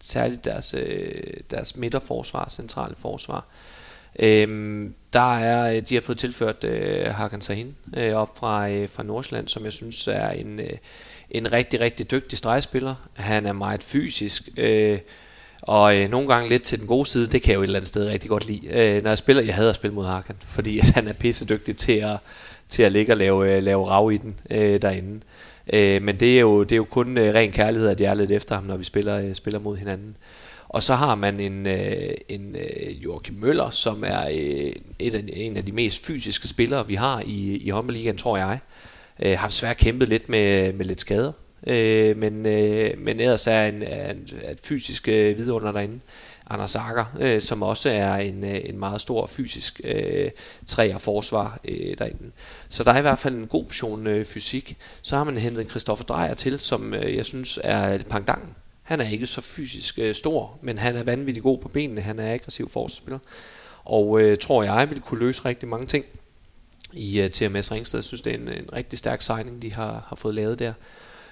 [0.00, 0.80] særligt deres, uh,
[1.50, 3.46] deres midterforsvar, centrale forsvar.
[4.18, 9.02] Øhm, der er, de har fået tilført øh, Hakan Sahin øh, op fra, øh, fra
[9.02, 10.70] Nordsjælland, som jeg synes er en, øh,
[11.30, 12.94] en rigtig, rigtig dygtig stregspiller.
[13.14, 14.98] Han er meget fysisk, øh,
[15.62, 17.78] og øh, nogle gange lidt til den gode side, det kan jeg jo et eller
[17.78, 18.66] andet sted rigtig godt lide.
[18.66, 21.44] Øh, når jeg spiller, jeg hader at spille mod Hakan, fordi at han er pisse
[21.44, 22.16] dygtig til at,
[22.68, 25.20] til at ligge og lave, øh, lave rav i den øh, derinde.
[25.72, 28.14] Øh, men det er, jo, det er jo kun øh, ren kærlighed, at jeg er
[28.14, 30.16] lidt efter ham, når vi spiller, øh, spiller mod hinanden.
[30.68, 35.24] Og så har man en, øh, en øh, Joachim Møller, som er øh, et af,
[35.32, 38.58] en af de mest fysiske spillere, vi har i, i håndboldligaen, tror jeg.
[39.22, 41.32] Øh, har desværre kæmpet lidt med, med lidt skader.
[41.66, 46.00] Øh, men, øh, men ellers er en, en, et fysisk øh, vidunder derinde.
[46.50, 50.30] Anders Akker, øh, som også er en, øh, en meget stor fysisk øh,
[50.66, 52.30] træer forsvar øh, derinde.
[52.68, 54.76] Så der er i hvert fald en god portion øh, fysik.
[55.02, 58.54] Så har man hentet Christoffer Drejer til, som øh, jeg synes er pangdangen
[58.86, 62.00] han er ikke så fysisk øh, stor, men han er vanvittig god på benene.
[62.00, 63.18] Han er aggressiv forsvarsspiller.
[63.84, 66.04] Og øh, tror jeg vil kunne løse rigtig mange ting
[66.92, 67.98] i øh, TMS Ringsted.
[67.98, 70.72] Jeg synes, det er en, en rigtig stærk signing, de har, har fået lavet der.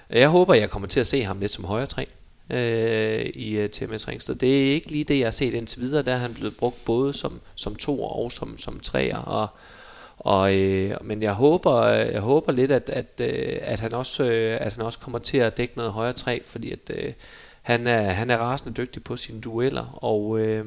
[0.09, 2.03] Jeg håber, jeg kommer til at se ham lidt som højre træ
[2.49, 4.35] øh, i øh, TMS Ringsted.
[4.35, 6.03] Det er ikke lige det, jeg har set indtil videre.
[6.03, 9.17] Der er han blevet brugt både som, som to og som, som treer.
[9.17, 9.47] Og,
[10.17, 14.57] og, øh, men jeg håber, jeg håber lidt, at, at, øh, at, han også, øh,
[14.61, 17.13] at han også kommer til at dække noget højere træ, fordi at, øh,
[17.61, 20.65] han, er, han er rasende dygtig på sine dueller, og, øh,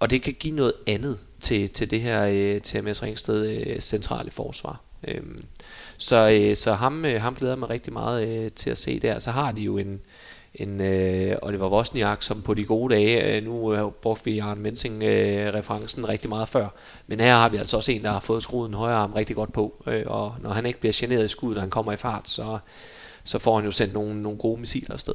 [0.00, 4.30] og det kan give noget andet til, til det her øh, TMS Ringsted øh, centrale
[4.30, 4.80] forsvar.
[5.08, 5.22] Øh,
[5.98, 9.18] så, øh, så ham, øh, ham glæder mig rigtig meget øh, til at se der.
[9.18, 10.00] Så har de jo en,
[10.54, 14.60] en øh, Oliver Wozniak, som på de gode dage, øh, nu øh, brugte vi Arne
[14.60, 16.68] Mensing-referencen øh, rigtig meget før,
[17.06, 19.36] men her har vi altså også en, der har fået skruet en højre arm rigtig
[19.36, 21.96] godt på, øh, og når han ikke bliver generet i skuddet, når han kommer i
[21.96, 22.58] fart, så,
[23.24, 25.14] så får han jo sendt nogle, nogle gode missiler afsted.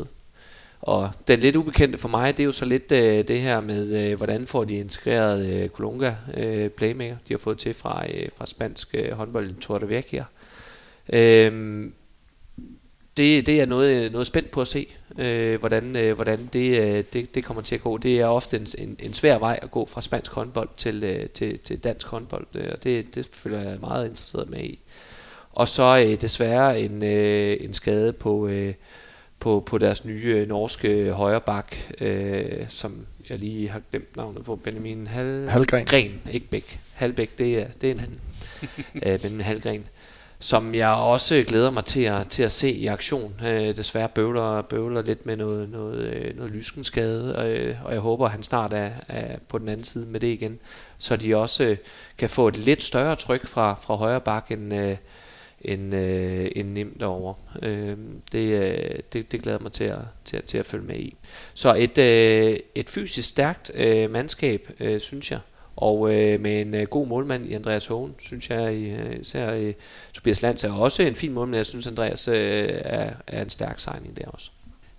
[0.82, 4.10] Og den lidt ubekendte for mig, det er jo så lidt øh, det her med,
[4.10, 8.30] øh, hvordan får de integreret øh, Colunga øh, playmaker, de har fået til fra, øh,
[8.38, 10.26] fra spansk øh, håndbold Tour de Vecchia.
[11.14, 11.84] Øh,
[13.18, 14.88] det, det er noget, noget spændt på at se,
[15.18, 17.98] øh, hvordan, øh, hvordan det, øh, det, det kommer til at gå.
[17.98, 21.30] Det er ofte en, en, en svær vej at gå fra spansk håndbold til, øh,
[21.30, 24.80] til, til dansk håndbold, øh, og det, det føler jeg meget interesseret med i.
[25.52, 28.74] Og så øh, desværre en, øh, en skade på, øh,
[29.40, 34.56] på, på deres nye øh, norske højrebak, øh, som jeg lige har glemt navnet på,
[34.56, 35.50] Benjamin Hal...
[35.50, 35.86] Halgren.
[35.86, 36.80] Gren, ikke Bæk.
[36.94, 38.20] Halbæk, det er, det er en anden.
[39.06, 39.86] øh, Benjamin Halgren
[40.40, 43.42] som jeg også glæder mig til at, til at se i aktion.
[43.46, 48.26] Øh, desværre bøvler, bøvler lidt med noget, noget, øh, noget lyskenskade, øh, og jeg håber,
[48.26, 50.60] at han snart er, er på den anden side med det igen,
[50.98, 51.78] så de også øh,
[52.18, 54.98] kan få et lidt større tryk fra, fra højre bak end, øh,
[55.62, 57.34] end, øh, end nemt over.
[57.64, 57.98] Øh,
[58.32, 61.16] det, øh, det, det glæder mig til at, til, at, til at følge med i.
[61.54, 65.40] Så et, øh, et fysisk stærkt øh, mandskab, øh, synes jeg,
[65.78, 69.74] og øh, med en øh, god målmand i Andreas Hågen, synes jeg øh, især øh,
[70.14, 73.80] Tobias Lands er også en fin målmand, jeg synes Andreas øh, er, er en stærk
[73.80, 74.50] signing der også.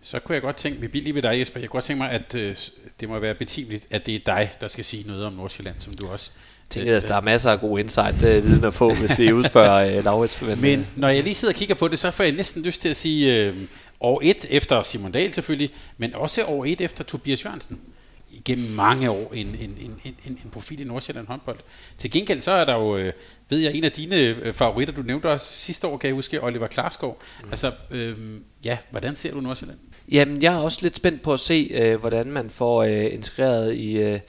[0.03, 2.03] Så kunne jeg godt tænke, vi bliver lige ved dig Jesper, jeg kunne godt tænke
[2.03, 2.57] mig, at øh,
[3.01, 5.95] det må være betimeligt, at det er dig, der skal sige noget om Nordsjælland, som
[5.95, 6.31] du også
[6.70, 10.43] tænker, at der er masser af gode insight øh, få, hvis vi udspørger øh, Laurits.
[10.43, 12.81] Men, men når jeg lige sidder og kigger på det, så får jeg næsten lyst
[12.81, 13.57] til at sige øh,
[14.01, 17.81] år et efter Simon Dahl selvfølgelig, men også år et efter Tobias Jørgensen
[18.49, 21.59] igennem mange år en, en, en, en, en profil i Nordsjælland håndbold.
[21.99, 23.12] Til gengæld så er der jo, øh,
[23.49, 26.42] ved jeg, en af dine øh, favoritter, du nævnte også sidste år, kan jeg huske,
[26.42, 27.18] Oliver Klarskov.
[27.42, 27.49] Mm.
[27.51, 28.16] Altså, øh,
[28.64, 29.78] ja, hvordan ser du Nordsjælland?
[30.12, 33.74] Jamen, jeg er også lidt spændt på at se, øh, hvordan man får øh, integreret
[33.74, 33.99] i...
[33.99, 34.20] Øh,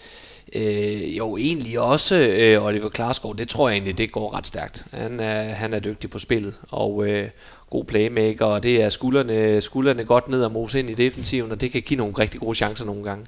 [0.54, 4.86] Øh, jo, egentlig også øh, Oliver Klarskov, det tror jeg egentlig, det går ret stærkt.
[4.92, 7.30] Han er, han er dygtig på spillet, og øh,
[7.70, 11.62] god playmaker, og det er skuldrene, skuldrene godt ned og mose ind i defensiven, og
[11.62, 13.26] det kan give nogle rigtig gode chancer nogle gange.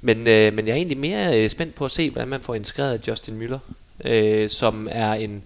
[0.00, 2.54] Men, øh, men jeg er egentlig mere øh, spændt på at se, hvordan man får
[2.54, 3.58] integreret Justin Müller,
[4.04, 5.42] øh, som er en,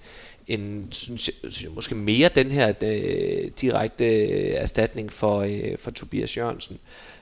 [0.48, 5.78] en synes jeg, synes jeg, måske mere den her øh, direkte øh, erstatning for, øh,
[5.78, 6.78] for Tobias Jørgensen.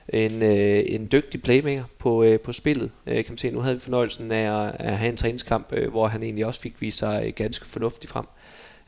[0.09, 3.51] En, øh, en dygtig playmaker på, øh, på spillet, øh, kan man se.
[3.51, 6.59] Nu havde vi fornøjelsen af at, at have en træningskamp, øh, hvor han egentlig også
[6.59, 8.25] fik vist sig øh, ganske fornuftigt frem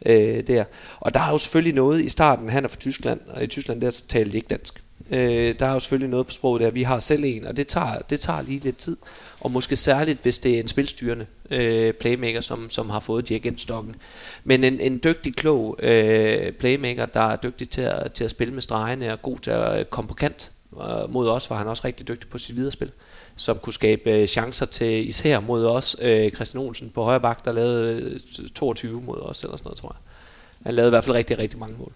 [0.05, 0.63] øh, der.
[0.99, 3.81] Og der er jo selvfølgelig noget i starten, han er fra Tyskland, og i Tyskland
[3.81, 4.82] der taler de ikke dansk.
[5.11, 6.71] Øh, der er jo selvfølgelig noget på sproget der.
[6.71, 8.97] Vi har selv en, og det tager, det tager lige lidt tid.
[9.39, 13.95] Og måske særligt, hvis det er en spilstyrende øh, playmaker, som, som har fået dirigentstokken.
[14.43, 18.53] Men en, en dygtig, klog øh, playmaker, der er dygtig til at, til at spille
[18.53, 20.51] med stregene og god til at øh, komme på kant.
[20.73, 22.91] øh, mod os var han også rigtig dygtig på sit viderespil
[23.35, 25.95] som kunne skabe øh, chancer til især mod os.
[26.01, 29.77] Øh, Christian Olsen på højre bak, der lavede øh, 22 mod os, eller sådan noget,
[29.77, 29.97] tror jeg.
[30.65, 31.91] Han lavede i hvert fald rigtig, rigtig mange mål.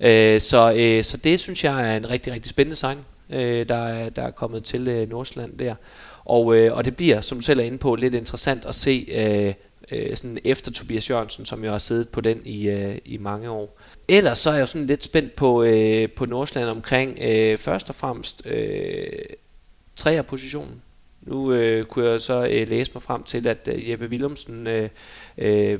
[0.00, 2.98] Øh, så, øh, så det synes jeg er en rigtig, rigtig spændende sign,
[3.30, 5.74] øh, der, er, der er kommet til øh, Nordsjælland der.
[6.24, 9.06] Og, øh, og det bliver, som du selv er inde på, lidt interessant at se
[9.12, 9.54] øh,
[9.90, 13.50] øh, sådan efter Tobias Jørgensen, som jo har siddet på den i, øh, i mange
[13.50, 13.78] år.
[14.08, 17.88] Ellers så er jeg jo sådan lidt spændt på, øh, på Nordsjælland omkring øh, først
[17.88, 19.06] og fremmest øh,
[19.96, 20.82] træerpositionen.
[21.26, 24.88] Nu øh, kunne jeg så øh, læse mig frem til, at øh, Jeppe Willumsen øh,
[25.38, 25.78] øh,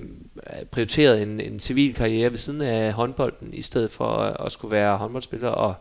[0.71, 4.73] prioriterede en, en civil karriere ved siden af håndbolden, i stedet for at, at skulle
[4.73, 5.49] være håndboldspiller.
[5.49, 5.75] Og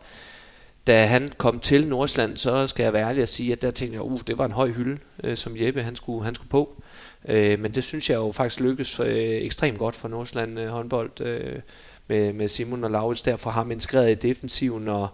[0.86, 3.94] da han kom til Nordsjælland, så skal jeg være ærlig og sige, at der tænkte
[3.94, 6.82] jeg, uh, det var en høj hylde, øh, som Jeppe han skulle, han skulle på.
[7.28, 11.20] Øh, men det synes jeg jo faktisk lykkes øh, ekstremt godt for Nordsjælland øh, håndbold
[11.20, 11.60] øh,
[12.08, 15.08] med, med Simon og Laurits der, for ham integreret i defensiven og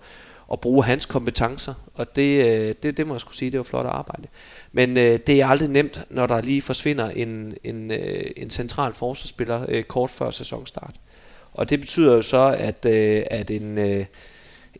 [0.52, 3.64] at bruge hans kompetencer, og det, øh, det, det må jeg skulle sige, det var
[3.64, 4.28] flot arbejde.
[4.72, 8.94] Men øh, det er aldrig nemt, når der lige forsvinder en, en, øh, en central
[8.94, 10.94] forsvarsspiller øh, kort før sæsonstart.
[11.52, 14.04] Og det betyder jo så, at, øh, at en, øh,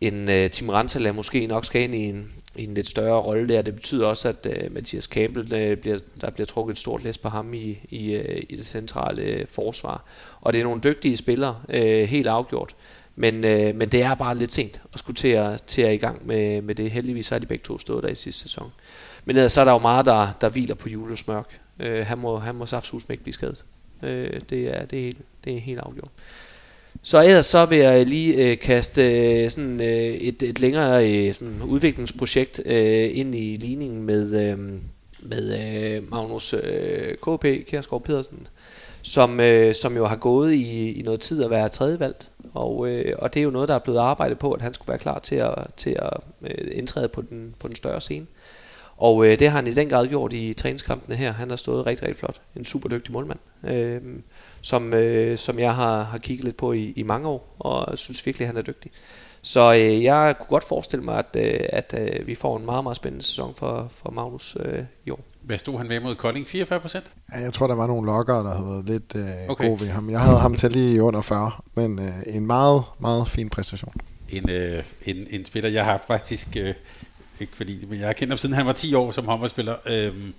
[0.00, 3.48] en øh, Tim Rantala måske nok skal ind i en, i en lidt større rolle
[3.48, 3.62] der.
[3.62, 7.18] Det betyder også, at øh, Mathias Campbell, øh, bliver, der bliver trukket et stort læs
[7.18, 10.04] på ham i, i, øh, i det centrale øh, forsvar.
[10.40, 12.74] Og det er nogle dygtige spillere, øh, helt afgjort.
[13.16, 15.96] Men, øh, men det er bare lidt sent at skulle til at, til at i
[15.96, 16.90] gang med, med det.
[16.90, 18.72] Heldigvis har de begge to stået der i sidste sæson.
[19.24, 21.60] Men ellers så er der jo meget, der, der hviler på Julius Mørk.
[21.80, 23.64] Øh, han må, han må saftsus ikke blive skadet.
[24.02, 26.10] Øh, det, er, det, er helt, det er helt afgjort.
[27.02, 29.02] Så ellers så vil jeg lige øh, kaste
[29.42, 34.58] øh, sådan, øh, et, et længere øh, sådan udviklingsprojekt øh, ind i ligningen med, øh,
[35.22, 35.58] med
[35.96, 38.46] øh, Magnus øh, KP, Kjærsgaard Pedersen,
[39.02, 42.30] som, øh, som jo har gået i, i noget tid at være tredje valgt.
[42.54, 44.88] Og, øh, og det er jo noget, der er blevet arbejdet på, at han skulle
[44.88, 48.26] være klar til at, til at øh, indtræde på den, på den større scene.
[48.96, 51.32] Og øh, det har han i den grad gjort i træningskampene her.
[51.32, 52.40] Han har stået rigtig, rigtig flot.
[52.56, 54.02] En super dygtig målmand, øh,
[54.62, 58.26] som, øh, som jeg har, har kigget lidt på i, i mange år, og synes
[58.26, 58.90] virkelig, at han er dygtig.
[59.42, 62.84] Så øh, jeg kunne godt forestille mig, at, øh, at øh, vi får en meget,
[62.84, 65.20] meget spændende sæson for, for Magnus øh, i år.
[65.42, 66.46] Hvad stod han med mod Kolding?
[66.46, 67.04] 44 procent?
[67.32, 69.68] Ja, jeg tror, der var nogle lokker, der havde været lidt øh, okay.
[69.68, 70.10] gode ved ham.
[70.10, 73.94] Jeg havde ham til lige under 40, men øh, en meget, meget fin præstation.
[74.28, 76.48] En, øh, en, en spiller, jeg har faktisk...
[76.56, 76.74] Øh,
[77.40, 79.76] ikke fordi, men jeg har kendt ham siden han var 10 år som håndboldspiller.
[79.86, 80.34] Øhm,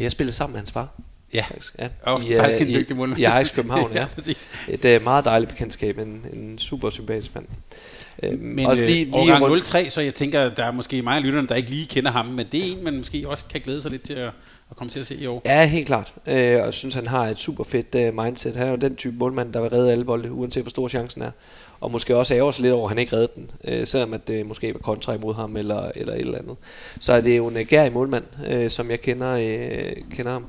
[0.00, 0.88] jeg spillede sammen med hans far.
[1.34, 1.88] Ja, faktisk, ja.
[2.02, 3.18] og I, faktisk en øh, dygtig målmand.
[3.18, 4.00] I, i Ajax København, ja.
[4.00, 4.50] ja præcis.
[4.68, 7.46] Et uh, meget dejligt bekendtskab, en, en super sympatisk mand.
[8.22, 9.64] Uh, men også lige, øh, lige rundt...
[9.64, 12.26] 03, så jeg tænker, der er måske mange af lytterne, der ikke lige kender ham,
[12.26, 14.30] men det er en, man måske også kan glæde sig lidt til at,
[14.70, 15.42] at komme til at se i år.
[15.44, 16.12] Ja, helt klart.
[16.16, 18.56] Uh, og jeg synes, han har et super fedt uh, mindset.
[18.56, 21.22] Han er jo den type målmand, der vil redde alle bolde, uanset hvor stor chancen
[21.22, 21.30] er
[21.82, 24.28] og måske også ærger sig lidt over, at han ikke reddede den, øh, selvom at
[24.28, 26.56] det måske var kontra imod ham eller, eller et eller andet.
[27.00, 30.46] Så er det jo en gær målmand, øh, som jeg kender, øh, kender ham,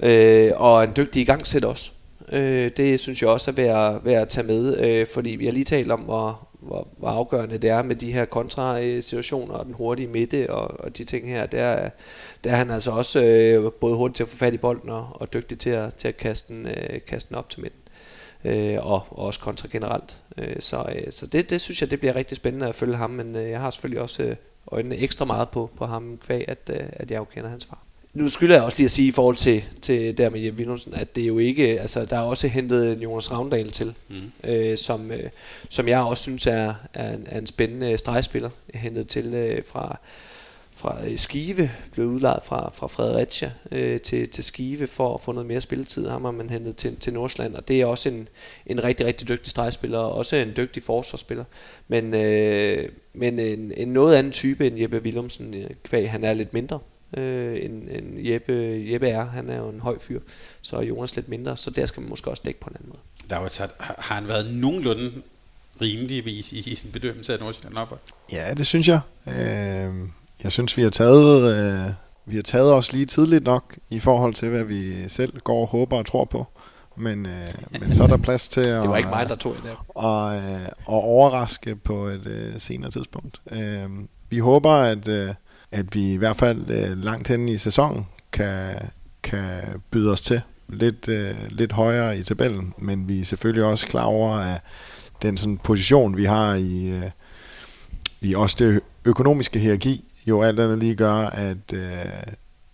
[0.00, 1.90] øh, og en dygtig igangsæt også.
[2.32, 5.52] Øh, det synes jeg også er værd, værd at tage med, øh, fordi vi har
[5.52, 9.74] lige talt om, hvor, hvor, hvor afgørende det er med de her kontrasituationer og den
[9.74, 11.46] hurtige midte og, og de ting her.
[11.46, 11.90] Der,
[12.44, 15.08] der er han altså også øh, både hurtig til at få fat i bolden og,
[15.10, 17.82] og dygtig til at, til at kaste, den, øh, kaste den op til midten
[18.44, 20.16] øh, og, og også kontra generelt.
[20.38, 23.10] Øh, så øh, så det, det synes jeg, det bliver rigtig spændende at følge ham,
[23.10, 24.36] men øh, jeg har selvfølgelig også øh,
[24.66, 27.82] øjnene ekstra meget på, på ham, kvæg at, øh, at jeg jo kender hans far.
[28.14, 30.94] Nu skylder jeg også lige at sige i forhold til, til der med Jeppe Willumsen,
[30.94, 34.50] at det er jo ikke, altså der er også hentet Jonas Ravndal til, mm.
[34.50, 35.30] øh, som, øh,
[35.68, 39.98] som jeg også synes er, er, en, er en spændende stregspiller, hentet til øh, fra,
[40.74, 45.32] fra øh, Skive, blev udlejet fra, fra Fredericia øh, til, til Skive for at få
[45.32, 46.08] noget mere spilletid.
[46.08, 48.28] Ham har man hentet til, til Nordsjælland, og det er også en,
[48.66, 51.44] en rigtig, rigtig dygtig stregspiller, og også en dygtig forsvarsspiller.
[51.88, 56.32] Men, øh, men en, en noget anden type end Jeppe Willumsen, øh, kvæg han er
[56.32, 56.78] lidt mindre.
[57.16, 59.24] Øh, end, end Jeppe, Jeppe er.
[59.24, 60.20] Han er jo en høj fyr,
[60.62, 62.88] så er Jonas lidt mindre, så der skal man måske også dække på en anden
[62.88, 63.00] måde.
[63.30, 65.12] Der har, sat, har han været nogenlunde
[65.80, 68.00] rimeligvis i, i sin bedømmelse af Nordsjælland op?
[68.32, 69.00] Ja, det synes jeg.
[69.26, 70.08] Øh
[70.42, 71.90] jeg synes, vi har taget, øh,
[72.26, 75.66] vi har taget os lige tidligt nok i forhold til, hvad vi selv går og
[75.66, 76.46] håber og tror på.
[76.96, 77.48] Men, øh,
[77.80, 79.84] men så er der plads til at, det var ikke mig, der tog det der.
[79.88, 83.40] Og, øh, at overraske på et øh, senere tidspunkt.
[83.50, 83.88] Øh,
[84.30, 85.34] vi håber, at, øh,
[85.72, 88.74] at vi i hvert fald øh, langt hen i sæsonen kan,
[89.22, 89.60] kan
[89.90, 94.04] byde os til lidt, øh, lidt højere i tabellen, men vi er selvfølgelig også klar
[94.04, 94.60] over, at
[95.22, 97.10] den sådan position, vi har i, øh,
[98.20, 102.06] i også det økonomiske hierarki, jo alt andet lige gør, at øh,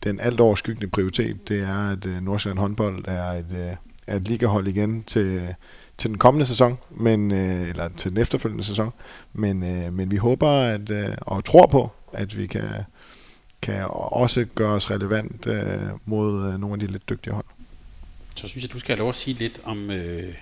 [0.05, 3.76] den alt overskyggende prioritet, det er, at øh, Nordsjælland håndbold er et, øh,
[4.07, 5.55] er et ligahold igen til,
[5.99, 8.92] til den kommende sæson, men, øh, eller til den efterfølgende sæson.
[9.32, 12.68] Men, øh, men vi håber at, øh, og tror på, at vi kan,
[13.62, 17.44] kan også gøre os relevant øh, mod øh, nogle af de lidt dygtige hold.
[18.36, 20.34] Så synes jeg, du skal have lov at sige lidt om øh,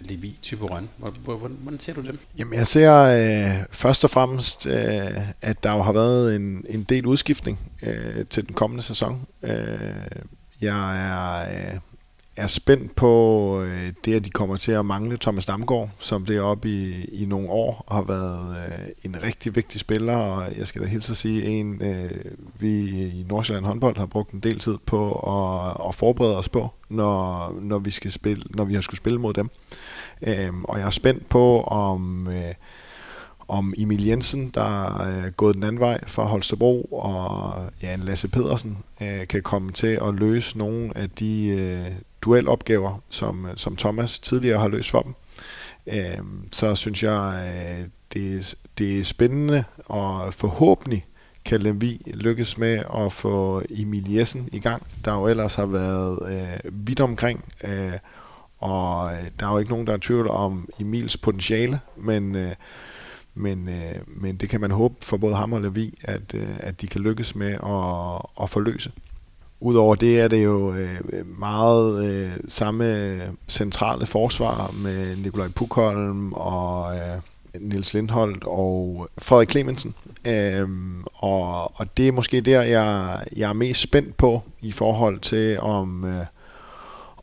[0.00, 0.88] Levi Typerøn.
[0.96, 2.18] Hvordan, hvordan ser du dem?
[2.38, 6.84] Jamen jeg ser øh, først og fremmest, øh, at der jo har været en, en
[6.84, 9.26] del udskiftning øh, til den kommende sæson.
[9.42, 9.50] Øh,
[10.60, 11.78] jeg er, øh,
[12.36, 16.44] er spændt på øh, det, at de kommer til at mangle Thomas Damgaard, som blev
[16.44, 20.66] op i, i nogle år og har været øh, en rigtig vigtig spiller, og jeg
[20.66, 22.10] skal da hilse at sige, en øh,
[22.58, 22.68] vi
[23.06, 27.52] i Nordsjælland håndbold har brugt en del tid på at, at forberede os på, når,
[27.60, 29.50] når, vi skal spille, når vi har skulle spille mod dem.
[30.22, 32.54] Øh, og jeg er spændt på, om, øh,
[33.48, 38.00] om Emil Jensen, der øh, er gået den anden vej fra Holstebro, og ja, en
[38.00, 41.92] Lasse Pedersen øh, kan komme til at løse nogle af de øh,
[42.22, 45.14] duelopgaver, som, øh, som Thomas tidligere har løst for dem.
[45.86, 51.06] Øhm, så synes jeg, øh, det, det er spændende, og forhåbentlig
[51.44, 56.18] kan Lemvi lykkes med at få Emil Jessen i gang, der jo ellers har været
[56.32, 57.92] øh, vidt omkring, øh,
[58.58, 62.52] og øh, der er jo ikke nogen, der er tvivl om Emils potentiale, men, øh,
[63.34, 66.80] men, øh, men det kan man håbe for både ham og Levi, at, øh, at
[66.80, 68.92] de kan lykkes med at, at forløse.
[69.60, 71.00] Udover det er det jo øh,
[71.38, 77.20] meget øh, samme centrale forsvar med Nikolaj Pukholm og, øh,
[77.60, 79.94] Nils Lindholdt og Frederik Clemensen.
[80.24, 80.68] Øh,
[81.14, 85.60] og, og det er måske der, jeg, jeg er mest spændt på i forhold til,
[85.60, 86.26] om, øh,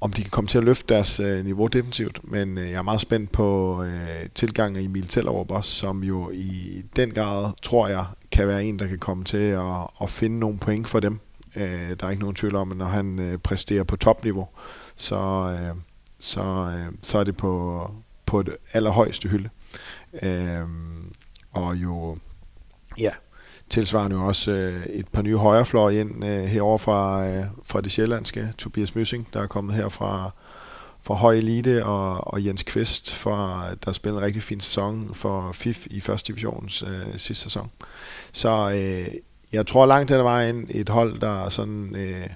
[0.01, 2.19] om de kan komme til at løfte deres øh, niveau defensivt.
[2.23, 6.31] Men øh, jeg er meget spændt på øh, tilgangen af Emil Tellerup også, som jo
[6.31, 10.39] i den grad, tror jeg, kan være en, der kan komme til at, at finde
[10.39, 11.19] nogle point for dem.
[11.55, 14.47] Øh, der er ikke nogen tvivl om, at når han øh, præsterer på topniveau,
[14.95, 15.17] så,
[15.61, 15.75] øh,
[16.19, 16.41] så,
[16.77, 17.91] øh, så er det på,
[18.25, 19.49] på det allerhøjeste hylde.
[20.23, 20.65] Øh,
[21.51, 22.17] og jo,
[22.99, 23.11] ja,
[23.71, 28.47] tilsvarende også øh, et par nye højrefløj ind øh, herover fra, øh, fra det sjællandske.
[28.57, 30.31] Tobias Møssing, der er kommet her fra,
[31.03, 35.51] fra Høj Elite, og, og Jens Kvist, fra, der spillede en rigtig fin sæson for
[35.51, 37.71] FIF i første divisions øh, sidste sæson.
[38.31, 39.07] Så øh,
[39.51, 42.27] jeg tror langt den vejen et hold, der sådan øh,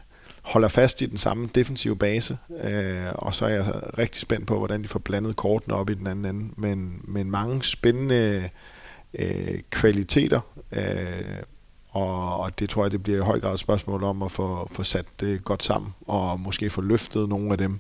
[0.42, 3.66] holder fast i den samme defensive base, øh, og så er jeg
[3.98, 6.54] rigtig spændt på, hvordan de får blandet kortene op i den anden ende.
[6.58, 8.50] Men, men mange spændende
[9.20, 10.42] øh, kvaliteter,
[10.72, 11.44] øh,
[11.90, 14.70] og, og det tror jeg, det bliver i høj grad et spørgsmål om at få,
[14.72, 17.80] få sat det godt sammen, og måske få løftet nogle af dem,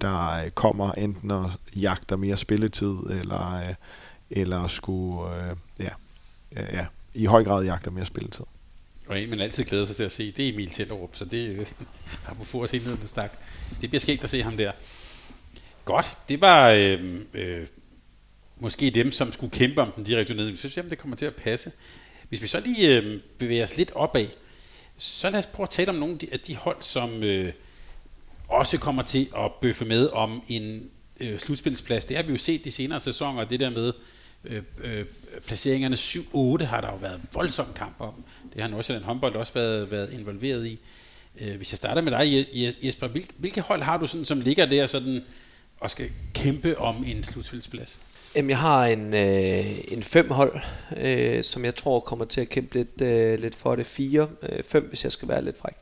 [0.00, 3.74] der øh, kommer enten og jagter mere spilletid, eller, øh,
[4.30, 5.90] eller skulle øh, ja,
[6.56, 8.44] øh, ja, i høj grad jagter mere spilletid.
[9.06, 11.72] Og en, man altid glæder sig til at se, det er Emil Tellerup, så det
[12.24, 13.32] har på at se ned den stak.
[13.80, 14.72] Det bliver skægt at se ham der.
[15.84, 17.66] Godt, det var øh, øh,
[18.60, 20.50] måske dem, som skulle kæmpe om den direkte ned.
[20.50, 21.72] Vi synes, jamen, det kommer til at passe.
[22.28, 24.26] Hvis vi så lige øh, bevæger os lidt opad,
[24.98, 27.52] så lad os prøve at tale om nogle af de hold, som øh,
[28.48, 30.90] også kommer til at bøffe med om en
[31.20, 32.04] øh, slutspilsplads.
[32.04, 33.92] Det har vi jo set de senere sæsoner, det der med
[34.44, 35.04] øh, øh,
[35.46, 38.24] placeringerne 7-8 har der jo været voldsom kamp om.
[38.54, 40.78] Det har Nordsjælland håndbold også været, været involveret i.
[41.40, 42.46] Øh, hvis jeg starter med dig,
[42.82, 45.24] Jesper, hvilke hold har du sådan, som ligger der sådan,
[45.80, 48.00] og skal kæmpe om en slutspilsplads?
[48.36, 50.60] Jamen, jeg har en, øh, en fem hold,
[50.96, 53.86] øh, som jeg tror kommer til at kæmpe lidt, øh, lidt for det.
[53.86, 55.74] Fire, øh, fem, hvis jeg skal være lidt fræk.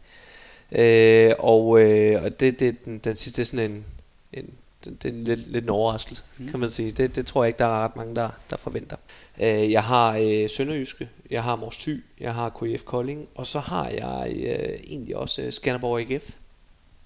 [0.73, 3.85] Øh, og øh, og det, det, den, den sidste er sådan en,
[4.33, 4.51] en
[4.85, 6.49] det, det er lidt, lidt en overraskelse, mm.
[6.49, 6.93] kan man sige.
[6.93, 8.97] Det, det tror jeg ikke, der er ret mange, der, der forventer.
[9.41, 13.61] Øh, jeg har øh, Sønderjyske, jeg har Mors Thy, jeg har KF Kolding, og så
[13.61, 16.31] har jeg øh, egentlig også øh, Skanderborg AGF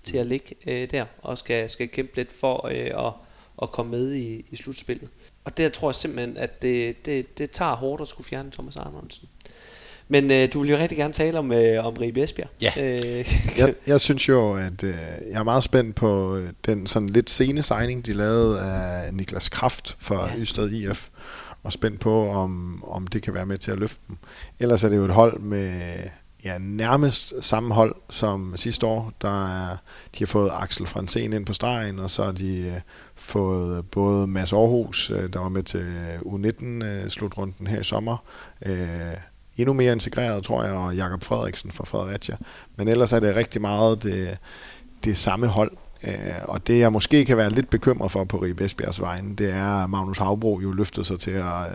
[0.03, 3.13] til at ligge øh, der, og skal, skal kæmpe lidt for øh, at,
[3.63, 5.09] at komme med i, i slutspillet.
[5.45, 8.77] Og der tror jeg simpelthen, at det, det, det tager hårdt at skulle fjerne Thomas
[8.77, 9.29] Arnoldsen.
[10.09, 12.49] Men øh, du vil jo rigtig gerne tale om, øh, om Ribe Esbjerg.
[12.61, 12.73] Ja.
[12.77, 13.35] Øh.
[13.59, 14.95] jeg, jeg synes jo, at øh,
[15.31, 19.49] jeg er meget spændt på øh, den sådan lidt sene signing, de lavede af Niklas
[19.49, 20.39] Kraft for ja.
[20.39, 21.09] Ystad IF.
[21.63, 24.17] Og spændt på, om, om det kan være med til at løfte dem.
[24.61, 25.81] Ellers er det jo et hold med
[26.45, 29.13] ja, nærmest samme hold som sidste år.
[29.23, 29.77] Der er,
[30.15, 32.81] de har fået Axel Fransen ind på stregen, og så har de øh,
[33.33, 38.17] fået øh, både Mads Aarhus, øh, der var med til øh, U19-slutrunden her i sommer,
[39.57, 42.37] endnu mere integreret, tror jeg, og Jakob Frederiksen fra Fredericia.
[42.77, 44.39] Men ellers er det rigtig meget det,
[45.05, 45.73] det samme hold.
[46.43, 49.85] Og det jeg måske kan være lidt bekymret for på Ribe Esbjergs vegne, det er,
[49.85, 51.67] at Magnus Havbro jo løftede sig til at,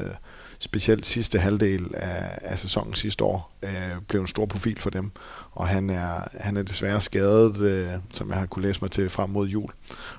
[0.60, 5.12] specielt sidste halvdel af, af sæsonen sidste år, øh, blev en stor profil for dem.
[5.52, 9.10] Og han er, han er desværre skadet, øh, som jeg har kunne læse mig til
[9.10, 9.70] frem mod jul.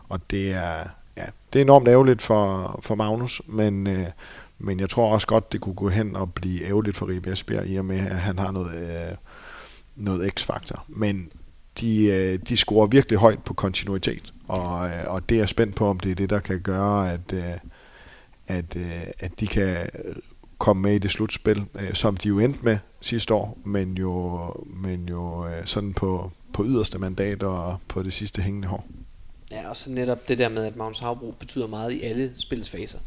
[0.09, 0.84] Og det er,
[1.19, 4.07] ja, det er enormt ærgerligt for, for Magnus, men, øh,
[4.59, 7.66] men jeg tror også godt, det kunne gå hen og blive ærgerligt for Ribe Esbjerg,
[7.66, 9.16] i og med, at han har noget, øh,
[9.97, 10.85] noget x-faktor.
[10.89, 11.29] Men
[11.81, 15.75] de, øh, de scorer virkelig højt på kontinuitet, og, øh, og det er jeg spændt
[15.75, 17.43] på, om det er det, der kan gøre, at, øh,
[18.47, 19.91] at, øh, at de kan
[20.59, 24.55] komme med i det slutspil, øh, som de jo endte med sidste år, men jo,
[24.66, 28.87] men jo øh, sådan på, på yderste mandat og på det sidste hængende hår.
[29.53, 32.70] Ja, og så netop det der med, at Magnus Havbro betyder meget i alle spillets
[32.70, 32.99] faser.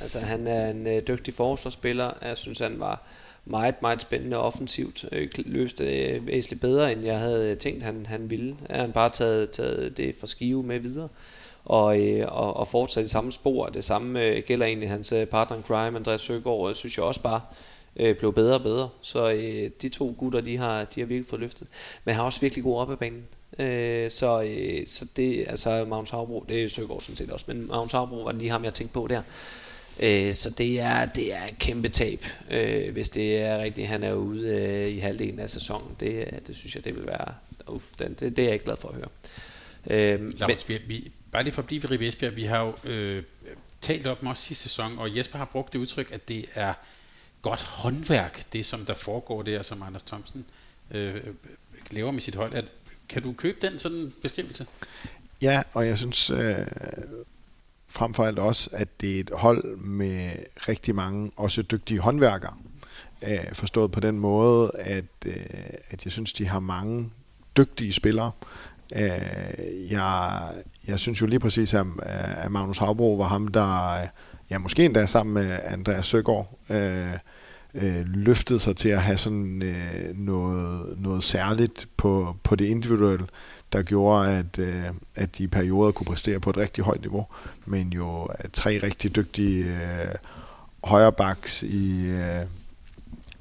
[0.00, 2.12] Altså han er en øh, dygtig forsvarsspiller.
[2.22, 3.02] Jeg synes han var
[3.44, 5.04] meget, meget spændende offensivt.
[5.12, 8.56] Øh, løste øh, væsentligt bedre, end jeg havde øh, tænkt, han, han ville.
[8.68, 11.08] Er han bare taget, taget det fra skive med videre.
[11.64, 13.66] Og, øh, og, og fortsat i samme spor.
[13.66, 17.04] Det samme øh, gælder egentlig hans øh, partner in crime, Andreas Søgaard, øh, synes jeg
[17.04, 17.40] også bare
[17.96, 18.88] øh, blev bedre og bedre.
[19.00, 21.68] Så øh, de to gutter, de har, de har virkelig fået løftet.
[22.04, 23.24] Men har også virkelig god op ad banen.
[23.58, 27.66] Øh, så, øh, så det, altså Magnus Havbro, det er Søgaard sådan set også, men
[27.66, 29.22] Magnus Havbro var lige ham, jeg tænkte på der.
[30.00, 34.02] Øh, så det er, det er et kæmpe tab, øh, hvis det er rigtigt, han
[34.02, 35.96] er ude øh, i halvdelen af sæsonen.
[36.00, 37.34] Det, det synes jeg, det vil være,
[37.68, 39.08] uh, det, det, det er jeg ikke glad for at høre.
[39.90, 40.34] Øh, men,
[40.68, 43.22] vi, vi, bare lige for at blive ved Ribe Esbjerg, vi har jo øh,
[43.80, 46.74] talt om også sidste sæson, og Jesper har brugt det udtryk, at det er
[47.42, 50.44] godt håndværk, det som der foregår der, som Anders Thomsen
[50.90, 51.20] øh,
[51.90, 52.54] laver med sit hold.
[52.54, 52.64] At,
[53.08, 54.66] kan du købe den sådan beskrivelse?
[55.42, 56.66] Ja, og jeg synes, øh,
[57.88, 60.30] frem for alt også, at det er et hold med
[60.68, 62.54] rigtig mange også dygtige håndværkere.
[63.22, 65.46] Øh, forstået på den måde, at, øh,
[65.90, 67.10] at jeg synes, de har mange
[67.56, 68.30] dygtige spillere.
[68.96, 70.48] Øh, jeg,
[70.86, 73.98] jeg synes jo lige præcis, at, at Magnus Havbro var ham, der
[74.50, 77.12] ja, måske endda sammen med Andreas Søgaard, øh,
[77.74, 83.26] øh, løftet sig til at have sådan øh, noget, noget særligt på, på det individuelle,
[83.72, 87.26] der gjorde, at, øh, at de i perioder kunne præstere på et rigtig højt niveau,
[87.66, 90.14] men jo tre rigtig dygtige øh,
[90.84, 92.46] højrebacks i, øh,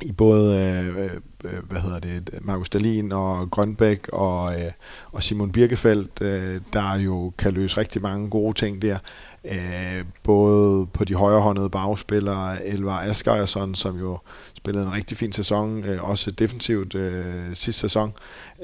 [0.02, 1.10] i både øh,
[1.44, 4.72] øh, hvad hedder det, Markus Dalin og Grønbæk og, øh,
[5.12, 8.98] og Simon Birkefeldt, øh, der jo kan løse rigtig mange gode ting der.
[9.46, 14.18] Øh, både på de højrehåndede bagspillere, Elvar Asgersson, som jo
[14.58, 18.14] spillede en rigtig fin sæson, øh, også defensivt øh, sidste sæson.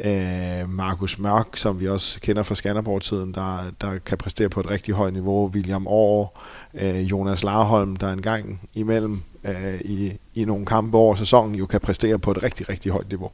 [0.03, 4.69] Øh, Markus Mørk, som vi også kender fra Skanderborg-tiden, der, der kan præstere på et
[4.69, 5.47] rigtig højt niveau.
[5.47, 11.55] William Aar, øh, Jonas Larholm, der engang imellem øh, i, i nogle kampe over sæsonen
[11.55, 13.31] jo kan præstere på et rigtig, rigtig højt niveau.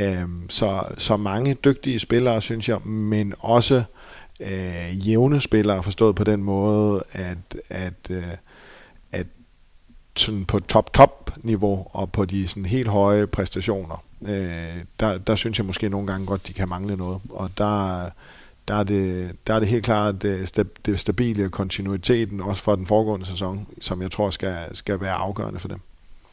[0.00, 3.82] Øh, så, så mange dygtige spillere, synes jeg, men også
[4.40, 8.24] øh, jævne spillere, forstået på den måde, at, at, øh,
[9.12, 9.26] at
[10.16, 15.58] sådan på top-top niveau og på de sådan helt høje præstationer, øh, der, der synes
[15.58, 17.20] jeg måske nogle gange godt, de kan mangle noget.
[17.30, 18.10] Og der,
[18.68, 22.86] der, er, det, der er det helt klart det, det stabile kontinuiteten, også fra den
[22.86, 25.80] foregående sæson, som jeg tror skal, skal være afgørende for dem.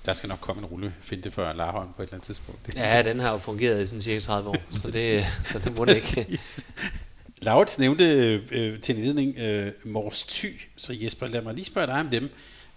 [0.05, 2.75] Der skal nok komme en rulle finde for Larholm på et eller andet tidspunkt.
[2.75, 5.85] Ja, den har jo fungeret i sådan cirka 30 år, så det, så det må
[5.85, 6.39] det ikke.
[7.41, 8.05] Laurits nævnte
[8.51, 12.09] øh, til en ledning øh, Mors Thy, så Jesper, lad mig lige spørge dig om
[12.09, 12.29] dem.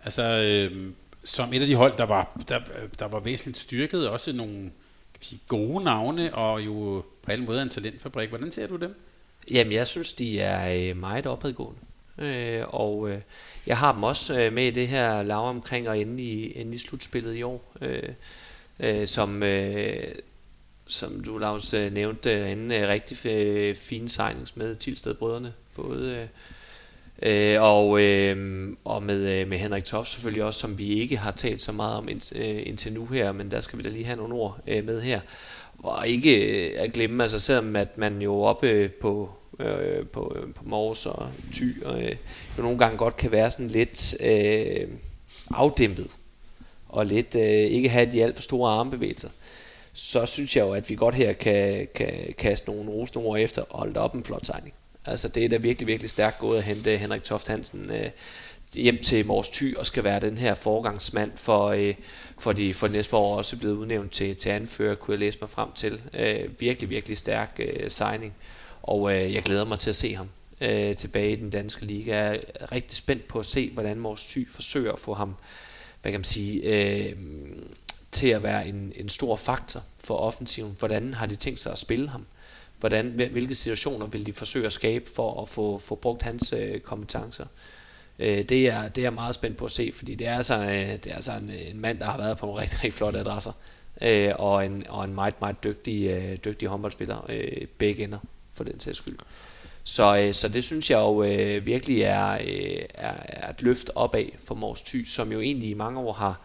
[0.05, 0.93] Altså, øh,
[1.25, 2.61] som et af de hold, der var, der,
[2.99, 4.55] der var væsentligt styrket, også nogle
[5.15, 8.29] kan sige, gode navne, og jo på alle måder en talentfabrik.
[8.29, 8.95] Hvordan ser du dem?
[9.51, 11.81] Jamen, jeg synes, de er øh, meget opadgående.
[12.19, 13.21] Øh, og øh,
[13.67, 16.75] jeg har dem også øh, med i det her lav omkring og ende i, ende
[16.75, 17.75] i slutspillet i år.
[17.81, 18.09] Øh,
[18.81, 20.15] øh, som, øh,
[20.89, 25.53] som du, Lars, øh, nævnte, øh, en øh, rigtig fin fine signings med Tilsted-brødrene.
[25.75, 26.29] Både
[27.23, 31.63] øh, og, øh, og med, med Henrik Toft selvfølgelig også, som vi ikke har talt
[31.63, 34.17] så meget om ind, øh, indtil nu her, men der skal vi da lige have
[34.17, 35.21] nogle ord øh, med her.
[35.79, 40.63] Og ikke øh, at glemme, altså selvom at man jo oppe på, øh, på, på
[40.65, 42.17] Mors og Ty, og, øh,
[42.59, 44.89] jo nogle gange godt kan være sådan lidt øh,
[45.51, 46.11] afdæmpet,
[46.89, 49.29] og lidt øh, ikke have de alt for store armbevægelser
[49.99, 53.79] så synes jeg jo, at vi godt her kan, kan kaste nogle rosende efter og
[53.79, 54.75] holde op en flot signing.
[55.05, 58.11] Altså det er da virkelig, virkelig stærkt gået at hente Henrik Toft Hansen øh,
[58.75, 61.95] hjem til Mors Thy og skal være den her forgangsmand for, øh,
[62.39, 65.51] for, de, for næste år også blevet udnævnt til, til anfører, kunne jeg læse mig
[65.51, 66.03] frem til.
[66.15, 68.35] Øh, virkelig, virkelig stærk øh, signing,
[68.83, 70.29] og øh, jeg glæder mig til at se ham
[70.61, 72.17] øh, tilbage i den danske liga.
[72.17, 75.35] Jeg er rigtig spændt på at se, hvordan Mors Thy forsøger at få ham,
[76.03, 77.17] hvad kan man sige, øh,
[78.19, 80.77] til at være en, en stor faktor for offensiven.
[80.79, 82.27] Hvordan har de tænkt sig at spille ham?
[82.81, 86.81] Hvordan, hvilke situationer vil de forsøge at skabe for at få, få brugt hans øh,
[86.81, 87.47] kompetencer?
[88.19, 90.55] Øh, det, er, det er jeg meget spændt på at se, fordi det er altså,
[90.55, 92.93] øh, det er altså en, øh, en mand, der har været på nogle rigtig, rigtig
[92.93, 93.53] flotte adresser,
[94.03, 98.19] øh, og, en, og en meget, meget dygtig, øh, dygtig håndboldspiller, øh, begge ender
[98.55, 99.19] for den sags skyld.
[99.85, 103.91] Så, øh, så det synes jeg jo øh, virkelig er, øh, er, er et løft
[103.95, 106.41] opad for Mors Thy, som jo egentlig i mange år har,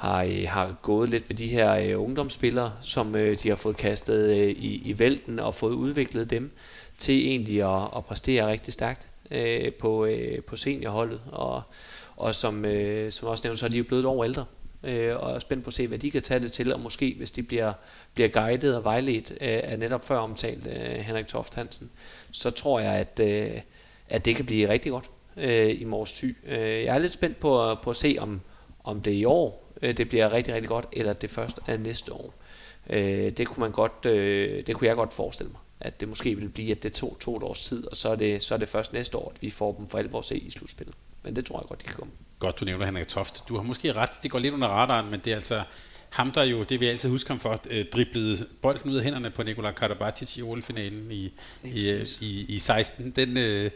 [0.00, 3.76] har, øh, har gået lidt med de her øh, ungdomsspillere, som øh, de har fået
[3.76, 6.50] kastet øh, i, i vælten og fået udviklet dem
[6.98, 11.20] til egentlig at, at præstere rigtig stærkt øh, på, øh, på seniorholdet.
[11.32, 11.62] Og,
[12.16, 14.44] og som, øh, som også nævnt, så er de jo blevet et år ældre
[14.82, 17.14] øh, og er spændt på at se, hvad de kan tage det til, og måske
[17.16, 17.72] hvis de bliver,
[18.14, 21.90] bliver guidet og vejledt øh, af netop før omtalt øh, Henrik Toft Hansen,
[22.32, 23.60] så tror jeg, at, øh,
[24.08, 26.36] at det kan blive rigtig godt øh, i Mors Thy.
[26.46, 28.40] Øh, jeg er lidt spændt på, på at se, om,
[28.84, 32.12] om det i år øh, det bliver rigtig, rigtig godt, eller det først er næste
[32.12, 32.34] år.
[32.90, 36.34] Øh, det, kunne man godt, øh, det kunne jeg godt forestille mig, at det måske
[36.34, 38.58] ville blive, at det tog to et års tid, og så er, det, så er
[38.58, 40.94] det først næste år, at vi får dem for alvor se i slutspillet.
[41.22, 42.12] Men det tror jeg godt, de kan komme.
[42.38, 43.44] Godt, du nævner Henrik Toft.
[43.48, 45.62] Du har måske ret, det går lidt under radaren, men det er altså
[46.10, 49.30] ham, der jo, det vi altid husker ham for, øh, driblede bolden ud af hænderne
[49.30, 51.32] på Nikola Karabatic i OL-finalen i,
[51.64, 53.10] i, i, i 16.
[53.10, 53.70] Den, øh,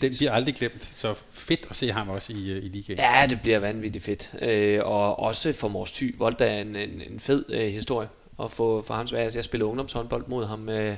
[0.00, 2.98] den bliver aldrig glemt, så fedt at se ham også i, øh, i ligaen.
[2.98, 4.30] Ja, det bliver vanvittigt fedt.
[4.42, 8.08] Øh, og også for Mors Thy, Volta er en, en, en fed øh, historie
[8.42, 10.96] at få for hans altså, jeg spillede ungdomshåndbold mod ham øh,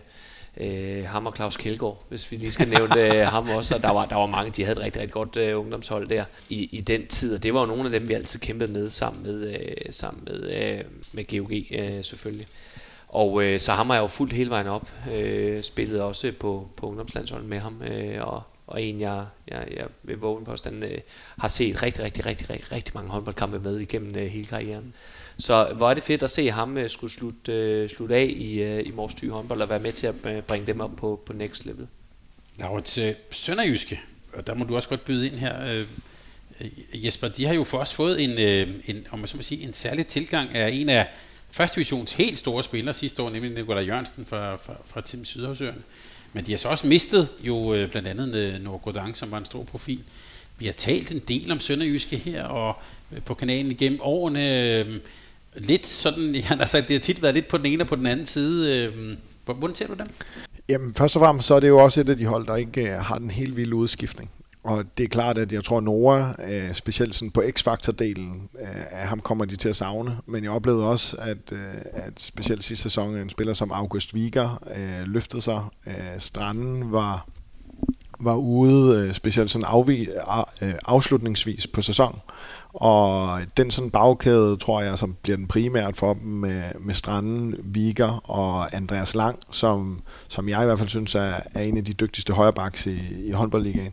[0.57, 3.75] øh, ham og Claus Kjeldgaard, hvis vi lige skal nævne øh, ham også.
[3.75, 6.25] Og der var, der var mange, de havde et rigtig, rigtig godt øh, ungdomshold der
[6.49, 8.91] i, i den tid, og det var jo nogle af dem, vi altid kæmpede med
[8.91, 12.47] sammen med, øh, sammen med, øh, med GOG øh, selvfølgelig.
[13.09, 16.69] Og øh, så ham har jeg jo fuldt hele vejen op, øh, spillede også på,
[16.77, 20.83] på ungdomslandsholdet med ham, øh, og og en, jeg, jeg, jeg vil våge på den,
[20.83, 20.99] øh,
[21.39, 24.95] har set rigtig, rigtig, rigtig, rigtig, rigtig mange håndboldkampe med igennem øh, hele karrieren.
[25.39, 28.63] Så hvor er det fedt at se ham øh, skulle slutte, øh, slutte af i,
[28.63, 31.23] øh, i Mors Thy håndbold og være med til at øh, bringe dem op på,
[31.27, 31.87] på next level.
[32.59, 34.01] Nå, til øh, Sønderjyske,
[34.33, 35.67] og der må du også godt byde ind her.
[35.67, 35.87] Øh,
[36.95, 39.65] Jesper, de har jo for os fået en, øh, en, om man så må sige,
[39.65, 41.07] en særlig tilgang af en af
[41.51, 45.83] første divisions helt store spillere sidste år, nemlig Nikolaj Jørgensen fra, fra, fra Tim Sydhavsøerne.
[46.33, 49.45] Men de har så også mistet jo øh, blandt andet øh, Nord som var en
[49.45, 50.01] stor profil.
[50.59, 52.77] Vi har talt en del om Sønderjyske her, og
[53.13, 54.71] øh, på kanalen igennem årene.
[54.79, 54.97] Øh,
[55.57, 57.97] lidt sådan, jeg har sagt, det har tit været lidt på den ene og på
[57.97, 58.85] den anden side.
[58.85, 60.07] Øh, hvordan ser du dem?
[60.69, 62.93] Jamen, først og fremmest så er det jo også et af de hold, der ikke
[62.93, 64.31] øh, har den helt vilde udskiftning.
[64.65, 68.59] Og det er klart, at jeg tror, at Nora, øh, specielt sådan på X-Factor-delen,
[68.91, 70.17] af ham kommer de til at savne.
[70.27, 71.53] Men jeg oplevede også, at,
[71.93, 74.63] at specielt sidste sæson, en spiller som August Viger
[75.07, 75.63] løftede sig.
[76.19, 77.27] Stranden var,
[78.21, 80.09] var ude, øh, specielt sådan afvi,
[80.63, 82.21] øh, afslutningsvis på sæsonen.
[82.75, 87.55] Og den sådan bagkæde, tror jeg, som bliver den primært for dem med, med Stranden,
[87.65, 91.85] Viger og Andreas Lang, som, som jeg i hvert fald synes er, er en af
[91.85, 93.93] de dygtigste højrebacks i, i håndboldligaen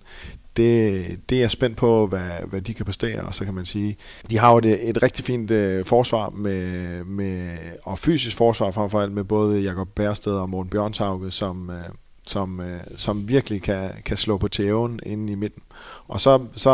[0.58, 3.66] det, det er jeg spændt på, hvad, hvad de kan præstere, og så kan man
[3.66, 3.96] sige,
[4.30, 8.90] de har jo et, et rigtig fint øh, forsvar med, med, og fysisk forsvar frem
[8.90, 11.84] for alt med både Jakob Bærsted og Morten Bjørnshauge, som, øh,
[12.24, 15.64] som, øh, som virkelig kan, kan slå på tæven inde i midten.
[16.08, 16.72] Og så, så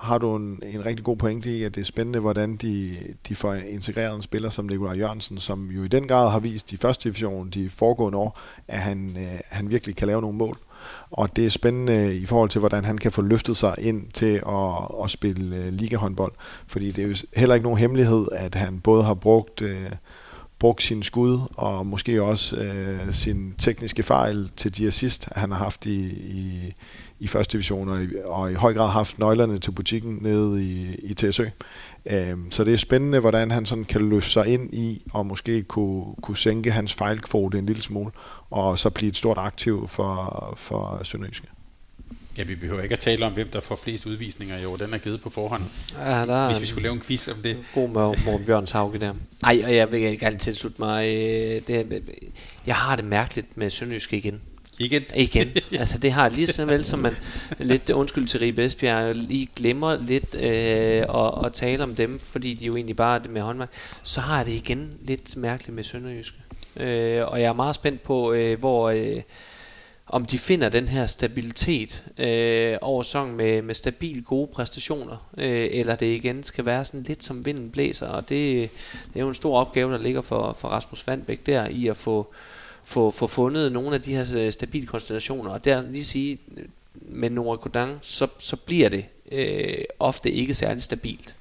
[0.00, 2.96] har du en, en rigtig god pointe i, at det er spændende, hvordan de,
[3.28, 6.72] de får integreret en spiller som Nikolaj Jørgensen, som jo i den grad har vist
[6.72, 8.38] i første division de foregående år,
[8.68, 10.58] at han, øh, han virkelig kan lave nogle mål
[11.10, 14.42] og det er spændende i forhold til, hvordan han kan få løftet sig ind til
[14.48, 16.32] at, at spille øh, ligahåndbold,
[16.66, 19.90] fordi det er jo heller ikke nogen hemmelighed, at han både har brugt, Øh,
[20.58, 25.58] brugt sine skud, og måske også øh, sin tekniske fejl til de assist, han har
[25.58, 26.74] haft i, i,
[27.20, 30.94] i første division, og i, og i høj grad haft nøglerne til butikken nede i,
[30.94, 31.44] i TSØ.
[32.06, 35.62] Øh, så det er spændende, hvordan han sådan kan løfte sig ind i, og måske
[35.62, 38.10] kunne, kunne sænke hans fejlkvote en lille smule,
[38.50, 41.46] og så blive et stort aktiv for, for Sønderjyske.
[42.38, 44.76] Ja, vi behøver ikke at tale om, hvem der får flest udvisninger i år.
[44.76, 45.62] Den er givet på forhånd.
[45.98, 47.56] Ja, der Hvis vi skulle lave en quiz om det.
[47.74, 49.14] God med Morten Bjørns Hauge der.
[49.42, 51.06] Nej, og jeg vil gerne tilslutte mig.
[51.06, 52.02] Øh, det,
[52.66, 54.40] jeg har det mærkeligt med Sønderjyske igen.
[54.78, 55.02] Igen?
[55.16, 55.48] Igen.
[55.80, 57.14] altså det har lige så vel som man
[57.58, 62.54] lidt undskyld til Ribe Esbjerg, lige glemmer lidt øh, at, at tale om dem, fordi
[62.54, 63.70] de jo egentlig bare er det med håndværk,
[64.02, 66.36] så har jeg det igen lidt mærkeligt med Sønderjyske.
[66.76, 68.90] Øh, og jeg er meget spændt på, øh, hvor...
[68.90, 69.22] Øh,
[70.08, 75.68] om de finder den her stabilitet øh, over sæsonen med, med stabil gode præstationer, øh,
[75.70, 79.28] eller det igen skal være sådan lidt som vinden blæser, og det, det er jo
[79.28, 82.26] en stor opgave, der ligger for, for Rasmus Vandbæk der, i at få,
[82.84, 86.38] få, få fundet nogle af de her øh, stabile konstellationer, og der lige sige,
[86.94, 91.34] med Nora Kodang, så, så bliver det øh, ofte ikke særlig stabilt.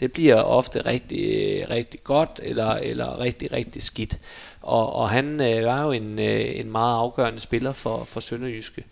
[0.00, 4.18] Det bliver ofte rigtig, øh, rigtig godt, eller, eller rigtig, rigtig skidt.
[4.62, 8.84] Og, og han øh, var jo en, øh, en meget afgørende spiller for, for Sønderjyske,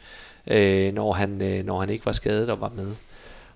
[0.46, 2.94] øh, når, han, øh, når han ikke var skadet og var med.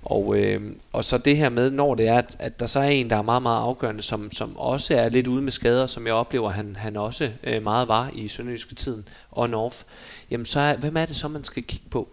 [0.03, 2.85] Og, øh, og så det her med, når det er, at, at der så er
[2.85, 6.07] en, der er meget, meget afgørende, som, som også er lidt ude med skader, som
[6.07, 9.83] jeg oplever, han, han også øh, meget var i Sønderjyske tiden, on-off,
[10.31, 12.09] jamen så er, hvem er det så, man skal kigge på?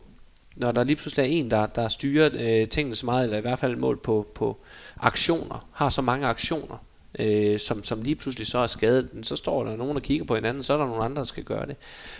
[0.55, 3.41] Når der lige pludselig er en, der, der styrer øh, tingene så meget, eller i
[3.41, 4.57] hvert fald mål på, på
[4.99, 6.77] aktioner, har så mange aktioner,
[7.19, 10.35] øh, som, som lige pludselig så er skadet, så står der nogen, der kigger på
[10.35, 11.75] hinanden, så er der nogen andre, der skal gøre det.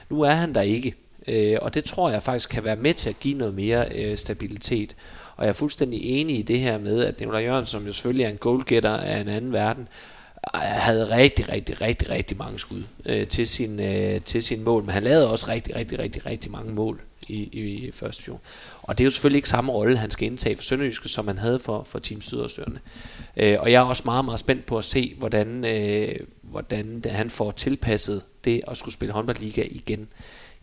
[0.09, 0.95] Nu er han der ikke,
[1.27, 4.17] øh, og det tror jeg faktisk kan være med til at give noget mere øh,
[4.17, 4.95] stabilitet.
[5.35, 8.25] Og jeg er fuldstændig enig i det her med, at Nicolai Jørgen, som jo selvfølgelig
[8.25, 10.20] er en goalgetter af en anden verden, øh,
[10.59, 14.93] havde rigtig, rigtig, rigtig, rigtig mange skud øh, til, sin, øh, til sin mål, men
[14.93, 18.39] han lavede også rigtig, rigtig, rigtig, rigtig mange mål i, i, i første division.
[18.82, 21.37] Og det er jo selvfølgelig ikke samme rolle, han skal indtage for Sønderjyske, som han
[21.37, 22.75] havde for, for Team Sydersøerne.
[22.75, 26.99] Øh, Øh, og jeg er også meget, meget spændt på at se, hvordan, øh, hvordan
[26.99, 30.07] det, han får tilpasset det at skulle spille håndboldliga igen.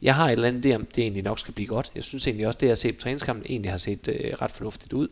[0.03, 1.93] Jeg har et eller andet det, om det egentlig nok skal blive godt.
[1.95, 4.51] Jeg synes egentlig også, det jeg har set på træningskampen, egentlig har set øh, ret
[4.51, 5.09] fornuftigt ud.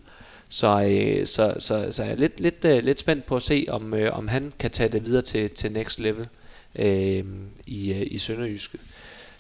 [0.49, 3.67] Så, øh, så, så, så jeg er lidt, lidt, øh, lidt spændt på at se,
[3.69, 6.27] om, øh, om han kan tage det videre til, til next level
[6.75, 7.25] øh,
[7.67, 8.79] i, øh, i Sønderjyske.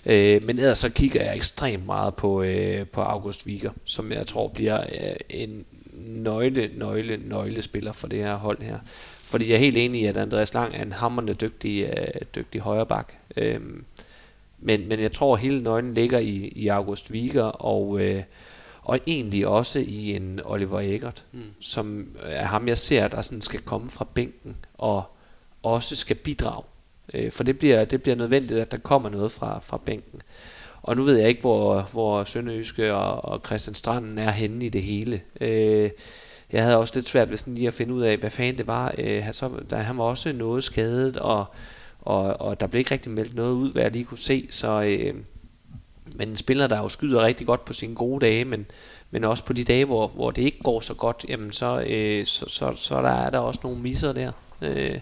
[0.06, 4.26] Øh, men ellers så kigger jeg ekstremt meget på, øh, på August Viger, som jeg
[4.26, 5.64] tror bliver øh, en
[6.04, 8.78] nøgle, nøgle, nøgle spiller for det her hold her.
[9.34, 12.60] Fordi jeg er helt enig i, at Andreas Lang er en hammerende dygtig, øh, dygtig
[12.60, 13.16] højreback.
[13.36, 13.60] Øh,
[14.58, 18.22] men, men jeg tror, at hele nøglen ligger i, i August Viger, og, øh,
[18.82, 21.42] og egentlig også i en Oliver Egert, mm.
[21.60, 25.04] som er ham, jeg ser, der sådan skal komme fra bænken, og
[25.62, 26.64] også skal bidrage.
[27.14, 30.20] Øh, for det bliver, det bliver nødvendigt, at der kommer noget fra, fra bænken
[30.84, 34.68] og nu ved jeg ikke, hvor, hvor Sønderjyske og, og Christian Stranden er henne i
[34.68, 35.20] det hele.
[35.40, 35.90] Øh,
[36.52, 38.66] jeg havde også lidt svært ved sådan lige at finde ud af, hvad fanden det
[38.66, 38.94] var.
[38.98, 41.44] Øh, han, så, der, han var også noget skadet, og,
[42.00, 44.46] og, og der blev ikke rigtig meldt noget ud, hvad jeg lige kunne se.
[44.50, 45.14] Så, øh,
[46.14, 48.66] men en spiller, der jo skyder rigtig godt på sine gode dage, men,
[49.10, 52.26] men også på de dage, hvor, hvor det ikke går så godt, jamen så, øh,
[52.26, 54.32] så, så, så der er der også nogle misser der.
[54.62, 54.98] Øh,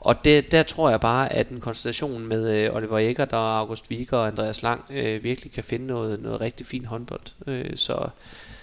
[0.00, 3.90] og det, der tror jeg bare, at en konstellation med øh, Oliver Eggert og August
[3.90, 7.20] Wieger og Andreas Lang øh, virkelig kan finde noget, noget rigtig fint håndbold.
[7.46, 8.08] Øh, så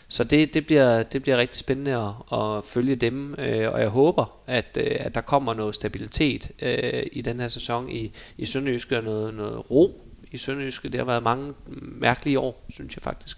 [0.09, 1.95] så det, det, bliver, det bliver rigtig spændende
[2.31, 6.51] at, at følge dem, øh, og jeg håber, at, øh, at der kommer noget stabilitet
[6.61, 10.01] øh, i den her sæson i, i Sønderjyske, og noget, noget ro
[10.31, 10.89] i Sønderjyske.
[10.89, 13.37] Det har været mange mærkelige år, synes jeg faktisk.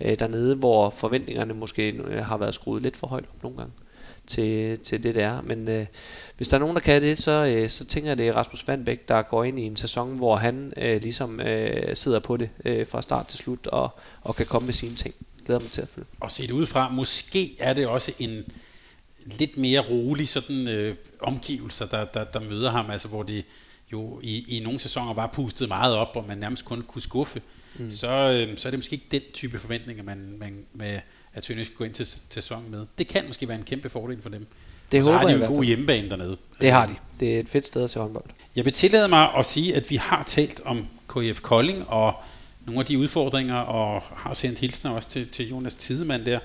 [0.00, 3.72] Øh, dernede, hvor forventningerne måske øh, har været skruet lidt for højt op nogle gange
[4.28, 5.40] til, til det der.
[5.40, 5.86] Men øh,
[6.36, 8.68] hvis der er nogen, der kan det, så, øh, så tænker jeg, det er Rasmus
[8.68, 12.50] Vandbæk, der går ind i en sæson, hvor han øh, ligesom øh, sidder på det
[12.64, 15.14] øh, fra start til slut og, og kan komme med sine ting.
[15.46, 16.06] Glæder mig til at følge.
[16.20, 18.44] Og set udefra, måske er det også en
[19.24, 23.44] lidt mere rolig sådan øh, omgivelser, der, der, der møder ham, altså hvor det
[23.92, 27.42] jo i, i nogle sæsoner var pustet meget op, og man nærmest kun kunne skuffe,
[27.78, 27.90] mm.
[27.90, 31.00] så, øh, så er det måske ikke den type forventninger, man, man med,
[31.38, 32.86] at Tønne skal gå ind til, til sæsonen med.
[32.98, 34.46] Det kan måske være en kæmpe fordel for dem.
[34.92, 36.36] Det og så håber har de jo en god hjemmebane dernede.
[36.60, 36.94] Det har de.
[37.20, 38.24] Det er et fedt sted at se håndbold.
[38.56, 42.14] Jeg vil tillade mig at sige, at vi har talt om KF Kolding og
[42.66, 46.38] nogle af de udfordringer, og har sendt hilsner også til, til Jonas Tidemand der.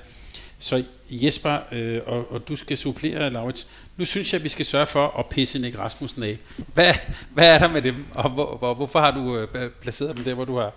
[0.60, 3.68] Så Jesper, øh, og, og du skal supplere, Laurits.
[3.98, 6.38] Nu synes jeg, at vi skal sørge for at pisse Nick Rasmussen af.
[6.74, 6.94] Hvad,
[7.34, 10.34] hvad er der med dem, og hvor, hvor, hvorfor har du øh, placeret dem der,
[10.34, 10.72] hvor du har?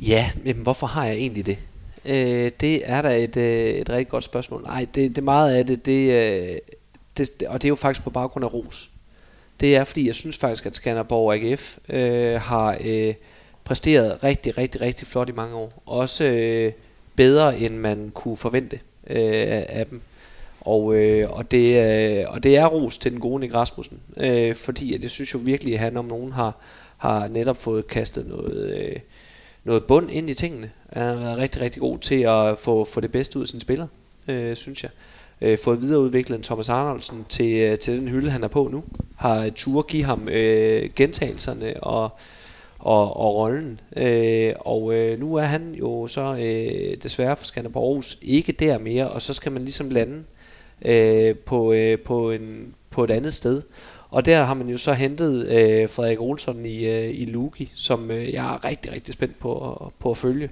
[0.00, 1.58] Ja, men hvorfor har jeg egentlig det?
[2.08, 4.62] Øh, det er da et, øh, et rigtig godt spørgsmål.
[4.62, 6.58] Nej, det, det meget af det, det, øh,
[7.16, 8.90] det, og det er jo faktisk på baggrund af ros.
[9.60, 13.14] Det er fordi, jeg synes faktisk, at Skanderborg AGF øh, har øh,
[13.64, 15.82] præsteret rigtig, rigtig, rigtig flot i mange år.
[15.86, 16.72] Også øh,
[17.16, 20.00] bedre, end man kunne forvente øh, af dem.
[20.60, 21.76] Og, øh, og, det,
[22.18, 25.34] øh, og det er ros til den gode Nick Rasmussen, øh, fordi at jeg synes
[25.34, 26.56] jo virkelig, at han om nogen har,
[26.96, 28.96] har netop fået kastet noget, øh,
[29.66, 30.70] noget bund ind i tingene.
[30.92, 33.60] Han har været rigtig, rigtig god til at få, få det bedste ud af sine
[33.60, 33.88] spillere,
[34.28, 34.90] øh, synes jeg.
[35.40, 38.84] Øh, fået videreudviklet en Thomas Arnoldsen til, øh, til den hylde, han er på nu.
[39.16, 42.10] Har øh, tur give ham øh, gentagelserne og,
[42.78, 43.80] og, og rollen.
[43.96, 48.78] Øh, og øh, nu er han jo så øh, desværre for Skanderborg Aarhus ikke der
[48.78, 50.24] mere, og så skal man ligesom lande
[50.82, 53.62] øh, på, øh, på, en, på et andet sted.
[54.10, 58.10] Og der har man jo så hentet øh, Frederik Olsson i, øh, i Lugi, som
[58.10, 60.50] øh, jeg er rigtig, rigtig spændt på, på at følge.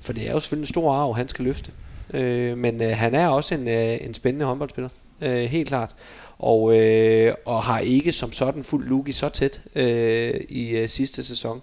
[0.00, 1.72] For det er jo selvfølgelig en stor arv, han skal løfte.
[2.14, 4.88] Øh, men øh, han er også en, øh, en spændende håndboldspiller,
[5.20, 5.94] øh, helt klart.
[6.38, 11.24] Og, øh, og har ikke som sådan fuldt Lugi så tæt øh, i øh, sidste
[11.24, 11.62] sæson.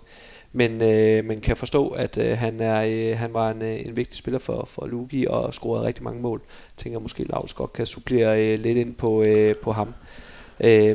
[0.53, 3.95] Men øh, man kan forstå, at øh, han, er, øh, han var en, øh, en
[3.95, 6.41] vigtig spiller for, for Lugi og scorede rigtig mange mål.
[6.47, 9.87] Jeg tænker måske, Lars godt kan supplere øh, lidt ind på, øh, på ham.
[9.87, 9.93] Øh,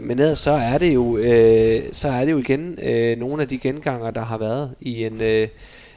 [0.02, 3.48] men ellers så er det jo, øh, så er det jo igen øh, nogle af
[3.48, 5.48] de genganger, der har været i en øh,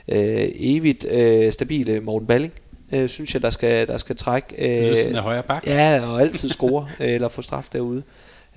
[0.08, 2.54] øh, evigt øh, stabile Morten Balling.
[2.94, 4.48] Øh, synes jeg, der skal, der skal trække.
[4.58, 5.68] Øh, Lydelsen af højre bak.
[5.68, 8.04] Ja, og altid score øh, eller få straf derude.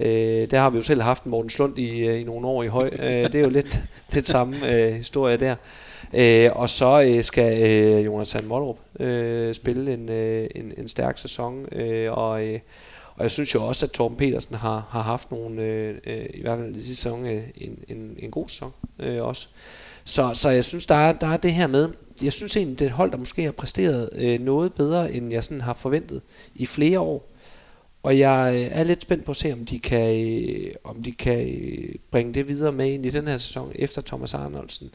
[0.00, 2.66] Øh, der har vi jo selv haft Morten Slund i, øh, i nogle år i
[2.66, 2.90] høj.
[2.98, 3.78] Øh, det er jo lidt,
[4.14, 5.54] lidt samme øh, historie der.
[6.14, 11.18] Øh, og så øh, skal øh, Jonathan Mollerup øh, spille en, øh, en, en stærk
[11.18, 11.66] sæson.
[11.72, 12.58] Øh, og, øh,
[13.20, 16.40] og jeg synes jo også, at Torben Petersen har, har haft nogle, øh, øh, i
[16.40, 19.48] hvert fald i sidste sæson, øh, en, en, en god sæson øh, også.
[20.04, 21.88] Så, så jeg synes, der er, der er det her med,
[22.22, 25.32] jeg synes egentlig, det er et hold, der måske har præsteret øh, noget bedre, end
[25.32, 26.22] jeg sådan har forventet
[26.54, 27.28] i flere år.
[28.02, 31.12] Og jeg øh, er lidt spændt på at se, om de kan, øh, om de
[31.12, 34.90] kan øh, bringe det videre med ind i den her sæson efter Thomas Arnoldsen.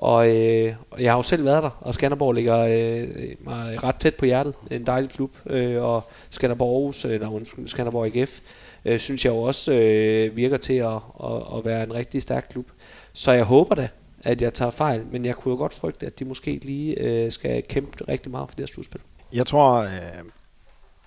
[0.00, 3.08] Og, øh, jeg har jo selv været der, og Skanderborg ligger øh,
[3.40, 4.54] mig ret tæt på hjertet.
[4.70, 8.40] En dejlig klub, øh, og Skanderborg Aarhus, øh, eller Skanderborg IGF,
[8.84, 10.94] øh, synes jeg jo også øh, virker til at,
[11.24, 12.66] at, at være en rigtig stærk klub.
[13.12, 13.88] Så jeg håber da,
[14.22, 17.32] at jeg tager fejl, men jeg kunne jo godt frygte, at de måske lige øh,
[17.32, 19.00] skal kæmpe rigtig meget for deres slutspil.
[19.32, 19.90] Jeg tror, øh,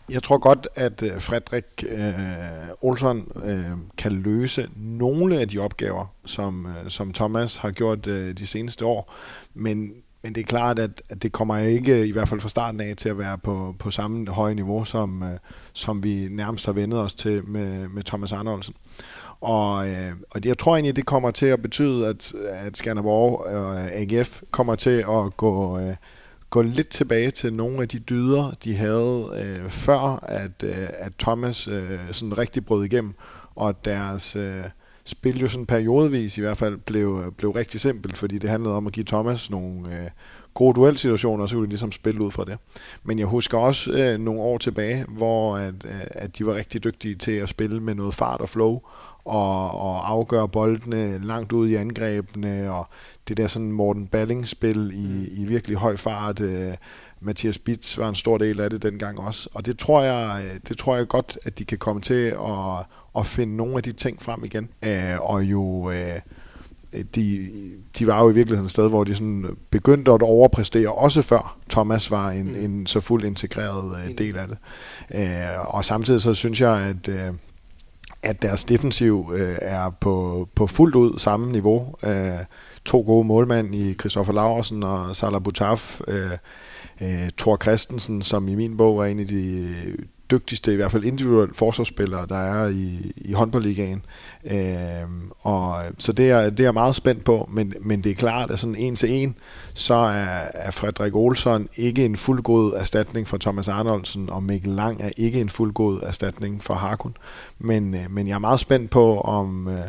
[0.10, 2.14] jeg tror godt, at øh, Frederik øh,
[2.82, 3.66] Olsson øh,
[3.98, 8.86] kan løse nogle af de opgaver, som, øh, som Thomas har gjort øh, de seneste
[8.86, 9.14] år.
[9.54, 9.92] Men,
[10.24, 12.94] men det er klart, at, at det kommer ikke, i hvert fald fra starten af,
[12.98, 15.38] til at være på, på samme høje niveau, som, øh,
[15.74, 18.76] som vi nærmest har vendet os til med, med Thomas Arnoldsen.
[19.42, 23.80] Og, øh, og jeg tror egentlig, det kommer til at betyde, at, at Skanderborg og
[23.80, 25.80] AGF kommer til at gå...
[25.80, 25.96] Øh,
[26.54, 31.12] gå lidt tilbage til nogle af de dyder, de havde øh, før, at, øh, at
[31.20, 33.14] Thomas øh, sådan rigtig brød igennem,
[33.56, 34.64] og deres, øh,
[35.06, 38.76] spil jo sådan periodevis i hvert fald blev, øh, blev rigtig simpelt, fordi det handlede
[38.76, 40.10] om at give Thomas nogle øh,
[40.54, 42.58] gode duelsituationer, og så kunne de ligesom spille ud fra det.
[43.04, 46.84] Men jeg husker også øh, nogle år tilbage, hvor at, øh, at de var rigtig
[46.84, 48.82] dygtige til at spille med noget fart og flow,
[49.26, 52.88] og, og afgøre boldene langt ud i angrebene, og
[53.28, 56.40] det der sådan Morten Balling-spil i, i virkelig høj fart.
[56.40, 56.74] Øh,
[57.20, 60.60] Mathias Bits var en stor del af det dengang også, og det tror jeg, øh,
[60.68, 62.86] det tror jeg godt, at de kan komme til at,
[63.18, 64.70] at finde nogle af de ting frem igen.
[64.84, 65.92] Øh, og jo...
[65.92, 66.20] Øh,
[67.16, 67.50] de,
[68.00, 71.58] de var jo i virkeligheden et sted, hvor de sådan begyndte at overpræstere, også før
[71.70, 72.66] Thomas var en, mm.
[72.66, 74.58] en så fuldt integreret øh, del af det.
[75.16, 77.34] Øh, og samtidig så synes jeg, at, øh,
[78.24, 81.96] at deres defensiv øh, er på, på fuldt ud samme niveau.
[82.04, 82.38] Øh,
[82.86, 86.32] to gode målmænd i Christoffer Laursen og Salah Butaf, Øh,
[87.02, 89.98] øh, Thor Christensen, som i min bog er en af de øh,
[90.32, 94.06] dygtigste, i hvert fald individuelle forsvarsspillere, der er i, i håndboldligaen.
[94.46, 95.08] Øh,
[95.40, 98.16] og, øh, så det er, det er jeg meget spændt på, men, men det er
[98.16, 99.36] klart, at sådan en til en,
[99.76, 105.02] så er, er Frederik Olsson ikke en fuldgod erstatning for Thomas Arnoldsen, og Mikkel Lang
[105.02, 107.18] er ikke en fuldgod erstatning for Harkun.
[107.60, 109.68] Men, øh, men jeg er meget spændt på, om...
[109.68, 109.84] Øh,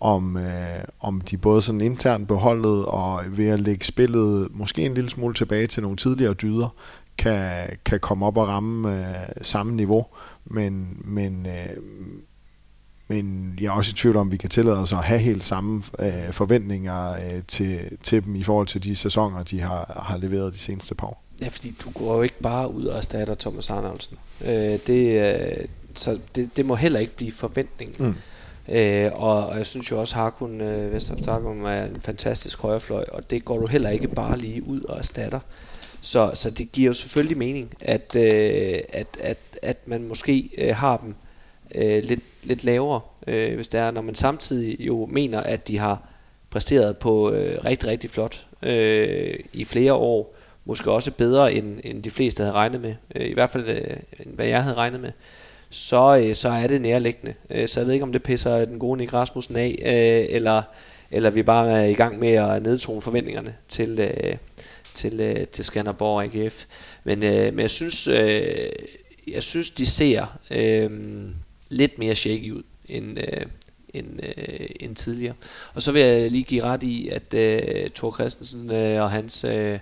[0.00, 4.94] om, øh, om de både sådan internt beholdet og ved at lægge spillet måske en
[4.94, 6.74] lille smule tilbage til nogle tidligere dyder,
[7.18, 10.06] kan, kan komme op og ramme øh, samme niveau.
[10.44, 11.82] Men, men, øh,
[13.08, 15.82] men jeg er også i tvivl om, vi kan tillade os at have helt samme
[15.98, 20.52] øh, forventninger øh, til, til dem i forhold til de sæsoner, de har, har leveret
[20.52, 21.24] de seneste par år.
[21.42, 24.16] Ja, fordi du går jo ikke bare ud og erstatter Thomas Arnoldsen.
[24.44, 25.64] Øh, det, øh,
[25.94, 28.06] så det, det må heller ikke blive forventningen.
[28.06, 28.14] Mm.
[28.68, 33.04] Øh, og, og jeg synes jo også, at Harkun øh, Vesterhoff er en fantastisk højrefløj,
[33.12, 35.40] og det går du heller ikke bare lige ud og erstatter.
[36.00, 40.76] Så, så det giver jo selvfølgelig mening, at, øh, at, at, at man måske øh,
[40.76, 41.14] har dem
[41.74, 45.78] øh, lidt, lidt lavere, øh, hvis det er, når man samtidig jo mener, at de
[45.78, 46.02] har
[46.50, 50.34] præsteret på øh, rigtig, rigtig flot øh, i flere år,
[50.64, 53.96] måske også bedre end, end de fleste havde regnet med, øh, i hvert fald øh,
[54.20, 55.12] end hvad jeg havde regnet med,
[55.70, 57.34] så, øh, så er det nærliggende.
[57.50, 60.62] Øh, så jeg ved ikke, om det pisser den gode Nick Rasmussen af, øh, eller,
[61.10, 64.36] eller vi bare er i gang med at nedtone forventningerne til, øh,
[64.94, 66.64] til, øh, til Skanderborg og AGF.
[67.04, 68.68] Men, øh, men jeg synes, øh,
[69.28, 70.90] jeg synes, de ser øh,
[71.68, 73.46] lidt mere shaky ud end, øh,
[73.94, 75.34] end, øh, end tidligere.
[75.74, 79.44] Og så vil jeg lige give ret i, at øh, Thor Christensen øh, og hans
[79.44, 79.78] øh,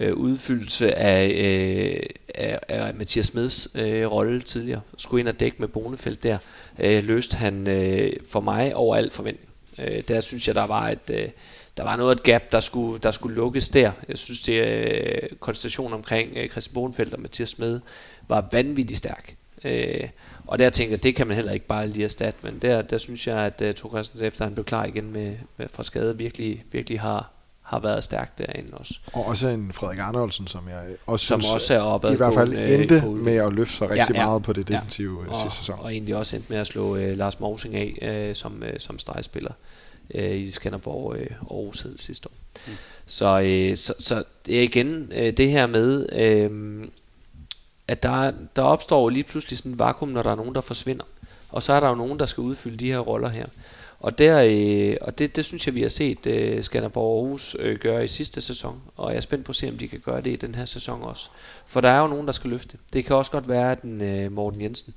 [0.00, 2.02] øh, udfyldelse af, øh,
[2.34, 6.38] af, af Mathias Smeds øh, rolle tidligere, skulle ind og dække med Bonefeldt der,
[6.78, 9.50] øh, løste han øh, for mig over al forventning.
[9.78, 11.10] Øh, der synes jeg, der var et...
[11.12, 11.28] Øh,
[11.76, 13.92] der var noget et gap, der skulle, der skulle lukkes der.
[14.08, 17.80] Jeg synes, det øh, konstatation omkring øh, Christian Bonefeldt og Mathias Smed
[18.28, 19.34] var vanvittigt stærk.
[19.64, 20.08] Øh,
[20.46, 22.98] og der tænker jeg, det kan man heller ikke bare lige erstatte, men der, der
[22.98, 25.82] synes jeg, at øh, uh, Thor Christensen, efter han blev klar igen med, med fra
[25.82, 27.30] skade, virkelig, virkelig har,
[27.68, 28.94] har været stærk derinde også.
[29.12, 32.34] Og også en Frederik Arnoldsen, som jeg også som synes, også er oppe i hvert
[32.34, 35.30] fald endte med at løfte sig rigtig ja, ja, meget på det defensive ja.
[35.30, 35.78] og, sidste sæson.
[35.78, 38.98] Og egentlig også endte med at slå uh, Lars Morsing af uh, som, uh, som
[38.98, 39.52] stregspiller
[40.14, 42.32] uh, i Skanderborg uh, Aarhus sidste år.
[42.66, 42.72] Mm.
[43.06, 46.06] Så, uh, så, så det er igen uh, det her med,
[46.50, 46.88] uh,
[47.88, 51.04] at der, der opstår lige pludselig sådan et vakuum, når der er nogen, der forsvinder.
[51.50, 53.46] Og så er der jo nogen, der skal udfylde de her roller her.
[54.00, 57.78] Og, der, øh, og det, det synes jeg, vi har set øh, Skanderborg Aarhus øh,
[57.78, 58.80] gøre i sidste sæson.
[58.96, 60.64] Og jeg er spændt på at se, om de kan gøre det i den her
[60.64, 61.30] sæson også.
[61.66, 62.78] For der er jo nogen, der skal løfte.
[62.92, 64.94] Det kan også godt være, at den, øh, Morten Jensen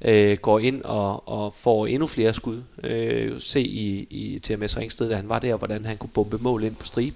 [0.00, 2.62] øh, går ind og, og får endnu flere skud.
[2.84, 6.64] Øh, se i, i TMS Ringsted, da han var der, hvordan han kunne bombe mål
[6.64, 7.14] ind på strip.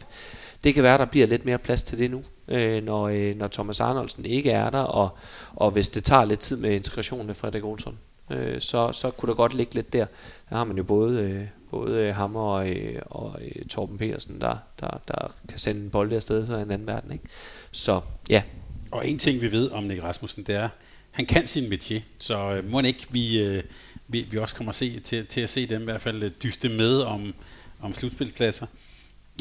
[0.64, 3.36] Det kan være, at der bliver lidt mere plads til det nu, øh, når, øh,
[3.36, 5.08] når Thomas Arnoldsen ikke er der, og,
[5.54, 7.98] og hvis det tager lidt tid med integrationen med Frederik Olsson
[8.30, 10.06] øh, så, så kunne der godt ligge lidt der.
[10.50, 14.40] Der har man jo både, øh, både øh, Hammer og, øh, og øh, Torben Petersen,
[14.40, 17.12] der, der, der kan sende en bold afsted så en anden verden.
[17.12, 17.24] Ikke?
[17.72, 18.42] Så ja.
[18.90, 20.68] Og en ting vi ved om Nick Rasmussen, det er,
[21.10, 23.62] han kan sin métier, så øh, må ikke vi, øh,
[24.08, 26.68] vi, vi også kommer se, til, til at se dem i hvert fald øh, dyste
[26.68, 27.34] med om,
[27.80, 28.66] om slutspilspladser.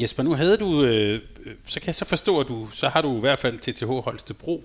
[0.00, 3.02] Jesper, nu havde du, øh, øh, så kan jeg så forstå, at du, så har
[3.02, 4.64] du i hvert fald TTH Holstebro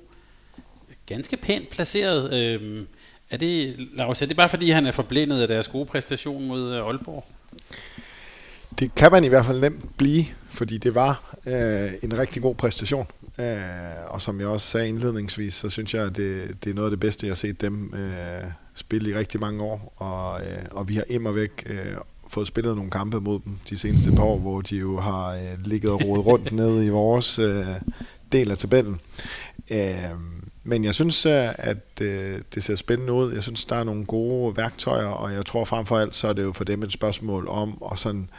[1.05, 2.33] ganske pænt placeret.
[2.33, 2.85] Øh,
[3.31, 6.79] er det, Lars, er det bare fordi, han er forblændet af deres gode præstation mod
[6.79, 7.25] uh, Aalborg?
[8.79, 12.55] Det kan man i hvert fald nemt blive, fordi det var øh, en rigtig god
[12.55, 13.07] præstation.
[13.39, 13.55] Øh,
[14.07, 16.91] og som jeg også sagde indledningsvis, så synes jeg, at det, det er noget af
[16.91, 18.43] det bedste, jeg har set dem øh,
[18.75, 19.93] spille i rigtig mange år.
[19.95, 21.95] Og, øh, og vi har immer væk øh,
[22.29, 25.65] fået spillet nogle kampe mod dem de seneste par år, hvor de jo har øh,
[25.65, 27.67] ligget og rodet rundt ned i vores øh,
[28.31, 28.99] del af tabellen.
[29.71, 30.11] Øh,
[30.63, 33.33] men jeg synes, øh, at øh, det ser spændende ud.
[33.33, 36.33] Jeg synes, der er nogle gode værktøjer, og jeg tror frem for alt, så er
[36.33, 38.29] det jo for dem et spørgsmål om at sådan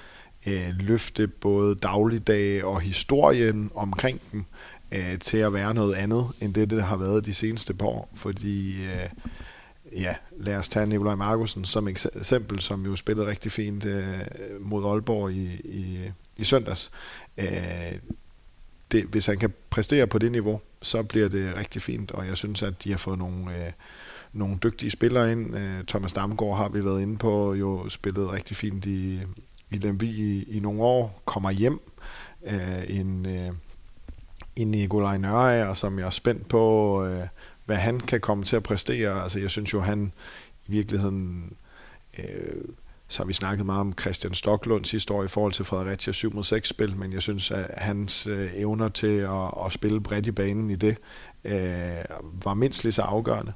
[0.46, 4.44] øh, løfte både dagligdag og historien omkring dem
[4.92, 8.08] øh, til at være noget andet, end det, det har været de seneste par år.
[8.14, 9.08] Fordi, øh,
[9.92, 14.20] ja, lad os tage Nikolaj Markusen som eksempel, som jo spillede rigtig fint øh,
[14.60, 15.98] mod Aalborg i, i,
[16.36, 16.90] i søndags.
[17.38, 17.92] Øh,
[18.92, 22.36] det, hvis han kan præstere på det niveau, så bliver det rigtig fint, og jeg
[22.36, 23.72] synes, at de har fået nogle, øh,
[24.32, 25.56] nogle dygtige spillere ind.
[25.56, 29.20] Øh, Thomas Damgaard har vi været inde på, jo spillet rigtig fint i,
[29.70, 31.80] i Lemby i, i nogle år, kommer hjem.
[32.46, 33.52] Øh, en, øh,
[34.56, 37.26] en Nikolaj Nørre, som jeg er spændt på, øh,
[37.64, 39.22] hvad han kan komme til at præstere.
[39.22, 40.12] Altså, jeg synes jo, han
[40.68, 41.56] i virkeligheden...
[42.18, 42.64] Øh,
[43.12, 46.34] så har vi snakket meget om Christian Stocklund sidste år i forhold til Fredericia 7
[46.34, 50.26] mod 6 spil, men jeg synes, at hans øh, evner til at, at spille bredt
[50.26, 50.96] i banen i det,
[51.44, 52.04] øh,
[52.44, 53.52] var mindst lige så afgørende.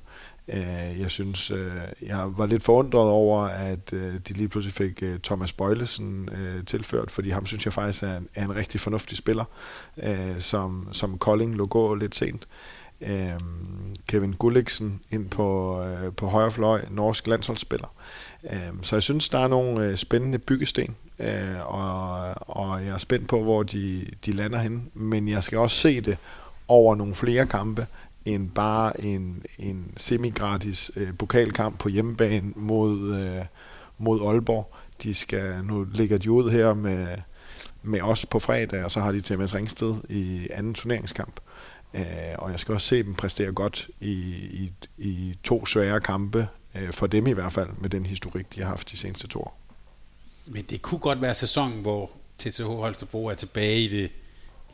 [0.48, 1.72] Øh, jeg synes, øh,
[2.02, 6.64] jeg var lidt forundret over, at øh, de lige pludselig fik øh, Thomas Bøjlesen øh,
[6.64, 9.44] tilført, fordi ham synes jeg faktisk er en, er en rigtig fornuftig spiller,
[10.02, 12.48] øh, som, som Kolding lå gå lidt sent.
[13.00, 13.40] Øh,
[14.08, 17.88] Kevin Gulliksen ind på, øh, på højre fløj, norsk landsholdsspiller.
[18.50, 22.98] Øhm, så jeg synes, der er nogle øh, spændende byggesten, øh, og, og jeg er
[22.98, 24.90] spændt på, hvor de, de lander hen.
[24.94, 26.18] Men jeg skal også se det
[26.68, 27.86] over nogle flere kampe,
[28.24, 33.44] end bare en, en semi-gratis øh, pokalkamp på hjemmebane mod, øh,
[33.98, 34.74] mod Aalborg.
[35.02, 37.06] De skal, nu ligger de ud her med,
[37.82, 41.40] med os på fredag, og så har de til TMS Ringsted i anden turneringskamp.
[41.94, 42.02] Øh,
[42.38, 44.12] og jeg skal også se dem præstere godt i,
[44.52, 46.48] i, i to svære kampe
[46.80, 49.40] øh, for dem i hvert fald, med den historik, de har haft de seneste to
[49.40, 49.60] år.
[50.46, 54.10] Men det kunne godt være sæson, hvor TTH Holstebro er tilbage i det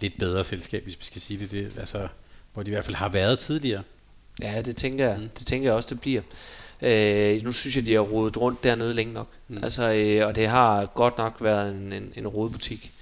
[0.01, 1.51] lidt bedre selskab, hvis vi skal sige det.
[1.51, 2.09] det altså,
[2.53, 3.83] hvor de i hvert fald har været tidligere.
[4.43, 5.29] Ja, det tænker jeg, mm.
[5.39, 6.23] det tænker jeg også, det bliver.
[6.83, 9.29] Øh, nu synes jeg, de har rodet rundt dernede længe nok.
[9.49, 9.65] Mm.
[9.65, 12.93] Altså, øh, og det har godt nok været en, en, en rodebutik.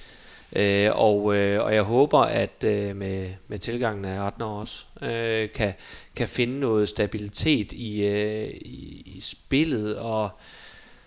[0.52, 4.85] Øh, og, øh, og jeg håber, at øh, med, med tilgangen af 18 år også,
[5.02, 5.72] øh, kan,
[6.21, 10.31] kan finde noget stabilitet i, øh, i, i spillet, og,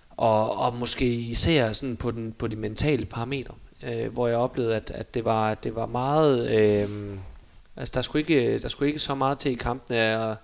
[0.10, 3.54] og, og måske især sådan på, den, på de mentale parametre,
[3.84, 6.50] øh, hvor jeg oplevede, at, at det, var, det var meget...
[6.52, 7.18] Øh,
[7.76, 10.38] altså, der skulle, ikke, der skulle ikke så meget til i kampen, at,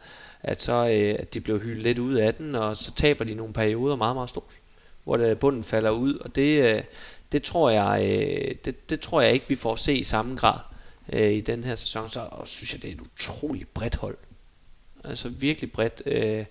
[0.44, 3.36] at, så, øh, at de blev hyldet lidt ud af den, og så taber de
[3.36, 4.54] nogle perioder meget, meget stort,
[5.04, 6.82] hvor det, bunden falder ud, og det, øh,
[7.32, 10.60] det tror jeg, øh, det, det tror jeg ikke, vi får se i samme grad
[11.14, 12.10] øh, i den her sæson.
[12.10, 14.18] Så og synes jeg, det er et utroligt bredt hold.
[15.10, 16.45] Altså virkelig bredt øh,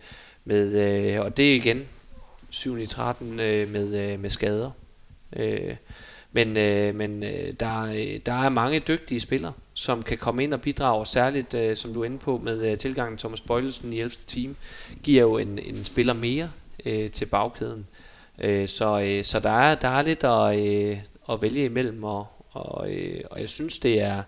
[0.45, 1.87] med, øh, og det er igen
[2.51, 4.71] 7 i 13 øh, med, øh, med skader.
[5.37, 5.77] Øh,
[6.33, 10.55] men øh, men øh, der, øh, der er mange dygtige spillere, som kan komme ind
[10.55, 14.01] og bidrage, særligt øh, som du er inde på med øh, tilgangen Thomas Bøjlesen i
[14.01, 14.11] 11.
[14.27, 14.57] team,
[15.03, 16.51] giver jo en, en spiller mere
[16.85, 17.87] øh, til bagkæden.
[18.39, 20.99] Øh, så øh, så der, er, der er lidt at, øh,
[21.31, 24.23] at vælge imellem, og, og, øh, og jeg synes, det er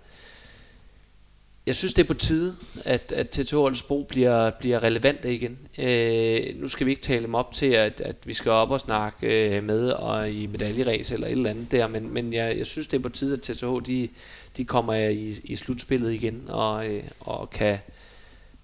[1.70, 5.58] jeg synes, det er på tide, at, at TTH Holstebro bliver, bliver relevant igen.
[5.78, 8.80] Øh, nu skal vi ikke tale dem op til, at, at vi skal op og
[8.80, 12.66] snakke øh, med og i medaljeræs eller et eller andet der, men, men jeg, jeg
[12.66, 14.08] synes, det er på tide, at TTH de,
[14.56, 17.78] de kommer i, i slutspillet igen og, øh, og kan,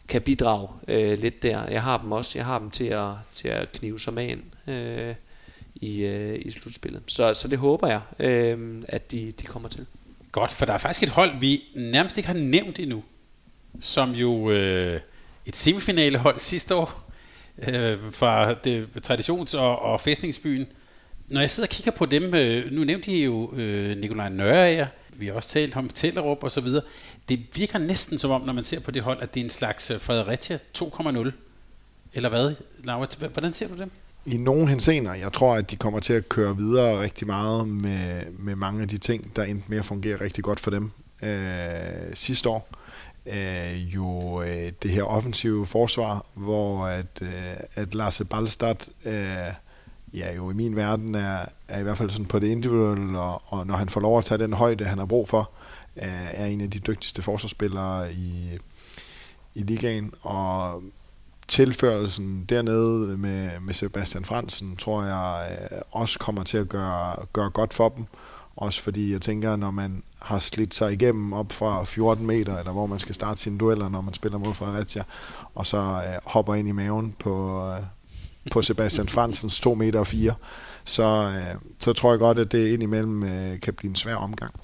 [0.08, 1.68] kan bidrage øh, lidt der.
[1.68, 2.38] Jeg har dem også.
[2.38, 4.72] Jeg har dem til at, til at knive sig med ind.
[4.74, 5.14] Øh,
[5.74, 7.02] i, øh, i slutspillet.
[7.06, 9.86] Så, så det håber jeg, øh, at de, de kommer til.
[10.32, 13.04] Godt, for der er faktisk et hold, vi nærmest ikke har nævnt endnu,
[13.80, 15.00] som jo øh,
[15.46, 17.10] et semifinalehold sidste år
[17.68, 20.66] øh, fra det, traditions- og, og fæstningsbyen.
[21.28, 24.86] Når jeg sidder og kigger på dem, øh, nu nævnte I jo øh, Nikolaj Nørager,
[25.12, 26.82] vi har også talt om Tellerup og så videre.
[27.28, 29.50] Det virker næsten som om, når man ser på det hold, at det er en
[29.50, 31.30] slags øh, Fredericia 2.0.
[32.12, 32.54] Eller hvad,
[32.84, 33.28] Laura?
[33.32, 33.90] Hvordan ser du dem?
[34.26, 38.22] I nogle hensener, jeg tror, at de kommer til at køre videre rigtig meget med,
[38.38, 40.90] med mange af de ting, der endte med at fungere rigtig godt for dem
[41.22, 42.68] øh, sidste år.
[43.26, 49.54] Øh, jo øh, det her offensive forsvar, hvor at, øh, at Lasse Ballstad øh,
[50.14, 51.38] ja, jo i min verden er,
[51.68, 54.24] er i hvert fald sådan på det individuelle, og, og når han får lov at
[54.24, 55.50] tage den højde, han har brug for,
[55.96, 58.58] øh, er en af de dygtigste forsvarsspillere i,
[59.54, 60.82] i ligaen, og
[61.48, 67.50] tilførelsen dernede med, med Sebastian Fransen, tror jeg øh, også kommer til at gøre, gøre
[67.50, 68.04] godt for dem.
[68.56, 72.72] Også fordi jeg tænker, når man har slidt sig igennem op fra 14 meter, eller
[72.72, 75.04] hvor man skal starte sine dueller, når man spiller mod Fredericia,
[75.54, 77.80] og så øh, hopper ind i maven på, øh,
[78.50, 80.34] på Sebastian Fransens 2 meter og 4,
[80.84, 84.54] så, øh, så tror jeg godt, at det indimellem øh, kan blive en svær omgang.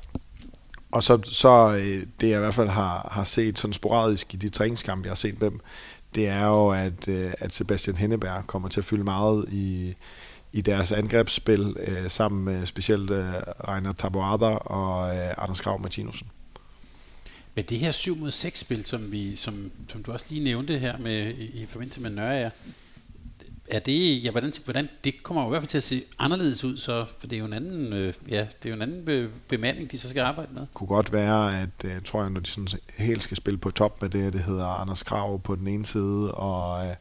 [0.92, 4.36] og så, så øh, det jeg i hvert fald har, har set sådan sporadisk i
[4.36, 5.60] de træningskampe, jeg har set dem,
[6.14, 9.94] det er jo, at, øh, at Sebastian Henneberg kommer til at fylde meget i,
[10.52, 13.34] i deres angrebsspil, øh, sammen med specielt øh,
[13.68, 16.28] Reiner Taboada og øh, Anders Grav Martinussen.
[17.54, 20.78] Men det her 7 mod 6 spil, som, vi, som, som du også lige nævnte
[20.78, 22.50] her med, i, i forbindelse med Nørre,
[23.76, 26.64] er det, ja, hvordan, hvordan, det kommer jo i hvert fald til at se anderledes
[26.64, 29.04] ud, så, for det er jo en anden, øh, ja, det er jo en anden
[29.04, 30.66] be, bemanding, de så skal arbejde med.
[30.74, 34.02] kunne godt være, at øh, tror jeg, når de sådan helt skal spille på top
[34.02, 36.94] med det, det hedder Anders Krav på den ene side, og, øh,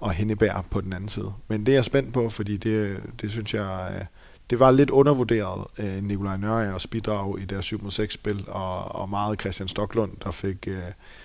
[0.00, 1.32] og Henneberg på den anden side.
[1.48, 4.04] Men det er jeg spændt på, fordi det, det synes jeg, øh,
[4.50, 9.68] det var lidt undervurderet øh, Nikolaj Nørre bidrag i deres 7-6-spil, og, og meget Christian
[9.68, 10.82] Stoklund, der fik, øh,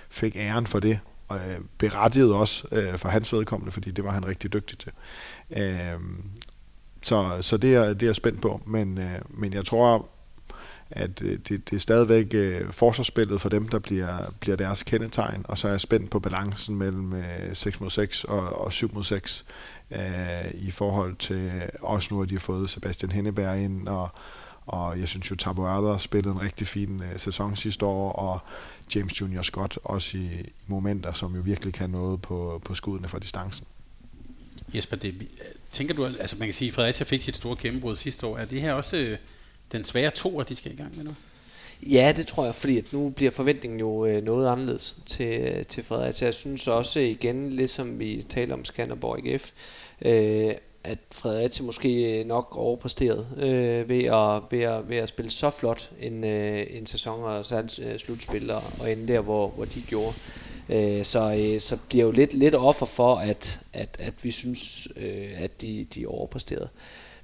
[0.10, 1.00] fik æren for det,
[1.34, 4.92] øh, berettiget også øh, for hans vedkommende, fordi det var han rigtig dygtig til.
[5.58, 6.00] Øh,
[7.02, 10.10] så så det, er, det er jeg spændt på, men, øh, men jeg tror,
[10.90, 15.46] at øh, det, det er stadigvæk øh, forsvarsspillet for dem, der bliver, bliver deres kendetegn,
[15.48, 18.94] og så er jeg spændt på balancen mellem øh, 6 mod 6 og, og 7
[18.94, 19.46] mod 6
[19.92, 20.00] øh,
[20.54, 21.52] i forhold til,
[21.82, 24.10] også nu at de har fået Sebastian Henneberg ind, og,
[24.66, 28.40] og jeg synes jo, Taboada spillede en rigtig fin øh, sæson sidste år, og
[28.96, 33.08] James Junior Scott også i, i momenter, som jo virkelig kan noget på, på skuddene
[33.08, 33.68] fra distancen.
[34.76, 35.28] Jesper, det,
[35.72, 38.38] tænker du, altså man kan sige, at Fredericia fik sit store gennembrud sidste år.
[38.38, 39.18] Er det her også øh,
[39.72, 41.16] den svære to, at de skal i gang med nu?
[41.82, 45.84] Ja, det tror jeg, fordi at nu bliver forventningen jo øh, noget anderledes til, til
[45.84, 46.26] Fredericia.
[46.26, 49.52] Jeg synes også igen, lidt som vi taler om Skanderborg IF,
[50.02, 50.54] øh,
[50.84, 55.92] at Fredericia måske nok overpræsteret øh, ved, at, ved, at, ved at spille så flot
[56.00, 59.82] en, øh, en sæson og så øh, slutspil og, og ende der, hvor, hvor de
[59.82, 60.14] gjorde.
[60.70, 64.88] Øh, så, øh, så bliver jo lidt, lidt offer for, at, at, at vi synes,
[64.98, 66.10] øh, at de, de overpræsterede.
[66.20, 66.70] overpræsteret.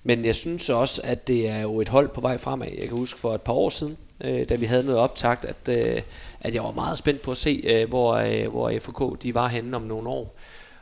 [0.04, 2.68] Men jeg synes også, at det er jo et hold på vej fremad.
[2.68, 5.78] Jeg kan huske for et par år siden, øh, da vi havde noget optagt, at,
[5.78, 6.02] øh,
[6.42, 9.48] at jeg var meget spændt på at se, øh, hvor, øh, hvor FK de var
[9.48, 10.36] henne om nogle år.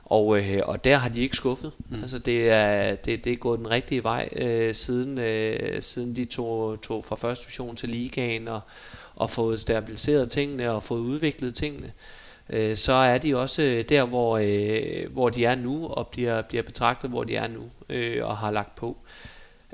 [0.10, 1.72] Og, øh, og der har de ikke skuffet.
[1.90, 2.02] Mm.
[2.02, 6.26] Altså det er, det, det er gået den rigtige vej øh, siden, øh, siden de
[6.26, 8.60] tog, tog fra første division til ligaen og,
[9.16, 11.94] og fået stabiliseret tingene og fået udviklet tingene.
[12.50, 16.64] Øh, så er de også der, hvor, øh, hvor de er nu og bliver, bliver
[16.64, 18.98] betragtet, hvor de er nu øh, og har lagt på.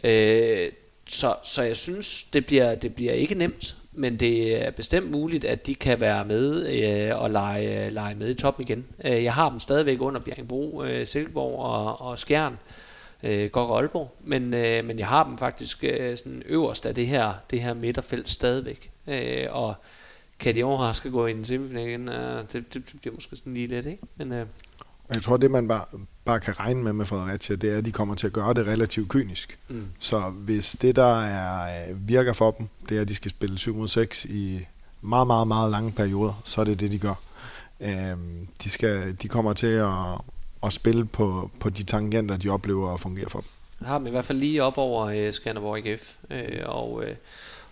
[0.04, 0.72] Øh,
[1.10, 5.46] så, så jeg synes, det bliver, det bliver ikke nemt, men det er bestemt muligt,
[5.46, 8.86] at de kan være med øh, og lege, lege med i toppen igen.
[9.06, 12.58] Øh, jeg har dem stadigvæk under Bjergbro, øh, Silkeborg og, og Skjern,
[13.24, 16.96] øh, Gok og Aalborg, men, øh, men jeg har dem faktisk øh, sådan øverst af
[16.96, 18.92] det her, det her midterfelt stadigvæk.
[19.08, 19.76] Øh, og
[20.40, 22.10] kan de overraske gå i en semifinal igen?
[22.10, 24.04] Øh, det, det, det bliver måske sådan lige lidt, ikke?
[24.16, 24.46] Men, øh,
[25.16, 25.86] jeg tror, det man bare,
[26.26, 28.68] bare kan regne med med Fredericia, det er, at de kommer til at gøre det
[28.68, 29.60] relativt kynisk.
[29.68, 29.88] Mm.
[30.00, 33.58] Så hvis det, der er, øh, virker for dem, det er, at de skal spille
[33.58, 34.60] 7 mod 6 i
[35.02, 37.22] meget, meget, meget lange perioder, så er det det, de gør.
[37.82, 40.22] Øhm, de, skal, de kommer til at,
[40.64, 43.48] at spille på, på de tangenter, de oplever at fungere for dem.
[43.80, 47.16] Jeg har dem i hvert fald lige op over øh, Skanderborg IKF, øh, og, øh,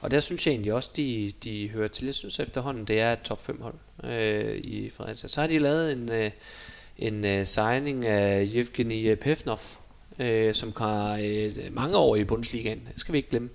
[0.01, 2.05] og der synes jeg egentlig også, de, de hører til.
[2.05, 3.73] Jeg synes efterhånden, det er et top 5 hold
[4.11, 5.29] øh, i Fredericia.
[5.29, 6.11] Så har de lavet en...
[6.11, 6.31] Øh,
[7.01, 9.59] en uh, signing af Yevgeny Pevnov,
[10.19, 12.79] uh, som har uh, mange år i Bundesligaen.
[12.91, 13.49] Det skal vi ikke glemme.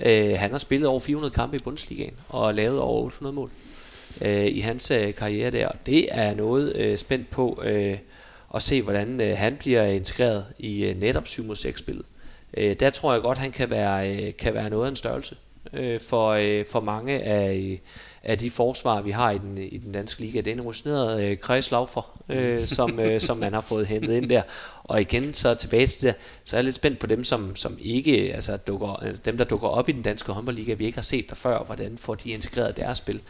[0.00, 3.50] Uh, han har spillet over 400 kampe i Bundesligaen og lavet over 800 mål
[4.20, 5.68] uh, i hans uh, karriere der.
[5.86, 7.98] Det er noget uh, spændt på uh,
[8.54, 12.06] at se, hvordan uh, han bliver integreret i uh, netop 7 mod 6 spillet.
[12.58, 15.36] Uh, der tror jeg godt, han kan være, uh, kan være noget af en størrelse
[15.72, 17.80] uh, for, uh, for mange af,
[18.26, 20.38] af de forsvar, vi har i den, i den danske liga.
[20.38, 24.28] Det er en rutineret øh, kredslaufer, øh, som, øh, som man har fået hentet ind
[24.28, 24.42] der.
[24.84, 27.78] Og igen, så tilbage til det, så er jeg lidt spændt på dem, som, som
[27.80, 31.02] ikke, altså dukker, øh, dem der dukker op i den danske håndboldliga, vi ikke har
[31.02, 33.20] set der før, hvordan får de integreret deres spil.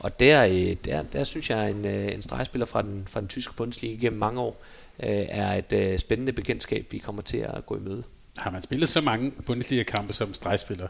[0.00, 3.28] Og der, øh, der, der synes jeg, en, øh, en stregspiller fra den, fra den
[3.28, 4.62] tyske Bundesliga gennem mange år,
[5.02, 8.02] øh, er et øh, spændende bekendtskab, vi kommer til at gå i møde.
[8.38, 10.88] Har man spillet så mange Bundesliga-kampe som stregspiller?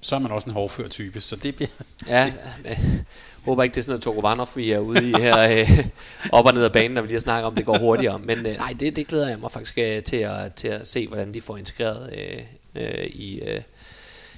[0.00, 1.68] Så er man også en hårdfør type, så det bliver...
[2.06, 2.32] Ja,
[2.64, 2.78] jeg
[3.44, 5.86] håber ikke, det er sådan noget Togovanov, vi er ude i her øh,
[6.32, 8.18] op og ned af banen, når vi lige snakker om, det går hurtigere.
[8.18, 11.06] Men øh, nej, det, det glæder jeg mig faktisk øh, til, at, til at se,
[11.06, 12.42] hvordan de får integreret øh,
[12.74, 13.62] øh, i, øh,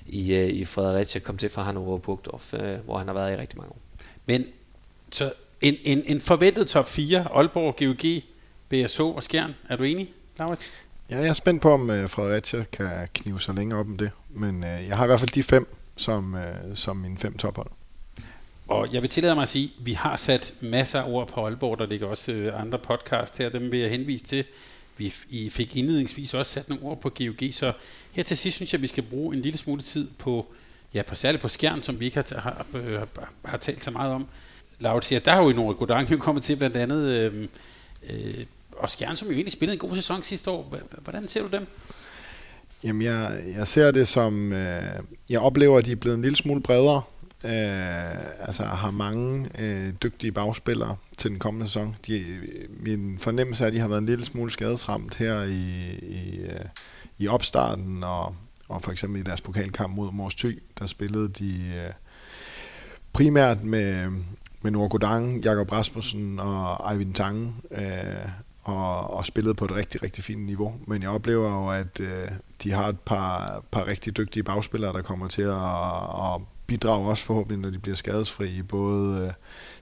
[0.07, 3.37] i, øh, i Fredericia, kom til fra Hannover Burgdorf, øh, hvor han har været i
[3.37, 3.79] rigtig mange år.
[4.27, 4.47] Men
[5.11, 8.23] så en, en, en forventet top 4, Aalborg, GOG,
[8.69, 10.73] BSO og Skjern, er du enig, Laurits?
[11.11, 14.11] Ja, jeg er spændt på, om uh, Fredericia kan knive sig længere op om det.
[14.35, 17.71] Men øh, jeg har i hvert fald de fem som, øh, som mine fem tophold.
[18.69, 21.47] Og jeg vil tillade mig at sige, at vi har sat masser af ord på
[21.47, 24.45] Aalborg, der ligger også øh, andre podcast her, dem vil jeg henvise til.
[24.97, 27.73] Vi I fik indledningsvis også sat nogle ord på GOG, så
[28.13, 30.47] her til sidst synes jeg, at vi skal bruge en lille smule tid på
[30.95, 32.67] ja, på særligt på skærm, som vi ikke har, har,
[32.99, 33.09] har,
[33.45, 34.27] har talt så meget om.
[34.79, 37.49] Laut, ja, der har jo Nora Godang jo kommet til blandt andet, øh,
[38.11, 40.79] øh, og Skjern, som jo egentlig spillede en god sæson sidste år.
[41.03, 41.67] Hvordan ser du dem?
[42.85, 44.83] Jamen, jeg, jeg ser det som, øh,
[45.31, 47.03] jeg oplever, at de er blevet en lille smule bredere.
[47.45, 51.97] Øh, altså har mange øh, dygtige bagspillere til den kommende sæson.
[52.07, 55.97] De, øh, min fornemmelse er, at de har været en lille smule skadesramt her i,
[56.03, 56.65] i, øh,
[57.19, 58.35] i opstarten, og,
[58.69, 61.93] og for eksempel i deres pokalkamp mod Mors Thy, der spillede de øh,
[63.13, 64.09] primært med,
[64.63, 68.29] med Nora Godang, Jakob Rasmussen og Eivind Tange, øh,
[68.63, 70.75] og, og spillede på et rigtig, rigtig fint niveau.
[70.87, 72.29] Men jeg oplever jo, at øh,
[72.63, 77.25] de har et par, par rigtig dygtige bagspillere, der kommer til at, at bidrage også
[77.25, 78.63] forhåbentlig, når de bliver skadesfri.
[78.63, 79.33] Både øh,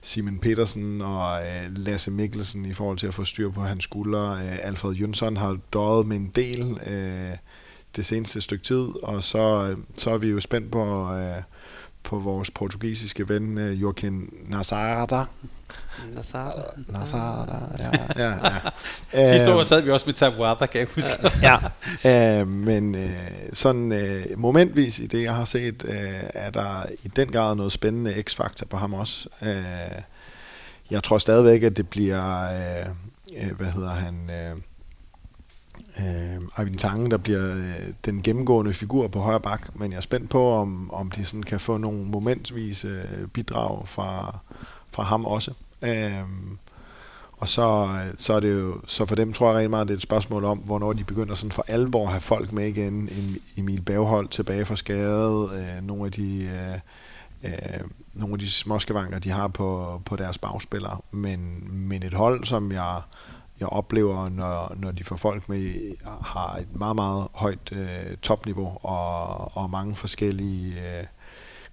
[0.01, 4.31] Simon Petersen og øh, Lasse Mikkelsen i forhold til at få styr på hans skuldre.
[4.31, 7.37] Øh, Alfred Jønsson har døjet med en del øh,
[7.95, 11.41] det seneste stykke tid, og så, øh, så er vi jo spændt på, øh,
[12.03, 15.25] på vores portugisiske ven øh, Joaquin Nazarada.
[16.15, 16.61] Nazarada.
[16.87, 18.23] Nazarada, ja.
[18.23, 18.59] ja,
[19.13, 19.29] ja.
[19.31, 21.31] Sidste år sad vi også med Tabuada, kan jeg huske.
[21.41, 21.57] ja,
[22.41, 23.11] øh, men øh,
[23.53, 25.85] sådan øh, momentvis i det, jeg har set,
[26.33, 29.29] er der i den grad noget spændende x-faktor på ham også.
[30.91, 32.47] Jeg tror stadigvæk, at det bliver,
[33.57, 34.29] hvad hedder han...
[36.01, 40.01] Øh, øh, Tange, der bliver øh, den gennemgående figur på højre bak, men jeg er
[40.01, 44.37] spændt på, om, om de sådan kan få nogle momentsvise øh, bidrag fra,
[44.91, 45.53] fra ham også.
[45.81, 46.21] Øh,
[47.31, 49.93] og så, øh, så er det jo, så for dem tror jeg rigtig meget, det
[49.93, 53.09] er et spørgsmål om, hvornår de begynder sådan for alvor at have folk med igen.
[53.57, 56.43] Emil Baghold tilbage fra skade, øh, nogle af de...
[56.43, 56.79] Øh,
[57.43, 57.79] øh,
[58.13, 60.97] nogle af de småskavanker, de har på, på deres bagspillere.
[61.11, 63.01] Men, men et hold, som jeg
[63.61, 65.91] jeg oplever, når, når de får folk med,
[66.23, 71.05] har et meget, meget højt øh, topniveau og, og mange forskellige øh,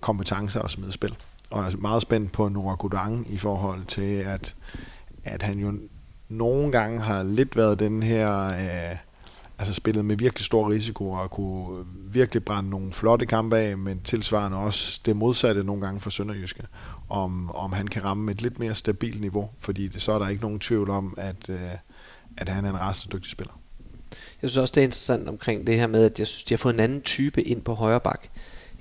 [0.00, 1.16] kompetencer og smide spil.
[1.50, 4.54] Og jeg er meget spændt på Nora Godang i forhold til, at,
[5.24, 5.72] at han jo
[6.28, 8.44] nogle gange har lidt været den her...
[8.44, 8.96] Øh,
[9.58, 14.00] altså spillet med virkelig stor risiko og kunne virkelig brænde nogle flotte kampe af, men
[14.00, 16.62] tilsvarende også det modsatte nogle gange for Sønderjyske
[17.08, 20.28] om, om han kan ramme et lidt mere stabilt niveau, fordi det, så er der
[20.28, 21.70] ikke nogen tvivl om, at, øh,
[22.36, 23.60] at han er en rasende dygtig spiller.
[24.42, 26.58] Jeg synes også, det er interessant omkring det her med, at jeg synes, de har
[26.58, 28.28] fået en anden type ind på højre bak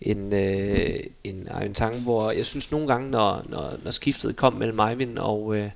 [0.02, 4.54] end, øh, end Arjen Tang, hvor jeg synes nogle gange, når, når, når skiftet kom
[4.54, 5.70] mellem Eivind og, øh,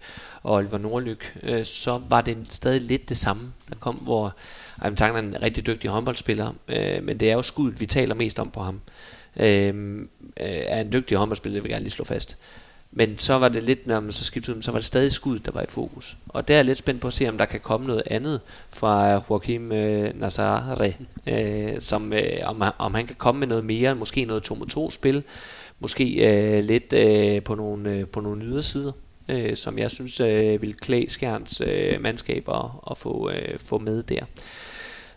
[0.43, 4.35] og Oliver Nordlyk, øh, så var det stadig lidt det samme, der kom, hvor
[4.81, 8.15] Arjen Tang er en rigtig dygtig håndboldspiller, øh, men det er jo skuddet, vi taler
[8.15, 8.81] mest om på ham
[9.37, 10.01] Øhm,
[10.39, 12.37] øh, er en dygtig håndboldspiller, det vil jeg gerne lige slå fast.
[12.91, 15.51] Men så var det lidt, når man så skiftede så var det stadig skud, der
[15.51, 16.17] var i fokus.
[16.27, 18.41] Og der er jeg lidt spændt på at se, om der kan komme noget andet
[18.69, 20.93] fra Joachim øh, Nazare,
[21.27, 25.23] øh, som, øh, om, om han kan komme med noget mere, måske noget 2-2-spil,
[25.79, 28.91] måske øh, lidt øh, på nogle, øh, på nogle ydersider,
[29.29, 34.03] øh, som jeg synes øh, vil klæde Skjerns øh, mandskaber at få, øh, få med
[34.03, 34.25] der.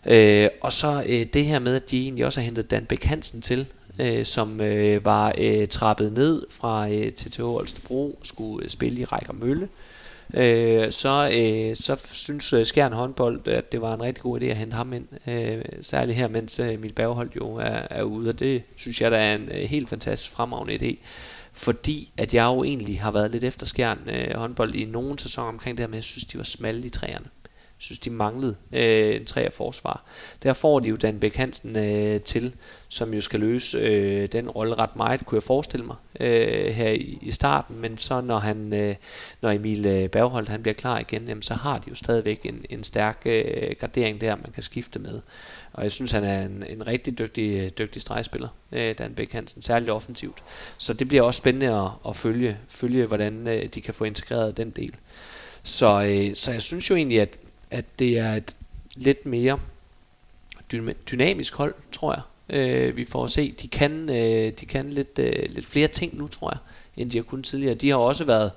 [0.05, 3.03] Øh, og så øh, det her med, at de egentlig også har hentet Dan Bæk
[3.03, 3.67] Hansen til,
[3.99, 9.05] øh, som øh, var øh, trappet ned fra øh, TTH Olstebro, skulle øh, spille i
[9.05, 9.69] Rækker Mølle.
[10.33, 14.45] Øh, så, øh, så synes øh, Skjern håndbold, at det var en rigtig god idé
[14.45, 18.29] at hente ham ind, øh, særligt her, mens øh, Emil Bergholdt jo er, er ude,
[18.29, 20.95] og det synes jeg, der er en øh, helt fantastisk fremragende idé,
[21.53, 25.49] fordi at jeg jo egentlig har været lidt efter Skjern øh, håndbold i nogle sæsoner
[25.49, 27.25] omkring det her, men jeg synes, de var smalle i træerne
[27.77, 30.03] synes, de manglede øh, en træer forsvar.
[30.43, 32.55] Der får de jo Dan Bæk Hansen øh, til,
[32.89, 36.89] som jo skal løse øh, den rolle ret meget, kunne jeg forestille mig, øh, her
[36.89, 37.81] i, i starten.
[37.81, 38.95] Men så når, han, øh,
[39.41, 42.65] når Emil øh, Bergholdt han bliver klar igen, jamen, så har de jo stadigvæk en,
[42.69, 45.21] en stærk øh, gardering der, man kan skifte med.
[45.73, 49.31] Og jeg synes, han er en, en rigtig dygtig, øh, dygtig stregspiller, øh, Dan Bæk
[49.31, 50.43] Hansen, særligt offensivt.
[50.77, 54.57] Så det bliver også spændende at, at følge, følge, hvordan øh, de kan få integreret
[54.57, 54.95] den del.
[55.63, 57.37] Så, øh, så jeg synes jo egentlig, at
[57.75, 58.55] at det er et
[58.95, 59.59] lidt mere
[61.11, 62.21] dynamisk hold, tror jeg.
[62.49, 66.17] Øh, vi får at se, de kan, øh, de kan lidt, øh, lidt flere ting
[66.17, 66.57] nu, tror jeg,
[66.97, 67.75] end de har kunnet tidligere.
[67.75, 68.51] De har også været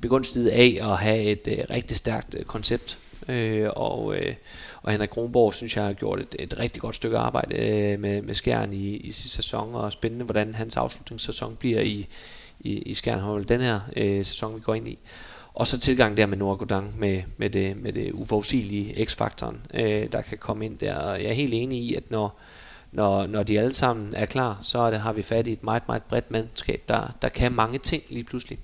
[0.00, 2.98] begunstiget af at have et øh, rigtig stærkt øh, koncept.
[3.28, 4.34] Øh, og, øh,
[4.82, 8.22] og Henrik Kronborg synes jeg har gjort et, et rigtig godt stykke arbejde øh, med,
[8.22, 12.06] med Skjern i, i sidste sæson, og spændende hvordan hans afslutningssæson bliver i,
[12.60, 14.98] i, i Skjern den her øh, sæson, vi går ind i.
[15.54, 20.12] Og så tilgang der med Noah Godang med, med, det, med det uforudsigelige x-faktoren, øh,
[20.12, 20.96] der kan komme ind der.
[20.96, 22.38] Og jeg er helt enig i, at når,
[22.92, 25.64] når, når de alle sammen er klar, så er det, har vi fat i et
[25.64, 28.58] meget, meget bredt mandskab, der, der kan mange ting lige pludselig.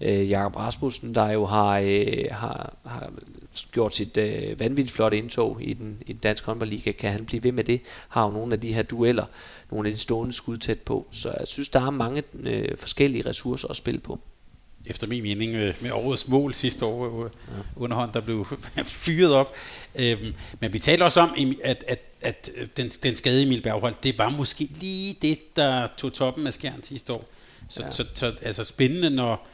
[0.00, 3.12] Øh, Jakob Rasmussen, der jo har, øh, har, har
[3.72, 6.92] gjort sit øh, vanvittigt flotte indtog i den, i den danske håndboldliga.
[6.92, 7.80] Kan han blive ved med det?
[8.08, 9.24] Har jo nogle af de her dueller,
[9.70, 11.06] nogle af de stående skud tæt på.
[11.10, 14.18] Så jeg synes, der er mange øh, forskellige ressourcer at spille på
[14.86, 17.62] efter min mening, øh, med årets mål sidste år øh, ja.
[17.76, 18.46] underhånd, der blev
[18.84, 19.54] fyret op.
[19.94, 21.34] Øhm, men vi taler også om,
[21.64, 26.12] at, at, at den, den skade Emil Bergholdt, det var måske lige det, der tog
[26.12, 27.24] toppen af skærn sidste år.
[27.68, 27.90] Så, ja.
[27.90, 29.46] så, så altså spændende når,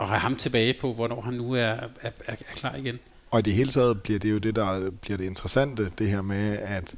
[0.00, 2.98] at have ham tilbage på, hvornår han nu er, er, er, er klar igen.
[3.30, 6.22] Og i det hele taget bliver det jo det, der bliver det interessante, det her
[6.22, 6.94] med, at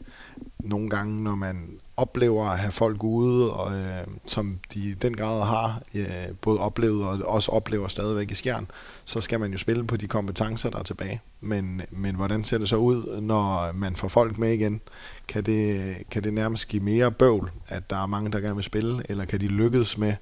[0.59, 5.17] nogle gange, når man oplever at have folk ude, og, øh, som de i den
[5.17, 6.07] grad har øh,
[6.41, 8.71] både oplevet og også oplever stadigvæk i skjern,
[9.05, 11.21] så skal man jo spille på de kompetencer, der er tilbage.
[11.41, 14.81] Men, men hvordan ser det så ud, når man får folk med igen?
[15.29, 18.65] Kan det, kan det nærmest give mere bøvl, at der er mange, der gerne vil
[18.65, 20.15] spille, eller kan de lykkes med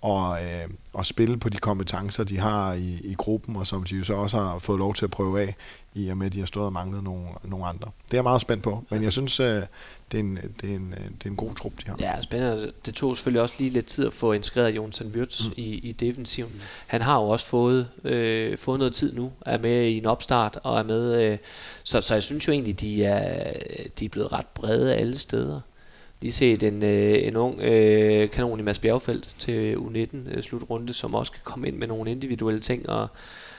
[0.00, 3.96] og, øh, og spille på de kompetencer, de har i, i gruppen, og som de
[3.96, 5.56] jo så også har fået lov til at prøve af,
[5.96, 7.90] i og med, at de har stået og manglet nogle, nogle andre.
[8.04, 9.62] Det er jeg meget spændt på, men jeg synes, øh,
[10.12, 11.96] det, er en, det, er en, det er en god trup, de har.
[12.00, 12.72] Ja, spændende.
[12.86, 15.52] Det tog selvfølgelig også lige lidt tid at få integreret Jonsen Wirtz mm.
[15.56, 16.50] i, i defensiven.
[16.54, 16.60] Mm.
[16.86, 20.58] Han har jo også fået, øh, fået noget tid nu, er med i en opstart,
[20.62, 21.38] og er med, øh,
[21.84, 23.52] så, så jeg synes jo egentlig, de er,
[23.98, 25.60] de er blevet ret brede alle steder
[26.20, 30.92] lige set en, øh, en ung øh, kanon i Mads Bjergfeldt til U19 øh, slutrunde,
[30.92, 33.08] som også kan komme ind med nogle individuelle ting, og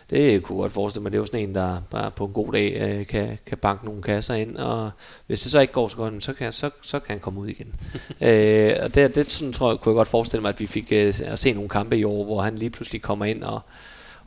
[0.10, 2.54] det kunne godt forestille mig, det er jo sådan en, der bare på en god
[2.54, 4.92] dag øh, kan, kan banke nogle kasser ind, og
[5.28, 7.48] hvis det så ikke går så godt, så kan, så, så kan han komme ud
[7.48, 7.76] igen.
[8.30, 10.88] øh, og det, det sådan, tror jeg, kunne jeg godt forestille mig, at vi fik
[10.92, 13.60] øh, at se nogle kampe i år, hvor han lige pludselig kommer ind og,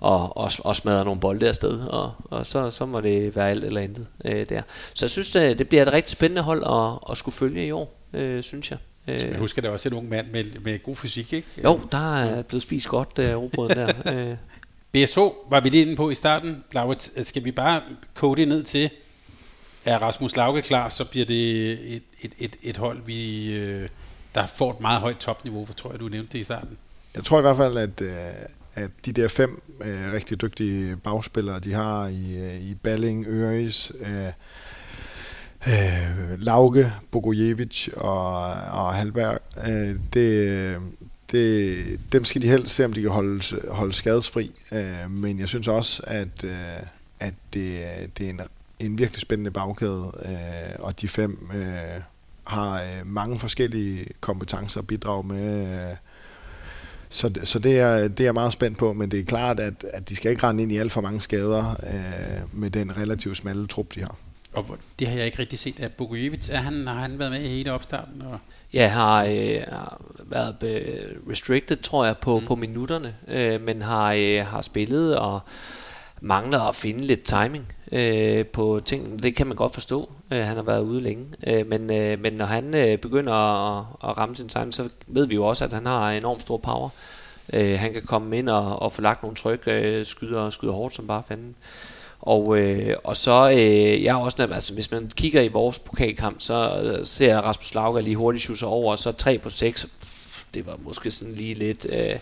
[0.00, 3.64] og, og, og smadrer nogle bolde afsted, og, og så, så må det være alt
[3.64, 4.62] eller intet øh, der.
[4.94, 7.70] Så jeg synes, øh, det bliver et rigtig spændende hold at, at skulle følge i
[7.70, 8.78] år øh, synes jeg.
[9.08, 11.48] Øh, jeg husker, det også en ung mand med, med god fysik, ikke?
[11.64, 13.92] Jo, der er blevet spist godt af uh, der.
[14.14, 14.36] øh.
[14.92, 16.64] BSO var vi lige inde på i starten.
[16.72, 17.82] Laurits, øh, skal vi bare
[18.14, 18.90] kode det ned til,
[19.84, 23.88] er Rasmus Lauke klar, så bliver det et, et, et, et hold, vi, øh,
[24.34, 26.78] der får et meget højt topniveau, for tror jeg, du nævnte det i starten.
[27.14, 28.10] Jeg tror i hvert fald, at, øh,
[28.74, 34.26] at de der fem øh, rigtig dygtige bagspillere, de har i, i Balling, Øres, øh,
[35.68, 39.38] øh, Lauke, Bogojevic og, og Halberg,
[39.68, 40.76] øh, det,
[41.32, 44.52] det, dem skal de helst se, om de kan holde, holde skadesfri.
[44.72, 46.82] Øh, men jeg synes også, at, øh,
[47.20, 47.84] at det,
[48.18, 48.40] det er en,
[48.78, 52.02] en virkelig spændende bagkæde, øh, og de fem øh,
[52.44, 55.66] har øh, mange forskellige kompetencer at bidrage med.
[55.90, 55.96] Øh,
[57.08, 59.84] så, så det, er, det er jeg meget spændt på, men det er klart, at,
[59.92, 63.36] at de skal ikke rende ind i alt for mange skader øh, med den relativt
[63.36, 64.16] smalle trup, de har.
[64.52, 66.50] Og det har jeg ikke rigtig set af Bogojevic.
[66.50, 68.22] Er han, har han været med i hele opstarten?
[68.22, 68.38] Og
[68.74, 70.56] Ja, har, øh, har været
[71.30, 72.46] restricted, tror jeg, på, mm.
[72.46, 75.40] på minutterne, øh, men har, øh, har spillet og
[76.20, 79.22] mangler at finde lidt timing øh, på ting.
[79.22, 80.10] Det kan man godt forstå.
[80.30, 81.26] Øh, han har været ude længe.
[81.46, 85.26] Øh, men, øh, men når han øh, begynder at, at ramme sin timing, så ved
[85.26, 86.88] vi jo også, at han har enormt stor power.
[87.52, 90.94] Øh, han kan komme ind og, og få lagt nogle tryk, øh, skyder, skyder hårdt
[90.94, 91.54] som bare fanden.
[92.20, 96.80] Og, øh, og så, øh, jeg også, altså hvis man kigger i vores pokalkamp, så
[96.82, 99.86] øh, ser Rasmus Lauger lige hurtigt schusser over, og så 3 på 6,
[100.54, 102.18] det var måske sådan lige lidt, øh,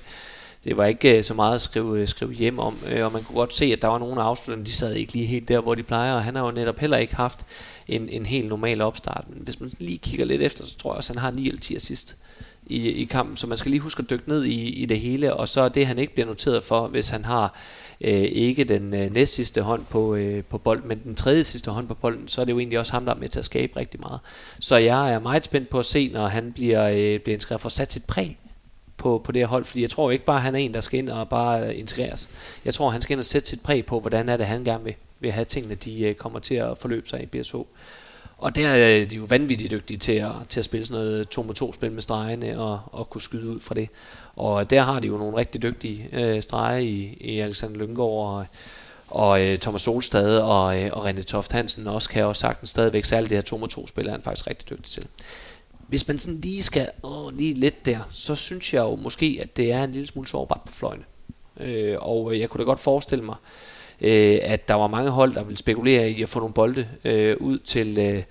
[0.65, 3.23] det var ikke øh, så meget at skrive, øh, skrive hjem om, øh, og man
[3.23, 5.75] kunne godt se, at der var nogle afslutninger, de sad ikke lige helt der, hvor
[5.75, 7.47] de plejer, og han har jo netop heller ikke haft
[7.89, 10.97] en, en helt normal opstart, men hvis man lige kigger lidt efter, så tror jeg
[10.97, 12.17] også, at han har 9 eller 10 assist
[12.67, 15.35] i, i kampen, så man skal lige huske at dykke ned i, i det hele,
[15.35, 17.55] og så det, han ikke bliver noteret for, hvis han har
[18.01, 21.71] øh, ikke den øh, næst sidste hånd på, øh, på bolden, men den tredje sidste
[21.71, 23.45] hånd på bolden, så er det jo egentlig også ham, der er med til at
[23.45, 24.21] skabe rigtig meget.
[24.61, 27.69] Så jeg er meget spændt på at se, når han bliver, øh, bliver integreret for
[27.69, 28.39] sat sit præg
[28.97, 30.81] på, på det her hold, fordi jeg tror ikke bare, at han er en, der
[30.81, 32.31] skal ind og bare øh, integreres.
[32.65, 34.85] Jeg tror, han skal ind og sætte sit præg på, hvordan er det, han gerne
[34.85, 37.57] vil, vil have tingene, de øh, kommer til at forløbe sig i BSH.
[38.39, 41.29] Og der øh, er de jo vanvittigt dygtige til at, til at spille sådan noget
[41.29, 43.89] 2 mod 2 spil med stregene og, og kunne skyde ud fra det.
[44.39, 48.47] Og der har de jo nogle rigtig dygtige øh, streger i, i Alexander Lyngård og,
[49.09, 53.05] og øh, Thomas Solstad og, øh, og René Toft Hansen også kan også sagtens stadigvæk,
[53.05, 55.07] særligt det her 2 mod 2 spil er han faktisk rigtig dygtig til.
[55.89, 59.57] Hvis man sådan lige skal åh, lige lidt der, så synes jeg jo måske, at
[59.57, 61.05] det er en lille smule sårbart på fløjene.
[61.61, 63.37] Øh, og jeg kunne da godt forestille mig,
[64.01, 67.37] øh, at der var mange hold, der ville spekulere i at få nogle bolde øh,
[67.41, 68.23] ud til, øh,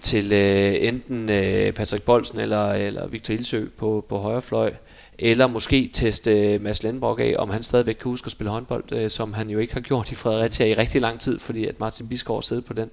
[0.00, 4.72] til øh, enten øh, Patrick Bolsen eller, eller Victor Ilsø på, på højre fløj,
[5.18, 8.92] eller måske teste øh, Mads Lindborg af, om han stadigvæk kan huske at spille håndbold,
[8.92, 11.80] øh, som han jo ikke har gjort i Fredericia i rigtig lang tid, fordi at
[11.80, 12.90] Martin Bisgaard sidder på den.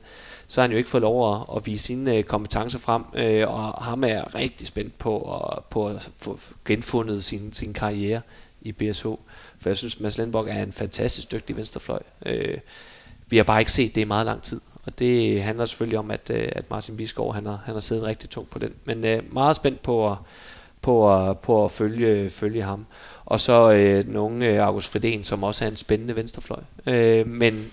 [0.48, 3.04] Så har han jo ikke fået lov at, at vise sine øh, kompetencer frem,
[3.48, 8.22] og ham er rigtig spændt på at, på at få genfundet sin, sin karriere
[8.62, 9.06] i BSH.
[9.60, 12.00] For jeg synes, Mads Lindborg er en fantastisk dygtig venstrefløj.
[13.28, 14.62] Vi har bare ikke set det i meget lang tid.
[14.84, 18.30] Og det handler selvfølgelig om, at, at Martin Biskov han har, han har siddet rigtig
[18.30, 18.74] tungt på den.
[18.86, 20.18] Men meget spændt på at,
[20.86, 22.86] på at, på at følge, følge ham.
[23.26, 26.62] Og så øh, nogle øh, August Fridén, som også er en spændende venstrefløj.
[26.86, 27.72] Øh, men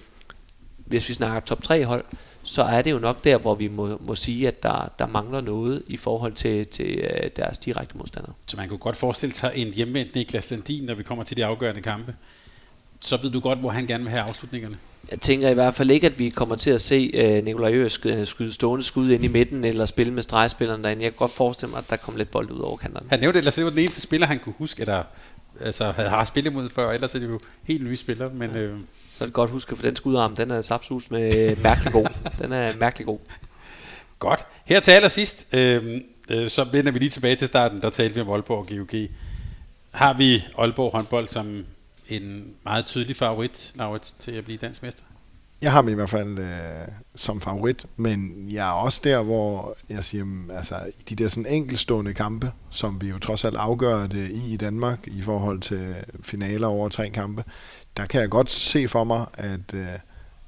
[0.77, 2.05] hvis vi snakker top 3 hold,
[2.43, 5.41] så er det jo nok der, hvor vi må, må sige, at der, der mangler
[5.41, 8.33] noget i forhold til, til øh, deres direkte modstandere.
[8.47, 11.45] Så man kunne godt forestille sig en hjemvendt Niklas Landin, når vi kommer til de
[11.45, 12.15] afgørende kampe.
[13.01, 14.79] Så ved du godt, hvor han gerne vil have afslutningerne.
[15.11, 17.93] Jeg tænker i hvert fald ikke, at vi kommer til at se øh, Nikolaj Øres
[17.93, 21.03] skyde, skyde stående skud ind i midten, eller spille med stregspilleren derinde.
[21.03, 23.07] Jeg kan godt forestille mig, at der kommer lidt bold ud over kanterne.
[23.11, 25.03] Han nævnte ellers, det var den eneste spiller, han kunne huske, der
[25.61, 28.31] altså, havde har spillet mod før, ellers er det jo helt nye spillere.
[28.35, 28.59] Men, ja.
[28.59, 28.77] øh,
[29.15, 32.07] så er det godt huske, for den skudarm, den er saftsus med mærkelig god.
[32.41, 33.19] Den er mærkelig god.
[34.19, 34.47] Godt.
[34.65, 36.01] Her til allersidst, øh,
[36.31, 39.09] øh, så vender vi lige tilbage til starten, der talte vi om Aalborg og GOG.
[39.91, 41.65] Har vi Aalborg håndbold som
[42.09, 45.05] en meget tydelig favorit, Laurits, til at blive dansk mester?
[45.63, 49.77] Jeg har dem i hvert fald øh, som favorit, men jeg er også der, hvor
[49.89, 53.57] jeg siger, mm, altså i de der sådan enkelstående kampe, som vi jo trods alt
[53.57, 57.45] afgør det i i Danmark i forhold til finaler over tre kampe,
[57.97, 59.87] der kan jeg godt se for mig, at, øh,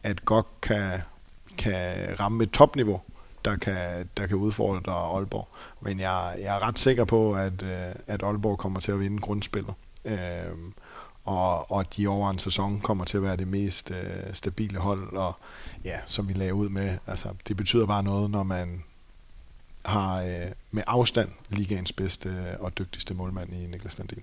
[0.02, 1.00] at godt kan,
[1.58, 3.00] kan ramme et topniveau,
[3.44, 5.48] der kan, der kan udfordre Aalborg.
[5.80, 9.18] Men jeg, jeg er ret sikker på, at, øh, at Aalborg kommer til at vinde
[9.18, 9.74] grundspillet.
[10.04, 10.18] Øh,
[11.24, 15.16] og, og de over en sæson kommer til at være det mest øh, stabile hold,
[15.16, 15.32] og
[15.84, 18.84] ja, som vi lagde ud med, altså det betyder bare noget, når man
[19.84, 24.22] har øh, med afstand ligaens bedste og dygtigste målmand i Niklas Landin.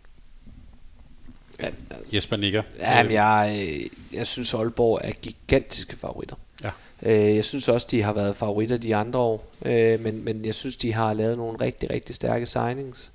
[1.59, 2.63] Ja, altså, Jesper Nikker.
[2.79, 6.35] Ja, men jeg, jeg synes Aalborg er gigantiske favoritter.
[6.63, 6.71] Ja.
[7.01, 10.55] Øh, jeg synes også, de har været favoritter de andre år, øh, men, men jeg
[10.55, 13.11] synes, de har lavet nogle rigtig, rigtig stærke signings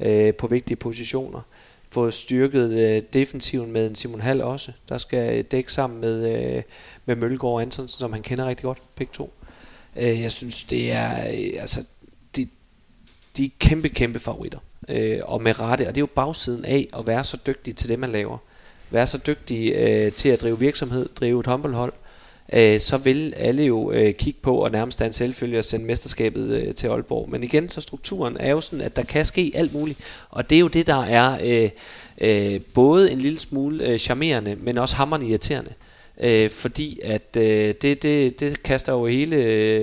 [0.00, 1.40] øh, på vigtige positioner.
[1.94, 6.62] Fået styrket øh, defensiven med en Simon Hall også, der skal dække sammen med, øh,
[7.06, 9.32] med Mølgaard og Antonsen, som han kender rigtig godt, begge to.
[9.96, 11.08] Øh, jeg synes, det er,
[11.60, 11.80] altså,
[12.36, 12.48] de,
[13.36, 14.58] de er kæmpe, kæmpe favoritter
[14.88, 15.82] øh, og med rette.
[15.82, 18.38] Og det er jo bagsiden af at være så dygtig til det, man laver.
[18.90, 21.92] Være så dygtig øh, til at drive virksomhed, drive et håndboldhold.
[22.52, 26.50] Øh, så vil alle jo øh, kigge på og nærmest en selvfølge at sende mesterskabet
[26.50, 27.30] øh, til Aalborg.
[27.30, 29.98] Men igen, så strukturen er jo sådan, at der kan ske alt muligt.
[30.30, 31.70] Og det er jo det, der er øh,
[32.18, 35.72] øh, både en lille smule øh, charmerende, men også hammerende irriterende.
[36.20, 39.36] Øh, fordi at øh, det, det, det kaster jo hele,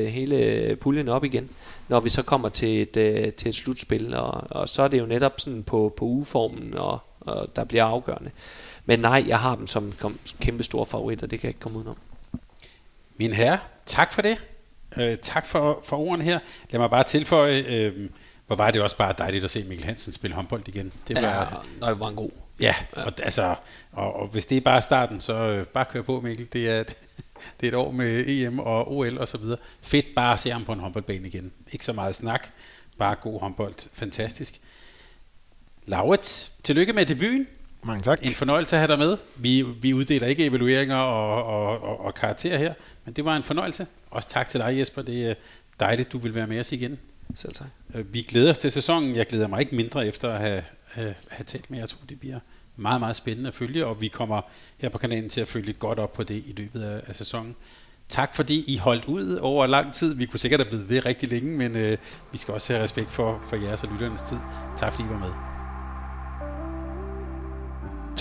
[0.10, 1.50] hele puljen op igen
[1.92, 5.00] når vi så kommer til et, øh, til et slutspil, og, og så er det
[5.00, 8.32] jo netop sådan på, på ugeformen, og, og der bliver afgørende.
[8.86, 9.94] Men nej, jeg har dem som
[10.42, 11.98] kæmpe store favoritter, det kan jeg ikke komme udenom.
[13.22, 14.38] Min herre, tak for det.
[14.98, 16.40] Øh, tak for, for ordene her.
[16.70, 18.10] Lad mig bare tilføje, øh,
[18.48, 20.92] hvor var det også bare dejligt at se Mikkel Hansen spille håndbold igen.
[21.08, 21.46] Det var, ja,
[21.80, 22.30] nej, var en god.
[22.60, 23.04] Ja, ja.
[23.04, 23.56] Og, altså,
[23.92, 26.48] og, og hvis det er bare starten, så øh, bare kør på Mikkel.
[26.54, 26.84] Det er,
[27.62, 29.58] det er et år med EM og OL og så videre.
[29.82, 31.52] Fedt bare at se ham på en håndboldbane igen.
[31.72, 32.48] Ikke så meget snak,
[32.98, 33.90] bare god håndbold.
[33.94, 34.62] Fantastisk.
[35.86, 37.48] Laurits, tillykke med debuten.
[37.84, 38.20] Mange tak.
[38.22, 39.18] En fornøjelse at have dig med.
[39.36, 42.74] Vi, vi uddeler ikke evalueringer og, og, og, og karakterer her,
[43.06, 43.88] men det var en fornøjelse.
[44.12, 45.02] Også tak til dig, Jesper.
[45.02, 45.34] Det er
[45.80, 47.00] dejligt, du vil være med os igen.
[47.36, 47.68] Selv tak.
[47.94, 49.16] Øh, vi glæder os til sæsonen.
[49.16, 51.82] Jeg glæder mig ikke mindre efter at have, have, have talt med jer.
[51.82, 52.40] Jeg tror, det bliver
[52.76, 54.42] meget, meget spændende at følge, og vi kommer
[54.78, 57.56] her på kanalen til at følge godt op på det i løbet af, af sæsonen.
[58.10, 60.14] Tak fordi I holdt ud over lang tid.
[60.14, 61.98] Vi kunne sikkert have blevet ved rigtig længe, men øh,
[62.32, 64.38] vi skal også have respekt for, for jeres og lytternes tid.
[64.78, 65.51] Tak fordi I var med.